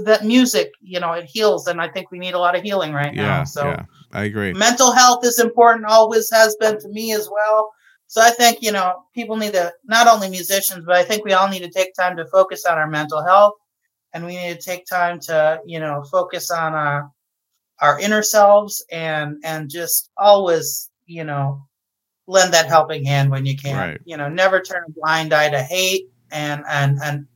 that 0.05 0.24
music, 0.24 0.72
you 0.80 0.99
know, 0.99 1.12
it 1.12 1.24
heals. 1.24 1.66
And 1.66 1.80
I 1.80 1.88
think 1.88 2.11
we 2.11 2.18
need 2.18 2.34
a 2.34 2.38
lot 2.38 2.57
of 2.57 2.62
healing 2.62 2.92
right 2.92 3.14
yeah, 3.14 3.22
now. 3.22 3.45
So 3.45 3.64
yeah, 3.66 3.84
I 4.12 4.24
agree. 4.24 4.53
Mental 4.53 4.92
health 4.92 5.24
is 5.24 5.38
important, 5.38 5.86
always 5.86 6.30
has 6.30 6.57
been 6.57 6.78
to 6.80 6.88
me 6.88 7.12
as 7.12 7.28
well. 7.30 7.70
So 8.07 8.20
I 8.20 8.30
think, 8.30 8.59
you 8.61 8.72
know, 8.72 9.05
people 9.14 9.36
need 9.36 9.53
to, 9.53 9.72
not 9.84 10.07
only 10.07 10.28
musicians, 10.28 10.84
but 10.84 10.97
I 10.97 11.05
think 11.05 11.24
we 11.24 11.32
all 11.32 11.49
need 11.49 11.62
to 11.62 11.70
take 11.70 11.95
time 11.95 12.16
to 12.16 12.26
focus 12.26 12.64
on 12.66 12.76
our 12.78 12.88
mental 12.88 13.24
health. 13.24 13.55
And 14.12 14.24
we 14.24 14.36
need 14.36 14.55
to 14.55 14.62
take 14.62 14.86
time 14.86 15.18
to, 15.20 15.61
you 15.66 15.80
know, 15.80 16.05
focus 16.11 16.51
on 16.51 16.74
our 16.74 17.11
our 17.80 17.99
inner 17.99 18.22
selves 18.22 18.84
and, 18.92 19.36
and 19.45 19.68
just 19.68 20.11
always, 20.16 20.90
you 21.07 21.24
know, 21.24 21.61
lend 22.28 22.55
that 22.55 22.66
helping 22.66 23.05
hand 23.05 23.30
when 23.30 23.45
you 23.47 23.57
can. 23.57 23.76
Right. 23.76 24.01
You 24.05 24.16
know, 24.16 24.28
never 24.28 24.61
turn 24.61 24.84
a 24.86 24.92
blind 24.92 25.34
eye 25.34 25.51
to 25.51 25.61
hate 25.61 26.09
and, 26.30 26.62
and, 26.68 26.99
and 27.03 27.26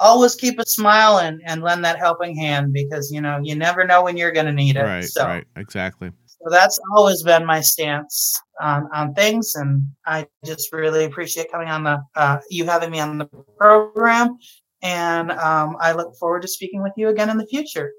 always 0.00 0.34
keep 0.34 0.58
a 0.58 0.66
smile 0.66 1.18
and, 1.18 1.40
and 1.44 1.62
lend 1.62 1.84
that 1.84 1.98
helping 1.98 2.36
hand 2.36 2.72
because, 2.72 3.10
you 3.10 3.20
know, 3.20 3.40
you 3.42 3.54
never 3.54 3.84
know 3.84 4.02
when 4.02 4.16
you're 4.16 4.32
going 4.32 4.46
to 4.46 4.52
need 4.52 4.76
it. 4.76 4.82
Right. 4.82 5.04
So, 5.04 5.24
right. 5.24 5.44
Exactly. 5.56 6.12
So 6.26 6.50
that's 6.50 6.78
always 6.94 7.22
been 7.22 7.44
my 7.44 7.60
stance 7.60 8.40
on, 8.60 8.88
on 8.94 9.12
things, 9.14 9.54
and 9.56 9.82
I 10.06 10.26
just 10.44 10.72
really 10.72 11.04
appreciate 11.04 11.50
coming 11.50 11.68
on 11.68 11.82
the 11.82 12.00
uh, 12.14 12.38
you 12.48 12.64
having 12.64 12.90
me 12.90 13.00
on 13.00 13.18
the 13.18 13.26
program, 13.58 14.36
and 14.80 15.32
um, 15.32 15.76
I 15.80 15.92
look 15.92 16.14
forward 16.14 16.42
to 16.42 16.48
speaking 16.48 16.80
with 16.80 16.92
you 16.96 17.08
again 17.08 17.28
in 17.28 17.38
the 17.38 17.46
future. 17.46 17.90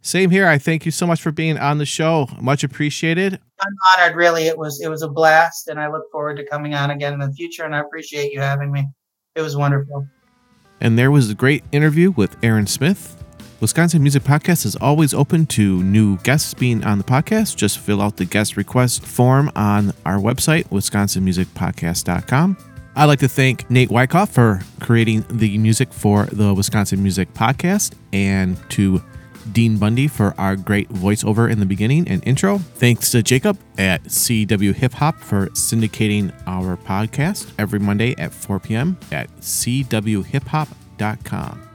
Same 0.00 0.30
here. 0.30 0.46
I 0.46 0.58
thank 0.58 0.84
you 0.84 0.90
so 0.90 1.06
much 1.06 1.22
for 1.22 1.30
being 1.30 1.56
on 1.56 1.78
the 1.78 1.86
show. 1.86 2.28
Much 2.40 2.64
appreciated. 2.64 3.40
I'm 3.60 3.72
honored. 3.96 4.16
Really, 4.16 4.48
it 4.48 4.58
was 4.58 4.80
it 4.82 4.88
was 4.88 5.02
a 5.02 5.08
blast, 5.08 5.68
and 5.68 5.78
I 5.80 5.88
look 5.88 6.10
forward 6.10 6.36
to 6.38 6.46
coming 6.46 6.74
on 6.74 6.90
again 6.90 7.12
in 7.12 7.20
the 7.20 7.32
future. 7.32 7.62
And 7.62 7.76
I 7.76 7.80
appreciate 7.80 8.32
you 8.32 8.40
having 8.40 8.72
me. 8.72 8.86
It 9.36 9.40
was 9.40 9.56
wonderful. 9.56 10.06
And 10.84 10.98
there 10.98 11.10
was 11.10 11.30
a 11.30 11.34
great 11.34 11.64
interview 11.72 12.10
with 12.10 12.36
Aaron 12.44 12.66
Smith. 12.66 13.16
Wisconsin 13.58 14.02
Music 14.02 14.22
Podcast 14.22 14.66
is 14.66 14.76
always 14.76 15.14
open 15.14 15.46
to 15.46 15.82
new 15.82 16.18
guests 16.18 16.52
being 16.52 16.84
on 16.84 16.98
the 16.98 17.04
podcast. 17.04 17.56
Just 17.56 17.78
fill 17.78 18.02
out 18.02 18.18
the 18.18 18.26
guest 18.26 18.58
request 18.58 19.02
form 19.02 19.50
on 19.56 19.94
our 20.04 20.18
website, 20.18 20.66
wisconsinmusicpodcast.com. 20.66 22.58
I'd 22.96 23.04
like 23.06 23.20
to 23.20 23.28
thank 23.28 23.70
Nate 23.70 23.90
Wyckoff 23.90 24.28
for 24.28 24.60
creating 24.80 25.24
the 25.30 25.56
music 25.56 25.90
for 25.90 26.26
the 26.26 26.52
Wisconsin 26.52 27.02
Music 27.02 27.32
Podcast 27.32 27.94
and 28.12 28.58
to 28.72 29.02
Dean 29.52 29.78
Bundy 29.78 30.08
for 30.08 30.34
our 30.38 30.56
great 30.56 30.88
voiceover 30.88 31.50
in 31.50 31.60
the 31.60 31.66
beginning 31.66 32.08
and 32.08 32.26
intro. 32.26 32.58
Thanks 32.58 33.10
to 33.10 33.22
Jacob 33.22 33.58
at 33.78 34.04
CW 34.04 34.74
Hip 34.74 34.92
Hop 34.94 35.18
for 35.18 35.48
syndicating 35.48 36.32
our 36.46 36.76
podcast 36.76 37.52
every 37.58 37.78
Monday 37.78 38.14
at 38.18 38.32
4 38.32 38.60
p.m. 38.60 38.98
at 39.10 39.28
cwhiphop.com 39.38 40.84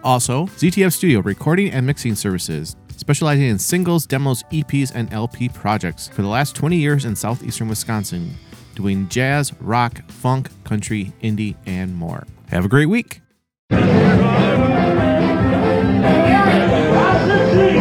also, 0.03 0.45
ZTF 0.45 0.93
Studio 0.93 1.20
recording 1.22 1.72
and 1.72 1.86
mixing 1.86 2.15
services, 2.15 2.76
specializing 2.95 3.45
in 3.45 3.59
singles, 3.59 4.05
demos, 4.05 4.43
EPs, 4.51 4.91
and 4.93 5.11
LP 5.13 5.49
projects 5.49 6.07
for 6.07 6.22
the 6.22 6.28
last 6.28 6.55
20 6.55 6.78
years 6.78 7.05
in 7.05 7.15
southeastern 7.15 7.67
Wisconsin, 7.67 8.34
doing 8.76 9.09
jazz, 9.09 9.53
rock, 9.61 10.09
funk, 10.09 10.49
country, 10.63 11.11
indie, 11.22 11.55
and 11.65 11.95
more. 11.95 12.26
Have 12.49 12.65
a 12.65 12.70
great 12.70 12.88
week 12.88 13.22
the 17.28 17.51
sea. 17.53 17.78